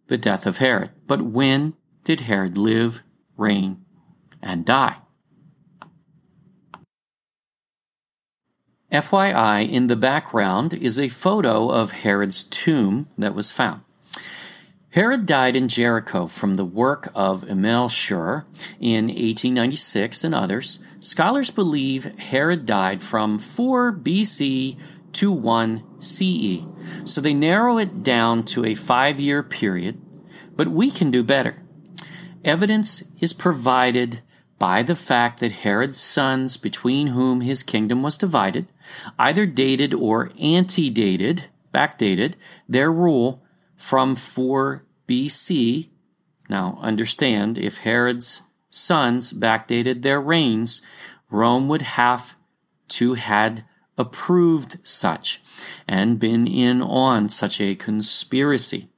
the 0.06 0.18
death 0.18 0.46
of 0.46 0.58
Herod. 0.58 0.90
But 1.06 1.22
when 1.22 1.74
did 2.04 2.22
Herod 2.22 2.56
live, 2.56 3.02
reign, 3.36 3.84
and 4.42 4.64
die? 4.64 4.96
FYI, 8.92 9.68
in 9.68 9.88
the 9.88 9.96
background 9.96 10.72
is 10.72 10.98
a 10.98 11.08
photo 11.08 11.68
of 11.68 11.90
Herod's 11.90 12.42
tomb 12.42 13.08
that 13.18 13.34
was 13.34 13.52
found. 13.52 13.82
Herod 14.90 15.26
died 15.26 15.54
in 15.54 15.68
Jericho 15.68 16.26
from 16.26 16.54
the 16.54 16.64
work 16.64 17.08
of 17.14 17.44
Emil 17.44 17.90
Schürer 17.90 18.46
in 18.80 19.08
1896 19.08 20.24
and 20.24 20.34
others. 20.34 20.82
Scholars 20.98 21.50
believe 21.50 22.18
Herod 22.18 22.64
died 22.64 23.02
from 23.02 23.38
4 23.38 23.92
BC 23.92 24.78
to 25.12 25.30
1 25.30 26.00
CE, 26.00 26.66
so 27.04 27.20
they 27.20 27.34
narrow 27.34 27.76
it 27.76 28.02
down 28.02 28.42
to 28.44 28.64
a 28.64 28.74
five 28.74 29.20
year 29.20 29.42
period, 29.42 30.00
but 30.56 30.68
we 30.68 30.90
can 30.90 31.10
do 31.10 31.22
better. 31.22 31.62
Evidence 32.42 33.04
is 33.20 33.34
provided 33.34 34.22
by 34.58 34.82
the 34.82 34.94
fact 34.94 35.40
that 35.40 35.52
Herod's 35.52 36.00
sons, 36.00 36.56
between 36.56 37.08
whom 37.08 37.42
his 37.42 37.62
kingdom 37.62 38.02
was 38.02 38.16
divided, 38.16 38.66
either 39.18 39.44
dated 39.44 39.92
or 39.92 40.32
antedated, 40.40 41.44
backdated, 41.74 42.34
their 42.66 42.90
rule 42.90 43.44
from 43.78 44.14
4 44.14 44.84
BC. 45.06 45.88
Now, 46.50 46.78
understand, 46.82 47.56
if 47.56 47.78
Herod's 47.78 48.42
sons 48.68 49.32
backdated 49.32 50.02
their 50.02 50.20
reigns, 50.20 50.86
Rome 51.30 51.68
would 51.68 51.82
have 51.82 52.36
to 52.88 53.14
had 53.14 53.64
approved 53.96 54.78
such 54.86 55.40
and 55.86 56.18
been 56.18 56.46
in 56.46 56.82
on 56.82 57.28
such 57.28 57.60
a 57.60 57.74
conspiracy. 57.74 58.88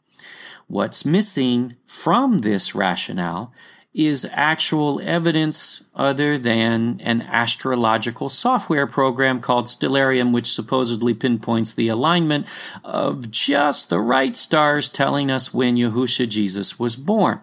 What's 0.67 1.05
missing 1.05 1.77
from 1.87 2.39
this 2.39 2.75
rationale 2.75 3.53
is 3.93 4.29
actual 4.33 5.01
evidence 5.01 5.89
other 5.95 6.39
than 6.39 7.01
an 7.01 7.23
astrological 7.23 8.29
software 8.29 8.87
program 8.87 9.41
called 9.41 9.67
Stellarium, 9.67 10.33
which 10.33 10.53
supposedly 10.53 11.13
pinpoints 11.13 11.75
the 11.75 11.89
alignment 11.89 12.47
of 12.85 13.31
just 13.31 13.91
the 13.91 13.99
right 13.99 14.37
stars 14.37 14.91
telling 14.91 15.31
us 15.31 15.53
when 15.53 15.77
Yahusha 15.77 16.29
Jesus 16.29 16.79
was 16.79 16.95
born. 16.95 17.41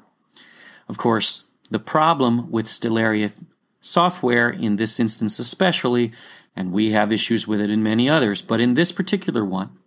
Of 0.88 0.98
course, 0.98 1.48
the 1.70 1.80
problem 1.80 2.50
with 2.50 2.68
Stellarium 2.68 3.46
software, 3.82 4.50
in 4.50 4.78
this 4.78 5.00
instance 5.02 5.40
especially, 5.40 6.14
and 6.56 6.72
we 6.72 6.92
have 6.92 7.12
issues 7.12 7.46
with 7.46 7.60
it 7.60 7.70
in 7.70 7.84
many 7.84 8.10
others, 8.10 8.42
but 8.42 8.62
in 8.62 8.74
this 8.74 8.94
particular 8.94 9.44
one, 9.44 9.78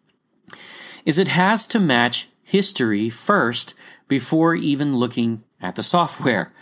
is 1.06 1.18
it 1.18 1.28
has 1.28 1.66
to 1.68 1.80
match 1.80 2.28
history 2.42 3.08
first 3.08 3.74
before 4.08 4.54
even 4.54 4.96
looking 4.96 5.42
at 5.60 5.74
the 5.74 5.82
software. 5.82 6.52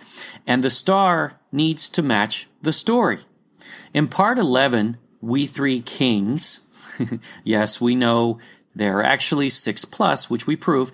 And 0.47 0.63
the 0.63 0.71
star 0.71 1.41
needs 1.53 1.89
to 1.91 2.03
match 2.03 2.49
the 2.63 2.73
story. 2.73 3.19
In 3.95 4.09
part 4.09 4.39
11, 4.39 4.99
We 5.21 5.47
Three 5.47 5.81
Kings, 5.81 6.69
yes, 7.45 7.81
we 7.81 7.95
know 7.95 8.39
there 8.75 8.99
are 8.99 9.05
actually 9.05 9.51
six 9.51 9.85
plus, 9.85 10.31
which 10.31 10.47
we 10.47 10.57
prove. 10.57 10.93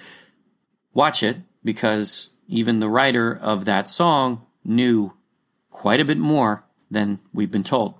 Watch 0.93 1.23
it, 1.23 1.39
because 1.63 2.35
even 2.49 2.79
the 2.79 2.89
writer 2.89 3.37
of 3.37 3.65
that 3.65 3.89
song 3.89 4.47
knew 4.65 5.13
quite 5.71 6.01
a 6.01 6.05
bit 6.05 6.19
more 6.19 6.65
than 6.91 7.19
we've 7.33 7.51
been 7.51 7.65
told. 7.65 7.95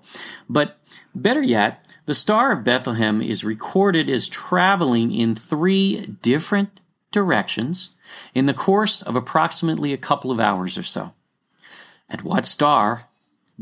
But 0.49 0.77
better 1.13 1.41
yet, 1.41 1.85
the 2.05 2.15
Star 2.15 2.51
of 2.51 2.63
Bethlehem 2.63 3.21
is 3.21 3.43
recorded 3.43 4.09
as 4.09 4.29
traveling 4.29 5.11
in 5.11 5.35
three 5.35 6.17
different 6.21 6.81
directions 7.15 7.95
in 8.35 8.45
the 8.45 8.53
course 8.53 9.01
of 9.01 9.15
approximately 9.15 9.93
a 9.93 9.97
couple 9.97 10.29
of 10.29 10.39
hours 10.39 10.77
or 10.77 10.83
so. 10.83 11.13
And 12.07 12.21
what 12.21 12.45
star 12.45 13.07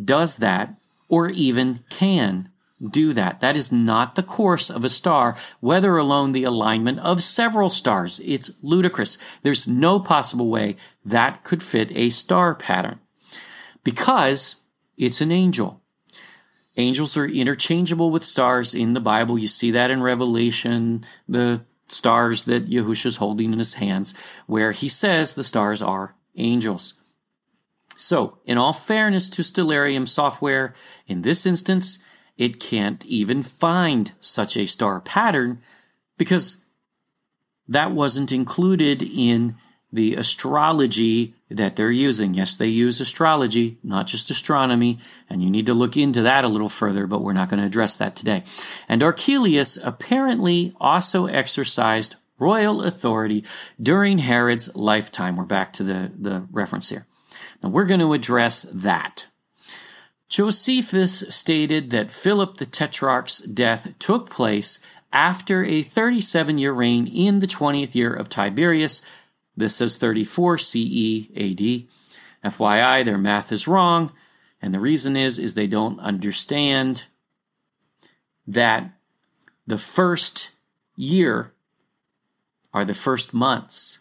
does 0.02 0.38
that 0.38 0.76
or 1.08 1.30
even 1.30 1.86
can 1.90 2.50
do 2.82 3.14
that? 3.14 3.40
That 3.40 3.56
is 3.56 3.72
not 3.72 4.16
the 4.16 4.24
course 4.24 4.70
of 4.70 4.84
a 4.84 4.90
star, 4.90 5.38
whether 5.62 5.96
alone 5.96 6.34
the 6.34 6.44
alignment 6.44 7.00
of 7.00 7.24
several 7.24 7.70
stars. 7.70 8.20
It's 8.26 8.52
ludicrous. 8.62 9.18
There's 9.44 9.68
no 9.68 10.00
possible 10.00 10.50
way 10.50 10.76
that 11.06 11.44
could 11.44 11.64
fit 11.64 11.92
a 11.96 12.10
star 12.10 12.56
pattern 12.56 13.00
because 13.84 14.58
it's 14.98 15.22
an 15.22 15.32
angel. 15.32 15.80
Angels 16.76 17.16
are 17.16 17.28
interchangeable 17.28 18.10
with 18.10 18.24
stars 18.24 18.74
in 18.74 18.94
the 18.94 19.00
Bible. 19.00 19.38
You 19.38 19.48
see 19.48 19.70
that 19.72 19.92
in 19.92 20.02
Revelation, 20.02 21.06
the 21.30 21.64
stars 21.94 22.46
that 22.46 22.70
Yahushua's 22.70 23.18
holding 23.18 23.54
in 23.54 23.60
his 23.60 23.76
hands, 23.76 24.14
where 24.48 24.72
he 24.72 24.90
says 24.90 25.34
the 25.34 25.44
stars 25.44 25.82
are 25.82 26.16
angels. 26.36 26.96
So, 27.96 28.40
in 28.46 28.58
all 28.58 28.74
fairness 28.74 29.30
to 29.30 29.44
Stellarium 29.44 30.08
software, 30.08 30.74
in 31.08 31.22
this 31.22 31.46
instance, 31.46 32.04
it 32.38 32.60
can't 32.60 33.06
even 33.06 33.44
find 33.44 34.12
such 34.20 34.58
a 34.58 34.66
star 34.66 35.00
pattern 35.00 35.62
because 36.18 36.66
that 37.68 37.92
wasn't 37.92 38.32
included 38.32 39.04
in 39.04 39.56
the 39.92 40.16
astrology 40.16 41.36
that 41.56 41.76
they're 41.76 41.92
using. 41.92 42.34
Yes, 42.34 42.56
they 42.56 42.68
use 42.68 43.00
astrology, 43.00 43.78
not 43.84 44.08
just 44.08 44.32
astronomy, 44.32 45.00
and 45.30 45.44
you 45.44 45.50
need 45.50 45.66
to 45.68 45.74
look 45.74 45.96
into 45.96 46.22
that 46.22 46.46
a 46.46 46.48
little 46.48 46.70
further, 46.70 47.08
but 47.08 47.22
we're 47.22 47.34
not 47.34 47.50
going 47.50 47.60
to 47.60 47.66
address 47.66 47.96
that 47.98 48.16
today. 48.16 48.44
And 48.88 49.04
Archelaus 49.04 49.78
apparently 49.78 50.74
also 50.80 51.28
exercised 51.28 52.16
royal 52.40 52.84
authority 52.84 53.46
during 53.82 54.20
Herod's 54.20 54.76
lifetime. 54.76 55.36
We're 55.36 55.46
back 55.46 55.74
to 55.74 55.84
the, 55.84 56.12
the 56.18 56.48
reference 56.52 56.90
here. 56.90 57.06
Now 57.62 57.70
we're 57.70 57.86
going 57.86 58.00
to 58.00 58.14
address 58.14 58.64
that. 58.64 59.28
Josephus 60.30 61.20
stated 61.30 61.92
that 61.92 62.12
Philip 62.12 62.58
the 62.58 62.66
Tetrarch's 62.66 63.40
death 63.40 63.94
took 64.00 64.30
place 64.30 64.86
after 65.12 65.64
a 65.64 65.84
37 65.84 66.58
year 66.58 66.74
reign 66.74 67.06
in 67.08 67.40
the 67.40 67.48
20th 67.48 67.94
year 67.94 68.14
of 68.14 68.30
Tiberius, 68.30 69.06
this 69.56 69.76
says 69.76 69.98
34 69.98 70.58
CE 70.58 71.28
AD. 71.36 71.88
FYI, 72.44 73.06
their 73.06 73.18
math 73.18 73.52
is 73.52 73.68
wrong, 73.68 74.12
and 74.62 74.74
the 74.74 74.80
reason 74.80 75.16
is 75.16 75.40
is 75.40 75.54
they 75.54 75.68
don't 75.68 76.00
understand 76.00 77.06
that 78.46 78.92
the 79.66 79.78
first 79.78 80.52
year 80.96 81.54
are 82.74 82.84
the 82.84 82.94
first 82.94 83.34
months. 83.34 84.00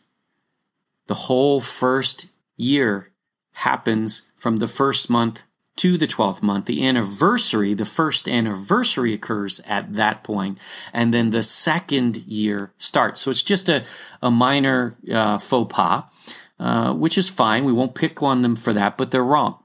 The 1.06 1.14
whole 1.14 1.60
first 1.60 2.32
year 2.56 3.12
happens 3.54 4.32
from 4.36 4.56
the 4.56 4.66
first 4.66 5.08
month 5.08 5.44
to 5.76 5.96
the 5.96 6.06
12th 6.06 6.42
month. 6.42 6.66
The 6.66 6.86
anniversary, 6.86 7.74
the 7.74 7.84
first 7.84 8.28
anniversary 8.28 9.14
occurs 9.14 9.60
at 9.66 9.94
that 9.94 10.22
point, 10.22 10.58
and 10.92 11.12
then 11.12 11.30
the 11.30 11.42
second 11.42 12.18
year 12.18 12.72
starts. 12.78 13.22
So 13.22 13.30
it's 13.30 13.42
just 13.42 13.68
a, 13.68 13.84
a 14.20 14.30
minor 14.30 14.96
uh, 15.10 15.38
faux 15.38 15.72
pas, 15.72 16.04
uh, 16.58 16.94
which 16.94 17.16
is 17.16 17.30
fine. 17.30 17.64
We 17.64 17.72
won't 17.72 17.94
pick 17.94 18.22
on 18.22 18.42
them 18.42 18.56
for 18.56 18.72
that, 18.72 18.96
but 18.96 19.10
they're 19.10 19.24
wrong. 19.24 19.58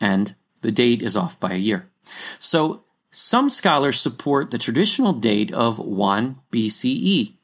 And 0.00 0.34
the 0.62 0.72
date 0.72 1.02
is 1.02 1.16
off 1.16 1.38
by 1.38 1.52
a 1.52 1.56
year. 1.58 1.90
So 2.38 2.84
some 3.10 3.50
scholars 3.50 4.00
support 4.00 4.50
the 4.50 4.58
traditional 4.58 5.12
date 5.12 5.52
of 5.52 5.78
1 5.78 6.38
BCE. 6.52 7.34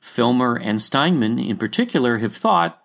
Filmer 0.00 0.56
and 0.56 0.78
Steinmann, 0.78 1.44
in 1.44 1.56
particular, 1.56 2.18
have 2.18 2.34
thought 2.34 2.82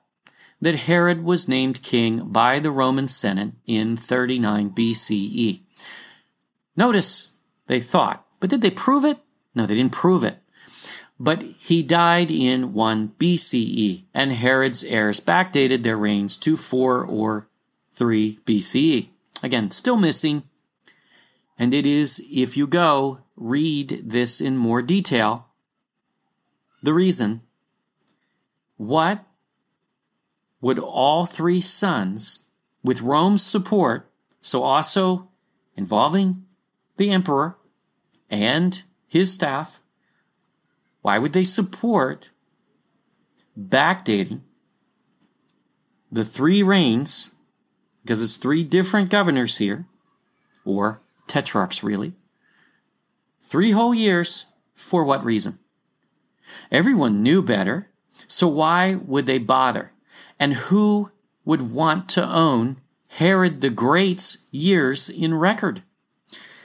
that 0.61 0.75
Herod 0.75 1.23
was 1.23 1.47
named 1.47 1.81
king 1.81 2.29
by 2.29 2.59
the 2.59 2.71
Roman 2.71 3.07
Senate 3.07 3.53
in 3.65 3.97
39 3.97 4.69
BCE. 4.69 5.61
Notice 6.77 7.33
they 7.67 7.79
thought, 7.79 8.25
but 8.39 8.49
did 8.49 8.61
they 8.61 8.71
prove 8.71 9.03
it? 9.03 9.17
No, 9.55 9.65
they 9.65 9.75
didn't 9.75 9.91
prove 9.91 10.23
it. 10.23 10.37
But 11.19 11.41
he 11.41 11.83
died 11.83 12.31
in 12.31 12.73
1 12.73 13.09
BCE, 13.19 14.05
and 14.13 14.31
Herod's 14.31 14.83
heirs 14.83 15.19
backdated 15.19 15.83
their 15.83 15.97
reigns 15.97 16.37
to 16.37 16.55
4 16.55 17.05
or 17.05 17.47
3 17.93 18.39
BCE. 18.45 19.09
Again, 19.43 19.71
still 19.71 19.97
missing. 19.97 20.43
And 21.57 21.73
it 21.73 21.85
is, 21.85 22.25
if 22.31 22.57
you 22.57 22.65
go 22.65 23.19
read 23.35 24.01
this 24.03 24.41
in 24.41 24.57
more 24.57 24.81
detail, 24.81 25.47
the 26.81 26.93
reason. 26.93 27.41
What 28.77 29.23
would 30.61 30.79
all 30.79 31.25
three 31.25 31.59
sons, 31.59 32.45
with 32.83 33.01
Rome's 33.01 33.43
support, 33.43 34.09
so 34.41 34.63
also 34.63 35.29
involving 35.75 36.45
the 36.97 37.09
emperor 37.09 37.57
and 38.29 38.83
his 39.07 39.33
staff, 39.33 39.79
why 41.01 41.17
would 41.17 41.33
they 41.33 41.43
support 41.43 42.29
backdating 43.59 44.41
the 46.11 46.23
three 46.23 46.61
reigns, 46.61 47.31
because 48.03 48.23
it's 48.23 48.37
three 48.37 48.63
different 48.63 49.09
governors 49.09 49.57
here, 49.57 49.85
or 50.65 51.01
tetrarchs 51.27 51.83
really, 51.83 52.13
three 53.41 53.71
whole 53.71 53.93
years, 53.93 54.45
for 54.75 55.03
what 55.03 55.23
reason? 55.23 55.59
Everyone 56.71 57.23
knew 57.23 57.41
better, 57.41 57.89
so 58.27 58.47
why 58.47 58.95
would 58.95 59.25
they 59.25 59.37
bother? 59.37 59.90
And 60.41 60.55
who 60.55 61.11
would 61.45 61.71
want 61.71 62.09
to 62.09 62.27
own 62.27 62.77
Herod 63.09 63.61
the 63.61 63.69
Great's 63.69 64.47
years 64.49 65.07
in 65.07 65.35
record? 65.35 65.83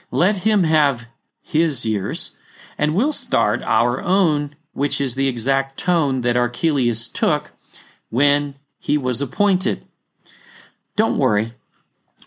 Let 0.09 0.37
him 0.37 0.63
have 0.63 1.05
his 1.43 1.85
years, 1.85 2.39
and 2.75 2.95
we'll 2.95 3.13
start 3.13 3.61
our 3.61 4.01
own, 4.01 4.55
which 4.73 4.99
is 4.99 5.13
the 5.13 5.27
exact 5.27 5.77
tone 5.77 6.21
that 6.21 6.35
Archelaus 6.35 7.07
took 7.07 7.51
when 8.09 8.55
he 8.79 8.97
was 8.97 9.21
appointed. 9.21 9.85
Don't 10.95 11.19
worry, 11.19 11.51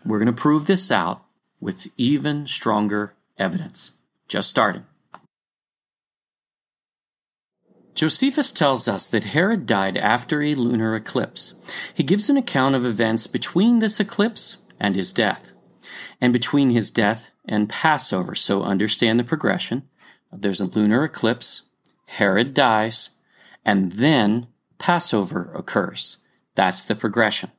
we're 0.05 0.21
going 0.21 0.33
to 0.33 0.33
prove 0.33 0.67
this 0.67 0.93
out 0.93 1.25
with 1.61 1.89
even 1.97 2.47
stronger 2.47 3.15
evidence. 3.39 3.97
Just 4.29 4.51
starting. 4.51 4.87
Josephus 8.01 8.51
tells 8.51 8.89
us 8.89 9.07
that 9.07 9.25
Herod 9.25 9.67
died 9.67 9.99
after 9.99 10.41
a 10.41 10.55
lunar 10.55 10.95
eclipse. 10.95 11.61
He 11.93 12.03
gives 12.03 12.31
an 12.31 12.39
account 12.39 12.75
of 12.75 12.87
events 12.87 13.27
between 13.27 13.81
this 13.81 14.01
eclipse 14.01 14.63
and 14.81 14.97
his 14.97 15.13
death, 15.13 15.53
and 16.19 16.33
between 16.33 16.71
his 16.71 16.91
death 16.91 17.29
and 17.45 17.69
Passover. 17.69 18.35
So 18.35 18.63
understand 18.63 19.21
the 19.21 19.25
progression. 19.25 19.83
There's 20.33 20.63
a 20.63 20.65
lunar 20.65 21.05
eclipse, 21.05 21.65
Herod 22.07 22.55
dies, 22.55 23.19
and 23.67 23.93
then 23.93 24.47
Passover 24.79 25.53
occurs. 25.55 26.25
That's 26.55 26.83
the 26.83 26.95
progression. 26.95 27.51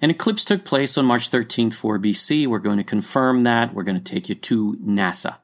An 0.00 0.10
eclipse 0.10 0.44
took 0.44 0.64
place 0.64 0.96
on 0.96 1.06
March 1.06 1.28
13th, 1.28 1.74
4 1.74 1.98
BC. 1.98 2.46
We're 2.46 2.60
going 2.60 2.78
to 2.78 2.84
confirm 2.84 3.40
that. 3.40 3.74
We're 3.74 3.82
going 3.82 4.00
to 4.00 4.12
take 4.12 4.28
you 4.28 4.36
to 4.36 4.74
NASA 4.74 5.38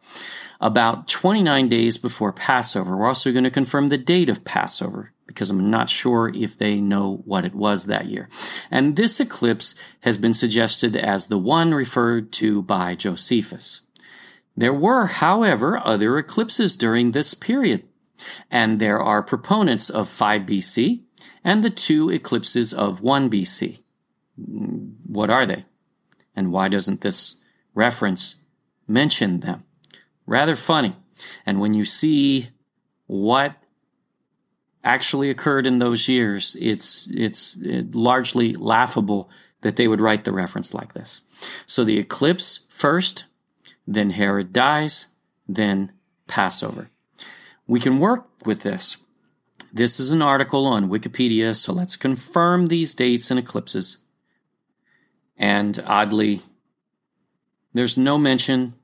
about 0.61 1.07
29 1.09 1.69
days 1.69 1.97
before 1.97 2.33
Passover. 2.33 2.97
We're 2.97 3.07
also 3.07 3.33
going 3.33 3.45
to 3.45 3.51
confirm 3.51 3.89
the 3.89 3.99
date 3.99 4.29
of 4.29 4.45
Passover 4.45 5.13
because 5.27 5.51
I'm 5.51 5.71
not 5.71 5.89
sure 5.89 6.33
if 6.35 6.57
they 6.59 6.81
know 6.81 7.23
what 7.25 7.45
it 7.45 7.55
was 7.55 7.87
that 7.87 8.07
year. 8.07 8.29
And 8.71 8.97
this 8.97 9.21
eclipse 9.21 9.79
has 10.01 10.19
been 10.19 10.35
suggested 10.35 10.97
as 10.97 11.27
the 11.27 11.39
one 11.39 11.75
referred 11.75 12.33
to 12.33 12.63
by 12.63 12.95
Josephus. 12.95 13.83
There 14.57 14.75
were, 14.75 15.07
however, 15.07 15.81
other 15.85 16.19
eclipses 16.19 16.75
during 16.77 17.13
this 17.13 17.35
period, 17.35 17.87
and 18.51 18.81
there 18.81 19.01
are 19.01 19.23
proponents 19.23 19.89
of 19.89 20.09
5 20.09 20.43
BC 20.43 21.03
and 21.45 21.63
the 21.63 21.71
two 21.71 22.11
eclipses 22.11 22.75
of 22.75 23.01
1 23.01 23.31
BC. 23.31 23.79
What 25.07 25.31
are 25.31 25.47
they? 25.47 25.65
And 26.35 26.51
why 26.51 26.69
doesn't 26.69 27.03
this 27.03 27.41
reference 27.75 28.43
mention 28.89 29.41
them? 29.41 29.65
Rather 30.29 30.55
funny. 30.55 30.95
And 31.45 31.61
when 31.61 31.73
you 31.73 31.85
see 31.85 32.51
what 33.07 33.57
actually 34.85 35.31
occurred 35.31 35.67
in 35.67 35.79
those 35.79 36.09
years, 36.09 36.57
it's 36.61 37.09
it's 37.11 37.57
largely 37.93 38.55
laughable 38.55 39.31
that 39.63 39.75
they 39.75 39.89
would 39.89 40.01
write 40.01 40.25
the 40.25 40.33
reference 40.33 40.73
like 40.73 40.93
this. 40.93 41.23
So 41.67 41.83
the 41.83 41.99
eclipse 41.99 42.69
first, 42.71 43.25
then 43.87 44.11
Herod 44.11 44.53
dies, 44.53 45.15
then 45.49 45.93
Passover. 46.29 46.91
We 47.67 47.81
can 47.81 47.99
work 47.99 48.29
with 48.45 48.63
this. 48.63 48.99
This 49.73 49.99
is 49.99 50.13
an 50.13 50.23
article 50.23 50.67
on 50.67 50.89
Wikipedia, 50.89 51.55
so 51.55 51.73
let's 51.73 51.97
confirm 51.97 52.67
these 52.67 52.95
dates 52.95 53.31
and 53.31 53.39
eclipses. 53.39 54.05
And 55.37 55.83
oddly, 55.87 56.41
there's 57.75 57.99
no 57.99 58.17
mention 58.17 58.78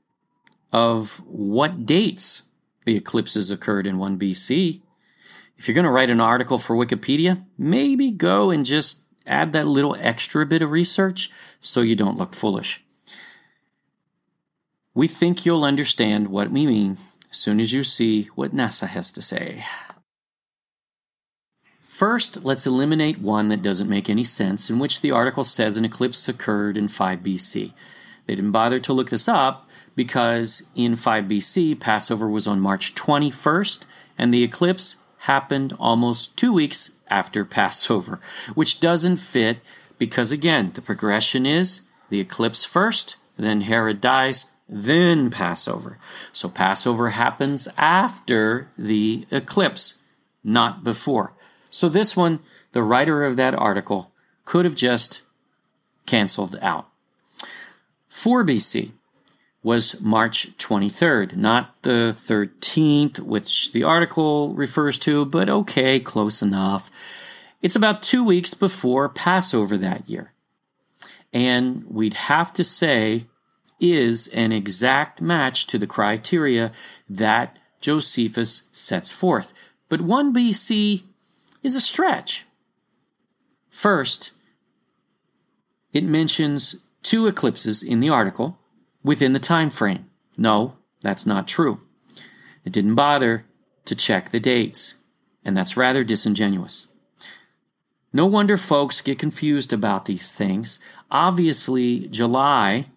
of 0.71 1.21
what 1.25 1.85
dates 1.85 2.49
the 2.85 2.95
eclipses 2.95 3.51
occurred 3.51 3.87
in 3.87 3.97
1 3.97 4.19
BC. 4.19 4.81
If 5.57 5.67
you're 5.67 5.75
going 5.75 5.85
to 5.85 5.91
write 5.91 6.09
an 6.09 6.21
article 6.21 6.57
for 6.57 6.75
Wikipedia, 6.75 7.45
maybe 7.57 8.11
go 8.11 8.51
and 8.51 8.65
just 8.65 9.05
add 9.25 9.53
that 9.53 9.67
little 9.67 9.95
extra 9.99 10.45
bit 10.45 10.61
of 10.61 10.71
research 10.71 11.31
so 11.59 11.81
you 11.81 11.95
don't 11.95 12.17
look 12.17 12.33
foolish. 12.33 12.83
We 14.93 15.07
think 15.07 15.45
you'll 15.45 15.63
understand 15.63 16.27
what 16.27 16.51
we 16.51 16.65
mean 16.65 16.97
as 17.31 17.37
soon 17.37 17.59
as 17.59 17.73
you 17.73 17.83
see 17.83 18.29
what 18.35 18.55
NASA 18.55 18.87
has 18.87 19.11
to 19.13 19.21
say. 19.21 19.65
First, 21.81 22.43
let's 22.43 22.67
eliminate 22.67 23.19
one 23.19 23.47
that 23.47 23.61
doesn't 23.61 23.89
make 23.89 24.09
any 24.09 24.25
sense, 24.25 24.69
in 24.69 24.79
which 24.79 24.99
the 24.99 25.11
article 25.11 25.45
says 25.45 25.77
an 25.77 25.85
eclipse 25.85 26.27
occurred 26.27 26.75
in 26.75 26.89
5 26.89 27.19
BC. 27.19 27.73
They 28.25 28.35
didn't 28.35 28.51
bother 28.51 28.79
to 28.79 28.93
look 28.93 29.09
this 29.09 29.27
up 29.27 29.67
because 29.95 30.69
in 30.75 30.95
5 30.95 31.25
BC, 31.25 31.79
Passover 31.79 32.27
was 32.27 32.47
on 32.47 32.59
March 32.59 32.95
21st, 32.95 33.85
and 34.17 34.33
the 34.33 34.43
eclipse 34.43 35.03
happened 35.19 35.73
almost 35.79 36.37
two 36.37 36.53
weeks 36.53 36.97
after 37.07 37.45
Passover, 37.59 38.19
which 38.53 38.79
doesn't 38.79 39.17
fit 39.17 39.59
because, 39.97 40.31
again, 40.31 40.71
the 40.73 40.81
progression 40.81 41.45
is 41.45 41.89
the 42.09 42.19
eclipse 42.19 42.65
first, 42.65 43.15
then 43.37 43.61
Herod 43.61 44.01
dies, 44.01 44.53
then 44.67 45.29
Passover. 45.29 45.97
So 46.33 46.49
Passover 46.49 47.09
happens 47.09 47.67
after 47.77 48.69
the 48.77 49.25
eclipse, 49.31 50.03
not 50.43 50.83
before. 50.83 51.33
So 51.69 51.89
this 51.89 52.15
one, 52.15 52.39
the 52.71 52.83
writer 52.83 53.23
of 53.23 53.35
that 53.37 53.53
article 53.53 54.11
could 54.43 54.65
have 54.65 54.75
just 54.75 55.21
canceled 56.05 56.57
out. 56.61 56.89
4 58.15 58.45
BC 58.45 58.93
was 59.61 60.01
March 60.01 60.57
23rd, 60.57 61.35
not 61.35 61.75
the 61.81 62.15
13th, 62.15 63.19
which 63.19 63.73
the 63.73 63.83
article 63.83 64.53
refers 64.55 64.97
to, 64.99 65.25
but 65.25 65.49
okay, 65.49 65.99
close 65.99 66.41
enough. 66.41 66.89
It's 67.61 67.75
about 67.75 68.01
two 68.01 68.23
weeks 68.23 68.53
before 68.53 69.09
Passover 69.09 69.77
that 69.77 70.09
year. 70.09 70.31
And 71.33 71.83
we'd 71.89 72.13
have 72.13 72.53
to 72.53 72.63
say 72.63 73.25
is 73.81 74.27
an 74.33 74.53
exact 74.53 75.21
match 75.21 75.67
to 75.67 75.77
the 75.77 75.85
criteria 75.85 76.71
that 77.09 77.59
Josephus 77.81 78.69
sets 78.71 79.11
forth. 79.11 79.51
But 79.89 79.99
1 79.99 80.33
BC 80.33 81.03
is 81.61 81.75
a 81.75 81.81
stretch. 81.81 82.45
First, 83.69 84.31
it 85.91 86.05
mentions 86.05 86.84
two 87.05 87.27
eclipses 87.27 87.83
in 87.83 87.99
the 87.99 88.09
article 88.09 88.57
within 89.03 89.33
the 89.33 89.39
time 89.39 89.69
frame. 89.69 90.09
No, 90.37 90.75
that's 91.03 91.27
not 91.27 91.47
true. 91.47 91.79
It 92.65 92.73
didn't 92.73 92.95
bother 92.95 93.45
to 93.85 93.95
check 93.95 94.31
the 94.31 94.39
dates, 94.39 95.03
and 95.43 95.55
that's 95.55 95.77
rather 95.77 96.03
disingenuous. 96.03 96.91
No 98.11 98.25
wonder 98.25 98.57
folks 98.57 99.01
get 99.01 99.19
confused 99.19 99.71
about 99.71 100.05
these 100.05 100.31
things. 100.31 100.83
Obviously, 101.11 102.07
July 102.07 102.87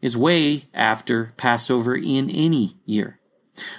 is 0.00 0.16
way 0.16 0.66
after 0.72 1.32
Passover 1.36 1.96
in 1.96 2.30
any 2.30 2.76
year. 2.84 3.18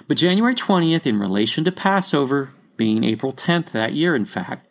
But 0.07 0.17
January 0.17 0.55
20th, 0.55 1.05
in 1.05 1.17
relation 1.17 1.63
to 1.63 1.71
Passover 1.71 2.53
being 2.75 3.05
April 3.05 3.31
10th 3.31 3.71
that 3.71 3.93
year, 3.93 4.15
in 4.15 4.25
fact, 4.25 4.67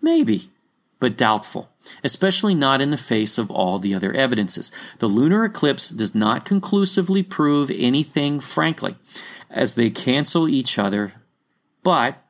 maybe, 0.00 0.50
but 1.02 1.16
doubtful, 1.16 1.68
especially 2.04 2.54
not 2.54 2.80
in 2.80 2.92
the 2.92 2.96
face 2.96 3.36
of 3.36 3.50
all 3.50 3.80
the 3.80 3.92
other 3.92 4.12
evidences. 4.12 4.70
The 5.00 5.08
lunar 5.08 5.42
eclipse 5.44 5.90
does 5.90 6.14
not 6.14 6.44
conclusively 6.44 7.24
prove 7.24 7.72
anything, 7.74 8.38
frankly, 8.38 8.94
as 9.50 9.74
they 9.74 9.90
cancel 9.90 10.48
each 10.48 10.78
other, 10.78 11.14
but 11.82 12.22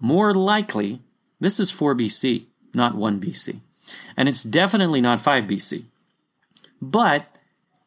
more 0.00 0.32
likely, 0.32 1.02
this 1.40 1.60
is 1.60 1.70
4 1.70 1.94
BC, 1.94 2.46
not 2.72 2.94
1 2.94 3.20
BC. 3.20 3.60
And 4.16 4.30
it's 4.30 4.42
definitely 4.42 5.02
not 5.02 5.20
5 5.20 5.44
BC. 5.44 5.84
But 6.80 7.26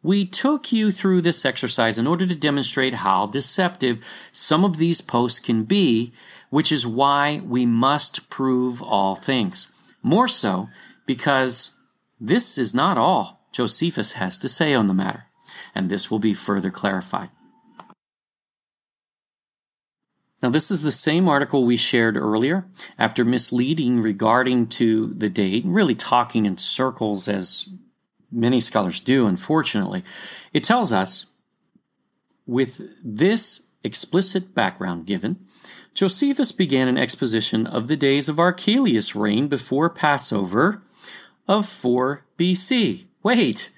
we 0.04 0.26
took 0.26 0.72
you 0.72 0.92
through 0.92 1.22
this 1.22 1.44
exercise 1.44 1.98
in 1.98 2.06
order 2.06 2.28
to 2.28 2.36
demonstrate 2.36 2.94
how 2.94 3.26
deceptive 3.26 4.06
some 4.32 4.64
of 4.64 4.78
these 4.78 5.02
posts 5.02 5.40
can 5.40 5.64
be, 5.64 6.14
which 6.52 6.72
is 6.72 6.86
why 6.86 7.42
we 7.44 7.66
must 7.66 8.30
prove 8.30 8.80
all 8.80 9.16
things. 9.16 9.74
More 10.02 10.28
so 10.28 10.70
because 11.06 11.76
this 12.20 12.58
is 12.58 12.74
not 12.74 12.98
all 12.98 13.48
Josephus 13.52 14.14
has 14.14 14.38
to 14.38 14.50
say 14.50 14.74
on 14.74 14.88
the 14.88 14.94
matter, 14.94 15.26
and 15.74 15.90
this 15.90 16.10
will 16.12 16.20
be 16.20 16.34
further 16.34 16.70
clarified. 16.70 17.30
Now, 20.42 20.50
this 20.50 20.72
is 20.72 20.84
the 20.84 20.92
same 20.92 21.28
article 21.28 21.66
we 21.66 21.76
shared 21.76 22.16
earlier. 22.16 22.66
After 22.98 23.26
misleading 23.26 24.02
regarding 24.02 24.68
to 24.68 25.08
the 25.08 25.30
date, 25.30 25.64
really 25.66 25.96
talking 25.96 26.46
in 26.46 26.58
circles 26.58 27.28
as 27.28 27.68
many 28.32 28.62
scholars 28.62 29.02
do, 29.02 29.28
unfortunately, 29.28 30.04
it 30.54 30.64
tells 30.64 30.94
us 30.94 31.32
with 32.46 32.82
this 33.04 33.72
explicit 33.84 34.56
background 34.56 35.06
given, 35.06 35.46
Josephus 36.00 36.54
began 36.54 36.88
an 36.88 36.98
exposition 36.98 37.68
of 37.68 37.90
the 37.90 37.98
days 37.98 38.30
of 38.30 38.40
Archelaus' 38.40 39.16
reign 39.16 39.50
before 39.50 39.90
Passover 39.90 40.82
of 41.46 41.66
4 41.66 42.24
BC. 42.38 43.08
Wait, 43.22 43.72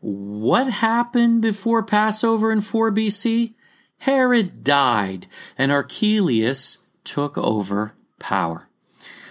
what 0.00 0.68
happened 0.68 1.40
before 1.40 1.84
Passover 1.84 2.50
in 2.50 2.62
4 2.62 2.90
BC? 2.90 3.54
Herod 3.98 4.64
died, 4.64 5.28
and 5.56 5.70
Archelaus 5.70 6.88
took 7.04 7.38
over 7.38 7.94
power. 8.18 8.68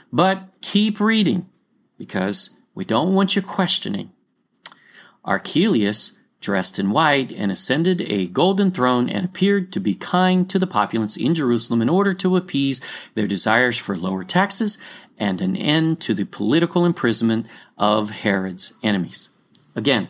But 0.10 0.56
keep 0.62 1.02
reading, 1.02 1.50
because 1.98 2.62
we 2.74 2.86
don't 2.86 3.14
want 3.14 3.36
you 3.36 3.42
questioning. 3.42 4.14
Archelaus 5.26 6.21
dressed 6.42 6.80
in 6.80 6.92
white 6.92 7.32
and 7.32 7.52
ascended 7.52 8.02
a 8.02 8.28
golden 8.28 8.72
throne 8.72 9.08
and 9.08 9.24
appeared 9.24 9.72
to 9.72 9.80
be 9.80 9.94
kind 9.94 10.50
to 10.50 10.60
the 10.60 10.68
populace 10.68 11.16
in 11.16 11.34
Jerusalem 11.34 11.82
in 11.82 11.90
order 11.90 12.14
to 12.16 12.36
appease 12.36 12.82
their 13.14 13.28
desires 13.28 13.78
for 13.78 13.96
lower 13.96 14.24
taxes 14.24 14.84
and 15.18 15.40
an 15.40 15.56
end 15.56 16.02
to 16.02 16.14
the 16.14 16.26
political 16.26 16.84
imprisonment 16.84 17.46
of 17.78 18.10
Herod's 18.10 18.74
enemies. 18.82 19.30
Again, 19.76 20.10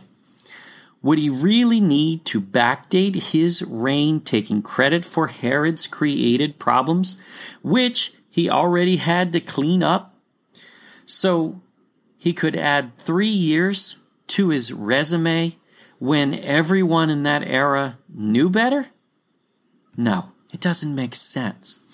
would 1.01 1.17
he 1.17 1.29
really 1.29 1.81
need 1.81 2.25
to 2.25 2.39
backdate 2.39 3.31
his 3.31 3.61
reign 3.63 4.21
taking 4.21 4.61
credit 4.61 5.03
for 5.03 5.27
Herod's 5.27 5.87
created 5.87 6.59
problems, 6.59 7.21
which 7.61 8.13
he 8.29 8.49
already 8.49 8.97
had 8.97 9.33
to 9.33 9.39
clean 9.39 9.83
up? 9.83 10.15
So 11.05 11.61
he 12.17 12.33
could 12.33 12.55
add 12.55 12.95
three 12.97 13.27
years 13.27 13.99
to 14.27 14.49
his 14.49 14.71
resume 14.71 15.57
when 16.01 16.33
everyone 16.33 17.11
in 17.11 17.21
that 17.21 17.43
era 17.43 17.95
knew 18.11 18.49
better? 18.49 18.87
No, 19.95 20.31
it 20.51 20.59
doesn't 20.59 20.95
make 20.95 21.13
sense. 21.13 21.85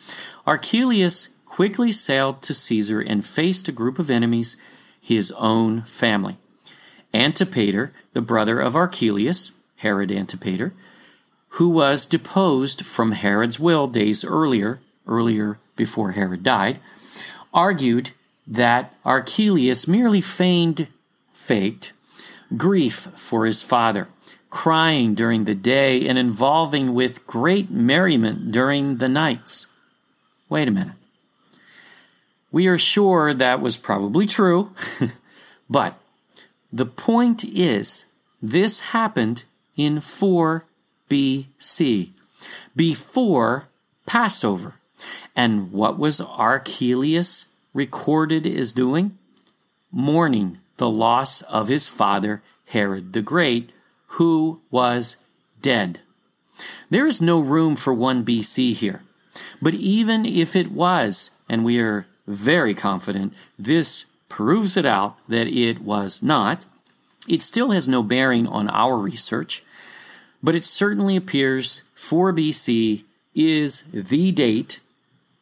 Archelaus 0.45 1.35
quickly 1.45 1.91
sailed 1.91 2.41
to 2.41 2.53
Caesar 2.53 3.01
and 3.01 3.25
faced 3.25 3.67
a 3.67 3.73
group 3.73 3.99
of 3.99 4.09
enemies, 4.09 4.61
his 5.01 5.33
own 5.33 5.81
family. 5.81 6.37
Antipater, 7.13 7.91
the 8.13 8.21
brother 8.21 8.61
of 8.61 8.77
Archelaus, 8.77 9.57
Herod 9.75 10.09
Antipater, 10.09 10.71
who 11.49 11.67
was 11.67 12.05
deposed 12.05 12.85
from 12.85 13.11
Herod's 13.11 13.59
will 13.59 13.87
days 13.87 14.23
earlier, 14.23 14.79
earlier 15.05 15.59
before 15.75 16.11
Herod 16.11 16.43
died, 16.43 16.79
argued 17.53 18.11
that 18.47 18.93
Archelaus 19.03 19.85
merely 19.85 20.21
feigned, 20.21 20.87
faked, 21.33 21.91
grief 22.55 23.09
for 23.15 23.45
his 23.45 23.61
father, 23.61 24.07
crying 24.49 25.13
during 25.13 25.43
the 25.43 25.55
day 25.55 26.07
and 26.07 26.17
involving 26.17 26.93
with 26.93 27.27
great 27.27 27.69
merriment 27.69 28.51
during 28.51 28.97
the 28.97 29.09
nights. 29.09 29.73
Wait 30.49 30.67
a 30.67 30.71
minute. 30.71 30.95
We 32.51 32.67
are 32.67 32.77
sure 32.77 33.33
that 33.33 33.61
was 33.61 33.75
probably 33.75 34.25
true, 34.25 34.71
but 35.69 35.99
the 36.71 36.85
point 36.85 37.43
is 37.43 38.05
this 38.41 38.91
happened 38.91 39.43
in 39.75 39.99
4 39.99 40.65
BC, 41.09 42.09
before 42.75 43.67
Passover. 44.05 44.75
And 45.35 45.71
what 45.71 45.99
was 45.99 46.19
Archelaus 46.19 47.53
recorded 47.73 48.47
as 48.47 48.73
doing? 48.73 49.17
Mourning 49.91 50.59
the 50.77 50.89
loss 50.89 51.41
of 51.43 51.67
his 51.67 51.87
father, 51.87 52.41
Herod 52.67 53.13
the 53.13 53.21
Great, 53.21 53.71
who 54.11 54.61
was 54.71 55.25
dead. 55.61 55.99
There 56.89 57.05
is 57.05 57.21
no 57.21 57.39
room 57.39 57.75
for 57.75 57.93
1 57.93 58.23
BC 58.23 58.73
here. 58.73 59.03
But 59.61 59.75
even 59.75 60.25
if 60.25 60.55
it 60.55 60.71
was, 60.71 61.37
and 61.47 61.63
we 61.63 61.79
are 61.79 62.07
very 62.25 62.73
confident 62.73 63.33
this 63.57 64.07
proves 64.29 64.75
it 64.75 64.85
out 64.85 65.17
that 65.27 65.47
it 65.47 65.81
was 65.81 66.21
not, 66.23 66.65
it 67.27 67.41
still 67.41 67.71
has 67.71 67.87
no 67.87 68.03
bearing 68.03 68.47
on 68.47 68.69
our 68.69 68.97
research, 68.97 69.63
but 70.41 70.55
it 70.55 70.63
certainly 70.63 71.15
appears 71.15 71.83
4 71.95 72.33
BC 72.33 73.03
is 73.35 73.91
the 73.91 74.31
date 74.31 74.79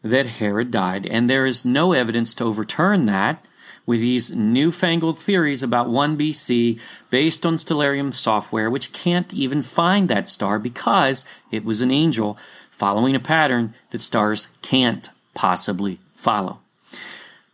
that 0.03 0.25
Herod 0.25 0.71
died, 0.71 1.05
and 1.05 1.29
there 1.29 1.45
is 1.45 1.65
no 1.65 1.93
evidence 1.93 2.33
to 2.35 2.43
overturn 2.43 3.05
that 3.05 3.45
with 3.85 3.99
these 3.99 4.35
newfangled 4.35 5.17
theories 5.19 5.61
about 5.61 5.89
1 5.89 6.17
BC 6.17 6.79
based 7.09 7.45
on 7.45 7.55
stellarium 7.55 8.13
software, 8.13 8.69
which 8.69 8.93
can't 8.93 9.33
even 9.33 9.61
find 9.61 10.09
that 10.09 10.27
star 10.27 10.57
because 10.59 11.29
it 11.51 11.63
was 11.63 11.81
an 11.81 11.91
angel 11.91 12.37
following 12.71 13.15
a 13.15 13.19
pattern 13.19 13.73
that 13.91 13.99
stars 13.99 14.57
can't 14.61 15.09
possibly 15.33 15.99
follow. 16.13 16.59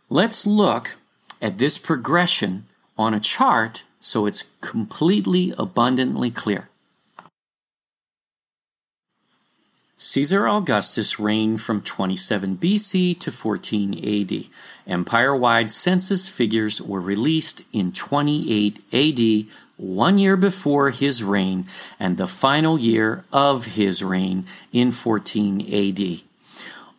Let's 0.08 0.46
look 0.46 0.96
at 1.40 1.58
this 1.58 1.78
progression 1.78 2.66
on 2.98 3.14
a 3.14 3.20
chart 3.20 3.84
so 4.00 4.26
it's 4.26 4.50
completely 4.60 5.54
abundantly 5.56 6.30
clear. 6.30 6.68
Caesar 10.04 10.48
Augustus 10.48 11.20
reigned 11.20 11.60
from 11.60 11.80
27 11.80 12.56
BC 12.56 13.16
to 13.20 13.30
14 13.30 13.94
AD. 14.04 14.46
Empire 14.84 15.36
wide 15.36 15.70
census 15.70 16.28
figures 16.28 16.82
were 16.82 17.00
released 17.00 17.62
in 17.72 17.92
28 17.92 18.80
AD, 18.92 19.46
one 19.76 20.18
year 20.18 20.36
before 20.36 20.90
his 20.90 21.22
reign, 21.22 21.66
and 22.00 22.16
the 22.16 22.26
final 22.26 22.80
year 22.80 23.22
of 23.32 23.76
his 23.76 24.02
reign 24.02 24.44
in 24.72 24.90
14 24.90 25.60
AD. 25.72 26.22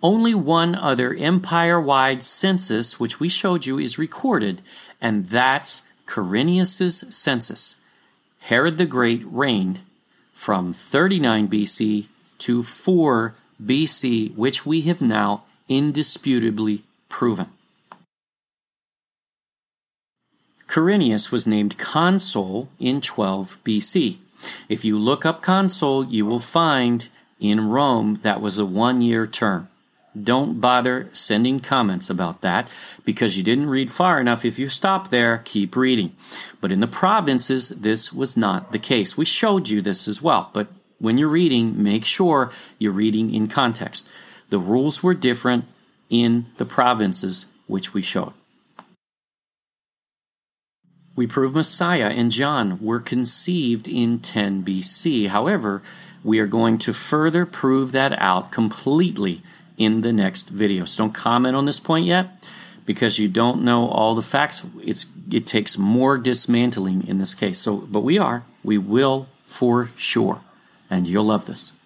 Only 0.01 0.33
one 0.33 0.73
other 0.73 1.13
empire 1.13 1.81
wide 1.81 2.23
census, 2.23 3.01
which 3.01 3.19
we 3.19 3.27
showed 3.27 3.65
you, 3.65 3.77
is 3.77 3.97
recorded, 3.97 4.61
and 5.01 5.25
that's 5.25 5.85
Quirinius's 6.05 7.13
census. 7.13 7.81
Herod 8.43 8.77
the 8.77 8.85
Great 8.85 9.25
reigned 9.25 9.81
from 10.31 10.71
39 10.71 11.49
BC 11.49 12.07
to 12.43 12.63
4 12.63 13.35
BC, 13.63 14.35
which 14.35 14.65
we 14.65 14.81
have 14.81 15.01
now 15.01 15.43
indisputably 15.69 16.83
proven. 17.07 17.47
Quirinius 20.67 21.31
was 21.31 21.47
named 21.47 21.77
consul 21.77 22.69
in 22.79 22.99
12 22.99 23.57
BC. 23.63 24.17
If 24.67 24.83
you 24.83 24.97
look 24.99 25.25
up 25.25 25.41
consul, 25.41 26.05
you 26.05 26.25
will 26.25 26.39
find 26.39 27.07
in 27.39 27.69
Rome 27.69 28.19
that 28.23 28.41
was 28.41 28.57
a 28.57 28.65
one 28.65 29.01
year 29.01 29.25
term. 29.27 29.69
Don't 30.21 30.59
bother 30.59 31.09
sending 31.13 31.59
comments 31.59 32.09
about 32.09 32.41
that 32.41 32.71
because 33.05 33.37
you 33.37 33.43
didn't 33.43 33.69
read 33.69 33.89
far 33.89 34.19
enough. 34.19 34.45
If 34.45 34.59
you 34.59 34.69
stop 34.69 35.09
there, 35.09 35.41
keep 35.45 35.75
reading. 35.75 36.15
But 36.59 36.71
in 36.71 36.81
the 36.81 36.87
provinces, 36.87 37.69
this 37.69 38.11
was 38.13 38.35
not 38.35 38.71
the 38.71 38.79
case. 38.79 39.17
We 39.17 39.25
showed 39.25 39.69
you 39.69 39.81
this 39.81 40.07
as 40.07 40.21
well, 40.21 40.49
but 40.53 40.67
when 41.03 41.17
you're 41.17 41.27
reading, 41.27 41.83
make 41.83 42.05
sure 42.05 42.49
you're 42.79 42.93
reading 42.93 43.33
in 43.33 43.49
context. 43.49 44.09
The 44.47 44.57
rules 44.57 45.03
were 45.03 45.13
different 45.13 45.65
in 46.09 46.45
the 46.55 46.63
provinces 46.65 47.47
which 47.67 47.93
we 47.93 48.01
showed. 48.01 48.31
We 51.13 51.27
prove 51.27 51.53
Messiah 51.53 52.07
and 52.07 52.31
John 52.31 52.79
were 52.79 53.01
conceived 53.01 53.85
in 53.85 54.19
10 54.19 54.63
BC. 54.63 55.27
However, 55.27 55.81
we 56.23 56.39
are 56.39 56.47
going 56.47 56.77
to 56.77 56.93
further 56.93 57.45
prove 57.45 57.91
that 57.91 58.17
out 58.21 58.53
completely 58.53 59.41
in 59.77 60.03
the 60.03 60.13
next 60.13 60.47
video. 60.51 60.85
So 60.85 61.03
don't 61.03 61.13
comment 61.13 61.57
on 61.57 61.65
this 61.65 61.81
point 61.81 62.05
yet 62.05 62.49
because 62.85 63.19
you 63.19 63.27
don't 63.27 63.61
know 63.61 63.89
all 63.89 64.15
the 64.15 64.21
facts. 64.21 64.65
It's 64.81 65.07
it 65.29 65.45
takes 65.45 65.77
more 65.77 66.17
dismantling 66.17 67.05
in 67.05 67.17
this 67.17 67.35
case. 67.35 67.59
So 67.59 67.79
but 67.79 68.05
we 68.05 68.17
are. 68.17 68.45
We 68.63 68.77
will 68.77 69.27
for 69.45 69.89
sure 69.97 70.39
and 70.89 71.07
you'll 71.07 71.25
love 71.25 71.45
this. 71.45 71.77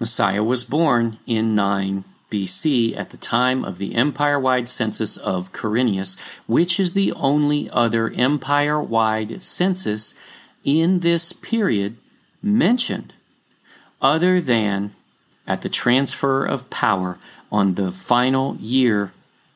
Messiah 0.00 0.42
was 0.42 0.64
born 0.64 1.18
in 1.26 1.54
9 1.54 2.04
BC 2.30 2.96
at 2.96 3.10
the 3.10 3.16
time 3.16 3.64
of 3.64 3.78
the 3.78 3.94
empire 3.94 4.40
wide 4.40 4.68
census 4.68 5.16
of 5.16 5.52
Quirinius, 5.52 6.18
which 6.46 6.80
is 6.80 6.92
the 6.92 7.12
only 7.12 7.70
other 7.70 8.10
empire 8.10 8.82
wide 8.82 9.40
census 9.40 10.18
in 10.64 11.00
this 11.00 11.32
period 11.32 11.96
mentioned, 12.42 13.14
other 14.02 14.40
than 14.40 14.94
at 15.46 15.62
the 15.62 15.68
transfer 15.68 16.44
of 16.44 16.68
power 16.70 17.18
on 17.52 17.74
the 17.74 17.90
final 17.90 18.56
year 18.56 19.12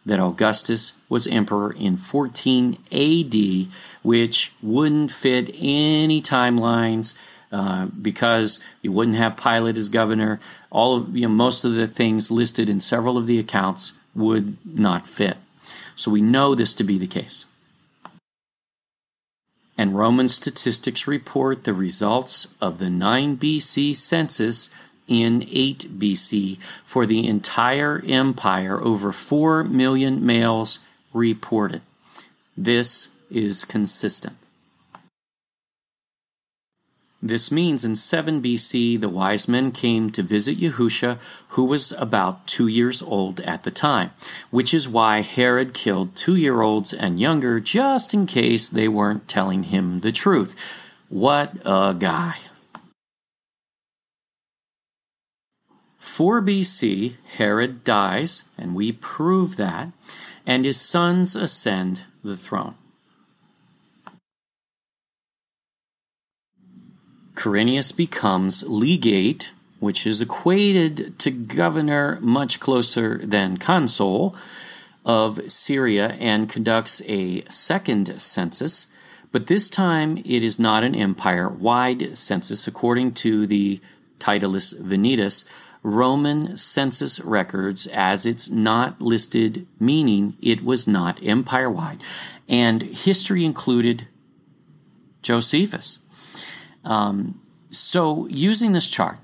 that 0.08 0.18
Augustus 0.18 0.98
was 1.08 1.26
emperor 1.26 1.72
in 1.72 1.96
14 1.96 2.78
AD, 2.90 3.68
which 4.02 4.52
wouldn't 4.62 5.10
fit 5.10 5.50
any 5.54 6.20
timelines 6.20 7.18
uh, 7.52 7.86
because 7.86 8.62
you 8.82 8.92
wouldn't 8.92 9.16
have 9.16 9.36
Pilate 9.36 9.76
as 9.76 9.88
governor. 9.88 10.40
All 10.70 10.96
of 10.96 11.16
you 11.16 11.28
know, 11.28 11.34
most 11.34 11.64
of 11.64 11.74
the 11.74 11.86
things 11.86 12.30
listed 12.30 12.68
in 12.68 12.80
several 12.80 13.16
of 13.16 13.26
the 13.26 13.38
accounts 13.38 13.92
would 14.14 14.56
not 14.66 15.06
fit. 15.06 15.36
So 15.94 16.10
we 16.10 16.20
know 16.20 16.54
this 16.54 16.74
to 16.74 16.84
be 16.84 16.98
the 16.98 17.06
case. 17.06 17.46
And 19.76 19.96
Roman 19.96 20.28
statistics 20.28 21.06
report 21.06 21.64
the 21.64 21.72
results 21.72 22.54
of 22.60 22.78
the 22.78 22.90
9 22.90 23.36
BC 23.36 23.94
census 23.94 24.74
in 25.08 25.42
8 25.50 25.86
BC 25.98 26.62
for 26.84 27.06
the 27.06 27.26
entire 27.26 28.02
empire, 28.06 28.80
over 28.80 29.10
4 29.10 29.64
million 29.64 30.24
males 30.24 30.84
reported. 31.12 31.82
This 32.56 33.10
is 33.30 33.64
consistent. 33.64 34.36
This 37.20 37.50
means 37.50 37.84
in 37.84 37.96
7 37.96 38.40
BC, 38.40 39.00
the 39.00 39.08
wise 39.08 39.48
men 39.48 39.72
came 39.72 40.10
to 40.10 40.22
visit 40.22 40.58
Yahusha, 40.58 41.18
who 41.48 41.64
was 41.64 41.90
about 41.92 42.46
two 42.46 42.68
years 42.68 43.02
old 43.02 43.40
at 43.40 43.64
the 43.64 43.72
time, 43.72 44.12
which 44.50 44.72
is 44.72 44.88
why 44.88 45.22
Herod 45.22 45.74
killed 45.74 46.14
two 46.14 46.36
year 46.36 46.62
olds 46.62 46.92
and 46.92 47.18
younger 47.18 47.58
just 47.58 48.14
in 48.14 48.26
case 48.26 48.68
they 48.68 48.86
weren't 48.86 49.26
telling 49.26 49.64
him 49.64 50.00
the 50.00 50.12
truth. 50.12 50.54
What 51.08 51.56
a 51.64 51.96
guy. 51.98 52.36
4 56.08 56.42
BC, 56.42 57.14
Herod 57.36 57.84
dies, 57.84 58.50
and 58.58 58.74
we 58.74 58.90
prove 58.90 59.56
that, 59.56 59.92
and 60.44 60.64
his 60.64 60.80
sons 60.80 61.36
ascend 61.36 62.06
the 62.24 62.36
throne. 62.36 62.74
Quirinius 67.36 67.96
becomes 67.96 68.68
legate, 68.68 69.52
which 69.78 70.08
is 70.08 70.20
equated 70.20 71.16
to 71.20 71.30
governor 71.30 72.18
much 72.20 72.58
closer 72.58 73.18
than 73.18 73.56
consul 73.56 74.34
of 75.04 75.52
Syria, 75.52 76.16
and 76.18 76.48
conducts 76.48 77.00
a 77.06 77.44
second 77.48 78.20
census, 78.20 78.92
but 79.30 79.46
this 79.46 79.70
time 79.70 80.16
it 80.18 80.42
is 80.42 80.58
not 80.58 80.82
an 80.82 80.96
empire 80.96 81.48
wide 81.48 82.16
census 82.16 82.66
according 82.66 83.12
to 83.14 83.46
the 83.46 83.80
Titulus 84.18 84.72
Venetus 84.80 85.48
Roman 85.82 86.56
census 86.56 87.20
records 87.20 87.86
as 87.86 88.26
it's 88.26 88.50
not 88.50 89.00
listed, 89.00 89.66
meaning 89.78 90.36
it 90.40 90.64
was 90.64 90.88
not 90.88 91.24
empire 91.24 91.70
wide. 91.70 92.02
And 92.48 92.82
history 92.82 93.44
included 93.44 94.08
Josephus. 95.22 96.04
Um, 96.84 97.40
so, 97.70 98.26
using 98.28 98.72
this 98.72 98.88
chart, 98.88 99.18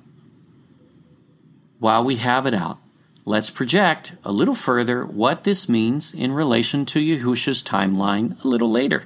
while 1.79 2.05
we 2.05 2.17
have 2.17 2.47
it 2.47 2.55
out, 2.55 2.79
let's 3.25 3.51
project 3.51 4.13
a 4.23 4.33
little 4.33 4.55
further 4.55 5.05
what 5.05 5.45
this 5.45 5.69
means 5.69 6.15
in 6.15 6.33
relation 6.33 6.85
to 6.87 7.01
Yahusha's 7.01 7.63
timeline 7.63 8.43
a 8.45 8.49
little 8.49 8.71
later. 8.71 9.05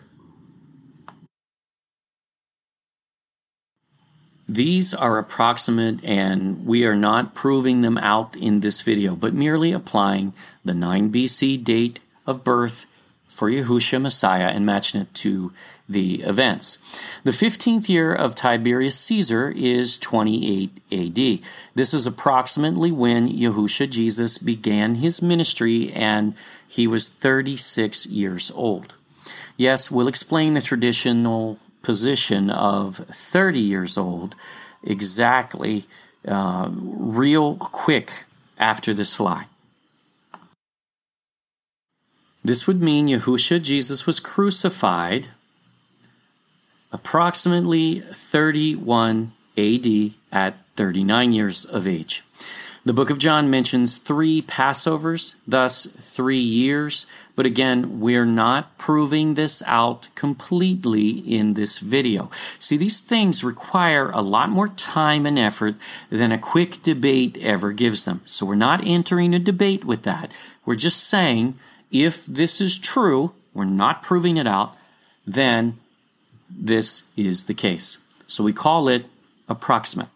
These 4.49 4.95
are 4.95 5.19
approximate 5.19 6.03
and 6.03 6.65
we 6.65 6.87
are 6.87 6.97
not 6.97 7.35
proving 7.35 7.83
them 7.83 7.99
out 7.99 8.35
in 8.35 8.61
this 8.61 8.81
video, 8.81 9.15
but 9.15 9.35
merely 9.35 9.73
applying 9.73 10.33
the 10.65 10.73
9 10.73 11.13
BC 11.13 11.63
date 11.63 12.01
of 12.27 12.45
birth 12.45 12.87
for 13.29 13.51
Yahusha 13.51 14.01
Messiah 14.01 14.49
and 14.49 14.67
matching 14.67 15.03
it 15.03 15.15
to 15.15 15.53
the 15.89 16.23
events. 16.23 16.79
The 17.23 17.31
15th 17.31 17.89
year 17.89 18.13
of 18.13 18.35
Tiberius 18.35 18.99
Caesar 18.99 19.53
is 19.55 19.99
28 19.99 20.71
AD. 20.91 21.47
This 21.75 21.95
is 21.95 22.07
approximately 22.07 22.91
when 22.91 23.29
Yahusha 23.29 23.89
Jesus 23.91 24.39
began 24.39 24.97
his 24.97 25.23
ministry 25.23 25.93
and 25.93 26.35
he 26.67 26.87
was 26.87 27.07
36 27.07 28.07
years 28.07 28.51
old. 28.51 28.95
Yes, 29.57 29.91
we'll 29.91 30.09
explain 30.09 30.55
the 30.55 30.61
traditional 30.61 31.59
position 31.83 32.51
of 32.51 32.97
30 32.97 33.59
years 33.59 33.97
old 33.97 34.35
exactly 34.83 35.85
uh, 36.27 36.69
real 36.71 37.57
quick 37.57 38.25
after 38.59 38.93
the 38.93 39.05
slide. 39.05 39.47
This 42.45 42.67
would 42.67 42.81
mean 42.81 43.09
Yahushua, 43.09 43.63
Jesus, 43.63 44.07
was 44.07 44.21
crucified 44.21 45.29
approximately 46.91 48.01
31 48.01 49.33
AD 49.59 49.87
at 50.33 50.55
39 50.77 51.33
years 51.33 51.65
of 51.65 51.87
age. 51.87 52.25
The 52.89 52.95
book 52.95 53.11
of 53.11 53.19
John 53.19 53.51
mentions 53.51 53.99
three 53.99 54.41
Passovers, 54.41 55.35
thus 55.47 55.85
three 55.85 56.39
years, 56.39 57.07
but 57.37 57.45
again, 57.45 58.01
we're 58.01 58.25
not 58.25 58.79
proving 58.79 59.35
this 59.35 59.63
out 59.67 60.09
completely 60.15 61.11
in 61.11 61.53
this 61.53 61.81
video. 61.81 62.31
See, 62.59 62.79
these 62.79 63.03
things 63.03 63.45
require 63.45 64.09
a 64.09 64.23
lot 64.23 64.49
more 64.49 64.69
time 64.69 65.27
and 65.27 65.39
effort 65.39 65.75
than 66.09 66.33
a 66.33 66.39
quick 66.39 66.83
debate 66.83 67.37
ever 67.43 67.73
gives 67.73 68.05
them. 68.05 68.23
So 68.25 68.47
we're 68.47 68.55
not 68.55 68.81
entering 68.83 69.35
a 69.35 69.39
debate 69.39 69.85
with 69.85 70.05
that. 70.05 70.33
We're 70.65 70.75
just 70.75 71.05
saying 71.05 71.59
if 71.91 72.25
this 72.25 72.59
is 72.59 72.79
true, 72.79 73.35
we're 73.53 73.67
not 73.67 74.03
proving 74.03 74.39
it 74.39 74.47
out, 74.47 74.75
then 75.27 75.77
this 76.49 77.09
is 77.19 77.49
the 77.49 77.55
case. 77.55 77.99
So 78.27 78.43
we 78.43 78.55
call 78.55 78.89
it 78.89 79.05
approximate. 79.47 80.09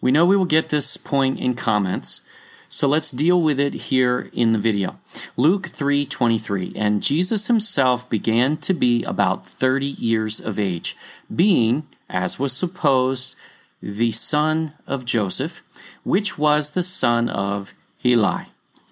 We 0.00 0.10
know 0.10 0.24
we 0.24 0.36
will 0.36 0.46
get 0.46 0.70
this 0.70 0.96
point 0.96 1.38
in 1.38 1.54
comments, 1.54 2.24
so 2.68 2.88
let's 2.88 3.10
deal 3.10 3.40
with 3.42 3.58
it 3.60 3.74
here 3.74 4.30
in 4.32 4.52
the 4.52 4.58
video. 4.58 4.98
Luke 5.36 5.68
3:23 5.68 6.72
And 6.74 7.02
Jesus 7.02 7.48
himself 7.48 8.08
began 8.08 8.56
to 8.58 8.72
be 8.72 9.02
about 9.04 9.46
30 9.46 9.86
years 9.86 10.40
of 10.40 10.58
age, 10.58 10.96
being 11.34 11.86
as 12.08 12.38
was 12.38 12.52
supposed 12.56 13.34
the 13.82 14.12
son 14.12 14.72
of 14.86 15.04
Joseph, 15.04 15.62
which 16.04 16.38
was 16.38 16.70
the 16.70 16.82
son 16.82 17.28
of 17.28 17.74
Eli. 18.04 18.44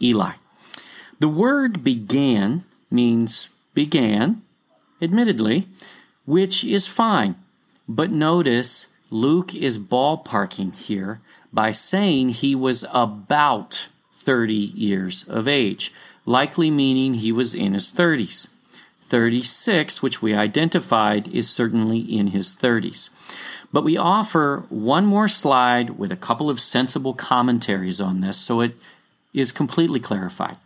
Eli. 0.02 0.32
The 1.20 1.28
word 1.28 1.82
began 1.82 2.64
means 2.90 3.50
began, 3.74 4.42
admittedly, 5.00 5.68
which 6.26 6.64
is 6.64 6.88
fine. 6.88 7.36
But 7.88 8.10
notice 8.10 8.94
Luke 9.10 9.54
is 9.54 9.78
ballparking 9.78 10.86
here 10.86 11.20
by 11.52 11.72
saying 11.72 12.28
he 12.28 12.54
was 12.54 12.86
about 12.92 13.88
30 14.12 14.54
years 14.54 15.26
of 15.28 15.48
age, 15.48 15.92
likely 16.26 16.70
meaning 16.70 17.14
he 17.14 17.32
was 17.32 17.54
in 17.54 17.72
his 17.72 17.90
30s. 17.90 18.54
36, 19.00 20.02
which 20.02 20.20
we 20.20 20.34
identified, 20.34 21.28
is 21.28 21.48
certainly 21.48 21.98
in 21.98 22.28
his 22.28 22.54
30s. 22.54 23.08
But 23.72 23.84
we 23.84 23.96
offer 23.96 24.64
one 24.68 25.06
more 25.06 25.28
slide 25.28 25.98
with 25.98 26.12
a 26.12 26.16
couple 26.16 26.50
of 26.50 26.60
sensible 26.60 27.14
commentaries 27.14 28.02
on 28.02 28.20
this 28.20 28.38
so 28.38 28.60
it 28.60 28.76
is 29.32 29.50
completely 29.50 30.00
clarified. 30.00 30.58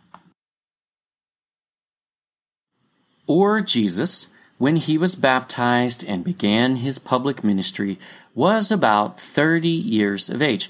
Or 3.25 3.61
Jesus, 3.61 4.33
when 4.63 4.77
he 4.77 4.97
was 4.97 5.15
baptized 5.15 6.07
and 6.07 6.23
began 6.23 6.77
his 6.77 6.97
public 6.97 7.43
ministry, 7.43 7.99
was 8.33 8.71
about 8.71 9.19
30 9.19 9.67
years 9.67 10.29
of 10.29 10.41
age. 10.41 10.69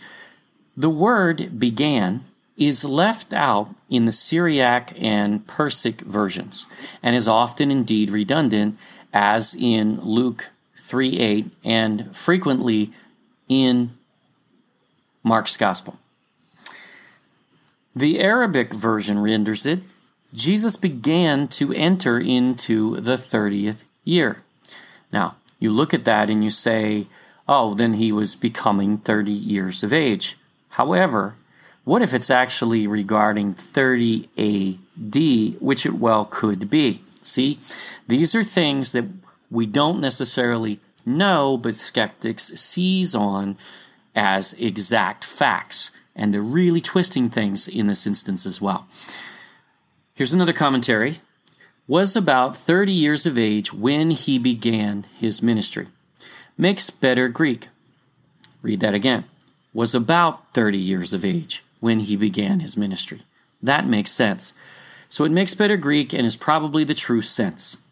The 0.76 0.90
word 0.90 1.60
began 1.60 2.24
is 2.57 2.84
left 2.84 3.34
out 3.34 3.76
in 3.91 4.06
the 4.06 4.11
Syriac 4.11 4.99
and 4.99 5.45
Persic 5.45 6.02
versions 6.02 6.65
and 7.03 7.15
is 7.15 7.28
often 7.28 7.70
indeed 7.70 8.10
redundant, 8.10 8.80
as 9.14 9.53
in 9.53 10.02
Luke 10.02 10.49
3 10.76 11.20
8 11.20 11.52
and 11.64 12.15
frequently 12.15 12.91
in 13.48 13.91
Mark's 15.22 15.56
Gospel. 15.56 15.99
The 17.95 18.20
Arabic 18.20 18.74
version 18.74 19.20
renders 19.20 19.68
it 19.68 19.82
Jesus 20.34 20.76
began 20.76 21.48
to 21.50 21.72
enter 21.74 22.20
into 22.20 23.00
the 23.00 23.14
30th 23.14 23.84
year. 24.04 24.44
Now, 25.12 25.36
you 25.60 25.72
look 25.72 25.94
at 25.94 26.06
that 26.06 26.30
and 26.30 26.44
you 26.44 26.50
say, 26.50 27.08
oh, 27.48 27.74
then 27.76 27.94
he 27.94 28.12
was 28.12 28.36
becoming 28.36 28.98
30 28.98 29.32
years 29.32 29.84
of 29.84 29.94
age. 29.94 30.38
However, 30.70 31.36
what 31.84 32.02
if 32.02 32.14
it's 32.14 32.32
actually 32.32 32.88
regarding 32.88 33.54
30 33.54 34.30
AD, 34.38 35.62
which 35.62 35.86
it 35.86 35.94
well 35.94 36.26
could 36.26 36.70
be? 36.70 37.02
See, 37.22 37.60
these 38.08 38.34
are 38.34 38.44
things 38.44 38.92
that 38.94 39.06
we 39.52 39.66
don't 39.66 40.00
necessarily 40.00 40.80
know, 41.06 41.58
but 41.58 41.76
skeptics 41.76 42.46
seize 42.60 43.14
on 43.14 43.58
as 44.16 44.54
exact 44.54 45.24
facts. 45.24 45.92
And 46.16 46.34
they're 46.34 46.42
really 46.42 46.82
twisting 46.82 47.30
things 47.30 47.68
in 47.68 47.88
this 47.88 48.08
instance 48.08 48.46
as 48.46 48.62
well. 48.62 48.88
Here's 50.15 50.34
another 50.34 50.53
commentary. 50.53 51.18
Was 51.88 52.15
about 52.15 52.56
30 52.56 52.91
years 52.91 53.26
of 53.26 53.38
age 53.38 53.73
when 53.73 54.11
he 54.11 54.38
began 54.38 55.06
his 55.18 55.41
ministry. 55.41 55.88
Makes 56.56 56.91
better 56.91 57.27
Greek. 57.30 57.69
Read 58.61 58.80
that 58.81 58.94
again. 58.94 59.26
Was 59.73 59.95
about 59.95 60.53
30 60.53 60.77
years 60.77 61.14
of 61.14 61.26
age 61.26 61.64
when 61.80 61.99
he 61.99 62.15
began 62.15 62.60
his 62.60 62.77
ministry. 62.77 63.22
That 63.61 63.88
makes 63.88 64.11
sense. 64.11 64.53
So 65.10 65.26
it 65.26 65.31
makes 65.31 65.56
better 65.56 65.77
Greek 65.77 66.14
and 66.14 66.27
is 66.27 66.35
probably 66.35 66.84
the 66.84 66.94
true 66.94 67.22
sense. 67.22 67.84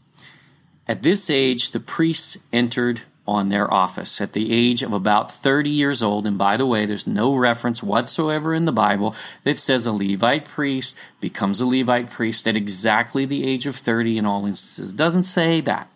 At 0.88 1.02
this 1.02 1.30
age, 1.30 1.72
the 1.72 1.80
priests 1.80 2.38
entered 2.54 3.02
on 3.28 3.50
their 3.50 3.72
office 3.72 4.20
at 4.20 4.34
the 4.34 4.52
age 4.52 4.82
of 4.82 4.94
about 4.94 5.32
30 5.32 5.70
years 5.70 6.02
old. 6.02 6.26
And 6.26 6.38
by 6.38 6.58
the 6.58 6.66
way, 6.66 6.86
there's 6.86 7.08
no 7.08 7.36
reference 7.36 7.84
whatsoever 7.84 8.54
in 8.54 8.66
the 8.66 8.72
Bible 8.72 9.16
that 9.44 9.58
says 9.58 9.86
a 9.86 9.94
Levite 9.94 10.46
priest 10.46 10.98
becomes 11.20 11.62
a 11.62 11.66
Levite 11.66 12.10
priest 12.10 12.48
at 12.48 12.58
exactly 12.58 13.26
the 13.26 13.46
age 13.48 13.66
of 13.66 13.76
30 13.76 14.18
in 14.18 14.26
all 14.26 14.46
instances. 14.46 14.94
Doesn't 14.94 15.24
say 15.24 15.62
that. 15.62 15.88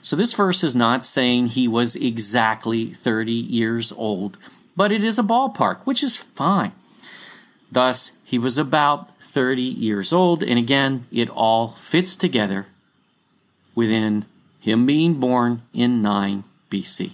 So 0.00 0.16
this 0.16 0.32
verse 0.32 0.64
is 0.64 0.74
not 0.74 1.04
saying 1.04 1.48
he 1.48 1.68
was 1.68 1.94
exactly 1.96 2.86
30 2.86 3.32
years 3.32 3.92
old, 3.92 4.38
but 4.74 4.90
it 4.90 5.04
is 5.04 5.18
a 5.18 5.22
ballpark, 5.22 5.82
which 5.84 6.02
is 6.02 6.16
fine. 6.16 6.72
Thus, 7.70 8.18
he 8.24 8.38
was 8.38 8.56
about 8.56 9.16
30 9.20 9.62
years 9.62 10.12
old, 10.12 10.42
and 10.42 10.58
again, 10.58 11.06
it 11.12 11.28
all 11.28 11.68
fits 11.68 12.16
together 12.16 12.66
within 13.74 14.24
him 14.58 14.86
being 14.86 15.20
born 15.20 15.62
in 15.72 16.02
9 16.02 16.44
BC. 16.70 17.12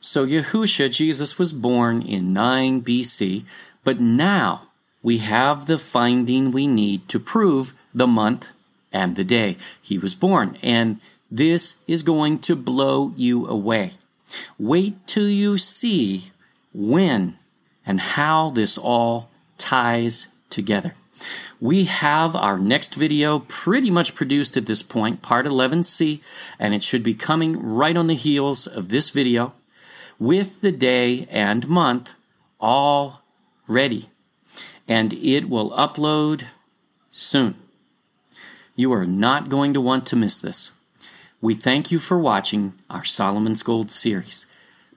So 0.00 0.26
Yahusha, 0.26 0.94
Jesus, 0.94 1.38
was 1.38 1.52
born 1.52 2.02
in 2.02 2.32
9 2.32 2.82
BC, 2.82 3.44
but 3.82 4.00
now 4.00 4.68
we 5.02 5.18
have 5.18 5.66
the 5.66 5.78
finding 5.78 6.52
we 6.52 6.66
need 6.66 7.08
to 7.08 7.18
prove 7.18 7.74
the 7.94 8.06
month 8.06 8.48
and 8.92 9.16
the 9.16 9.24
day 9.24 9.56
he 9.82 9.98
was 9.98 10.14
born. 10.14 10.58
And 10.62 11.00
this 11.30 11.82
is 11.88 12.02
going 12.02 12.38
to 12.40 12.54
blow 12.54 13.12
you 13.16 13.46
away. 13.46 13.92
Wait 14.58 15.06
till 15.06 15.28
you 15.28 15.58
see 15.58 16.30
when 16.72 17.36
and 17.84 18.00
how 18.00 18.50
this 18.50 18.76
all 18.76 19.30
ties 19.58 20.34
together. 20.50 20.94
We 21.60 21.84
have 21.84 22.36
our 22.36 22.58
next 22.58 22.94
video 22.94 23.40
pretty 23.40 23.90
much 23.90 24.14
produced 24.14 24.56
at 24.56 24.66
this 24.66 24.82
point, 24.82 25.22
part 25.22 25.46
11C, 25.46 26.20
and 26.58 26.74
it 26.74 26.82
should 26.82 27.02
be 27.02 27.14
coming 27.14 27.62
right 27.62 27.96
on 27.96 28.06
the 28.06 28.14
heels 28.14 28.66
of 28.66 28.88
this 28.88 29.10
video 29.10 29.54
with 30.18 30.60
the 30.60 30.72
day 30.72 31.26
and 31.30 31.68
month 31.68 32.14
all 32.60 33.22
ready. 33.66 34.08
And 34.88 35.12
it 35.14 35.48
will 35.48 35.70
upload 35.70 36.44
soon. 37.10 37.56
You 38.74 38.92
are 38.92 39.06
not 39.06 39.48
going 39.48 39.72
to 39.74 39.80
want 39.80 40.06
to 40.06 40.16
miss 40.16 40.38
this. 40.38 40.76
We 41.40 41.54
thank 41.54 41.90
you 41.90 41.98
for 41.98 42.18
watching 42.18 42.74
our 42.90 43.04
Solomon's 43.04 43.62
Gold 43.62 43.90
series. 43.90 44.46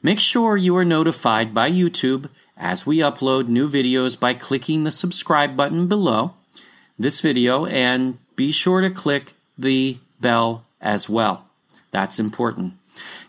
Make 0.01 0.19
sure 0.19 0.57
you 0.57 0.75
are 0.77 0.85
notified 0.85 1.53
by 1.53 1.71
YouTube 1.71 2.29
as 2.59 2.85
we 2.85 2.97
upload 2.97 3.47
new 3.47 3.67
videos 3.67 4.19
by 4.19 4.33
clicking 4.33 4.83
the 4.83 4.91
subscribe 4.91 5.55
button 5.55 5.87
below 5.87 6.33
this 6.99 7.21
video 7.21 7.65
and 7.65 8.17
be 8.35 8.51
sure 8.51 8.81
to 8.81 8.89
click 8.89 9.33
the 9.57 9.97
bell 10.19 10.65
as 10.81 11.09
well. 11.09 11.47
That's 11.91 12.19
important. 12.19 12.73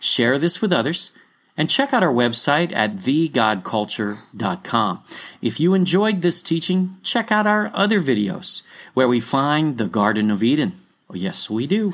Share 0.01 0.39
this 0.39 0.61
with 0.61 0.73
others 0.73 1.17
and 1.57 1.71
check 1.71 1.95
out 1.95 2.03
our 2.03 2.13
website 2.13 2.75
at 2.75 2.97
thegodculture.com. 2.97 5.05
If 5.41 5.61
you 5.61 5.75
enjoyed 5.75 6.23
this 6.23 6.43
teaching, 6.43 6.97
check 7.03 7.31
out 7.31 7.47
our 7.47 7.71
other 7.73 8.01
videos 8.01 8.63
where 8.95 9.09
we 9.09 9.21
find 9.21 9.79
the 9.79 9.87
Garden 9.87 10.31
of 10.31 10.43
Eden. 10.43 10.73
Oh, 11.09 11.15
yes, 11.15 11.49
we 11.49 11.67
do. 11.67 11.93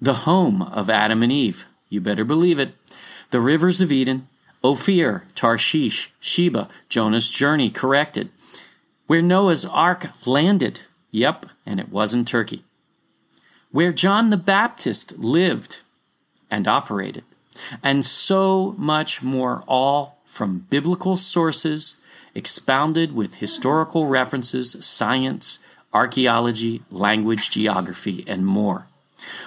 The 0.00 0.14
home 0.14 0.62
of 0.62 0.88
Adam 0.88 1.22
and 1.22 1.32
Eve. 1.32 1.66
You 1.88 2.00
better 2.00 2.24
believe 2.24 2.58
it. 2.58 2.74
The 3.30 3.40
rivers 3.40 3.80
of 3.80 3.92
Eden, 3.92 4.28
Ophir, 4.62 5.24
Tarshish, 5.34 6.12
Sheba, 6.20 6.68
Jonah's 6.88 7.28
journey 7.28 7.70
corrected, 7.70 8.30
where 9.06 9.22
Noah's 9.22 9.64
ark 9.64 10.08
landed, 10.26 10.80
Yep, 11.10 11.46
and 11.66 11.80
it 11.80 11.88
wasn't 11.88 12.28
Turkey. 12.28 12.62
Where 13.72 13.92
John 13.92 14.30
the 14.30 14.36
Baptist 14.36 15.18
lived 15.18 15.80
and 16.50 16.68
operated. 16.68 17.24
And 17.82 18.04
so 18.04 18.74
much 18.78 19.22
more, 19.22 19.64
all 19.66 20.18
from 20.24 20.66
biblical 20.70 21.16
sources, 21.16 22.00
expounded 22.34 23.14
with 23.14 23.36
historical 23.36 24.06
references, 24.06 24.76
science, 24.86 25.58
archaeology, 25.92 26.82
language, 26.90 27.50
geography, 27.50 28.24
and 28.26 28.46
more. 28.46 28.86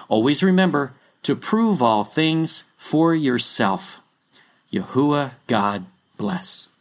Always 0.10 0.44
remember 0.44 0.94
to 1.23 1.35
prove 1.35 1.81
all 1.81 2.03
things 2.03 2.72
for 2.77 3.15
yourself. 3.15 4.02
Yahuwah 4.73 5.37
God 5.45 5.85
bless. 6.17 6.72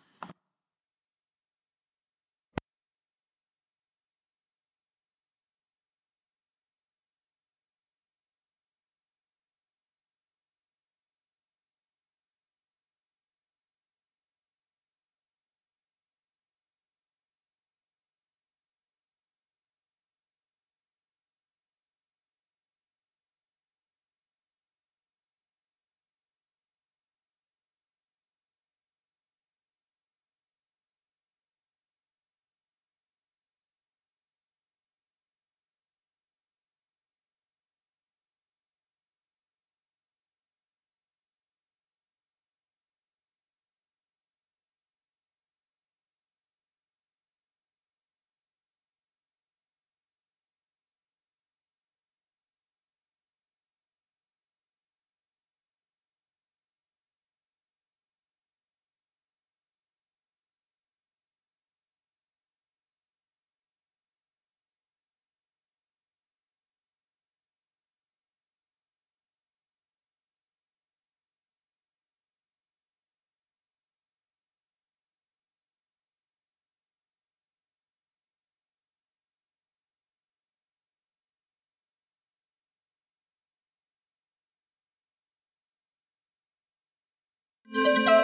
Música 87.72 88.21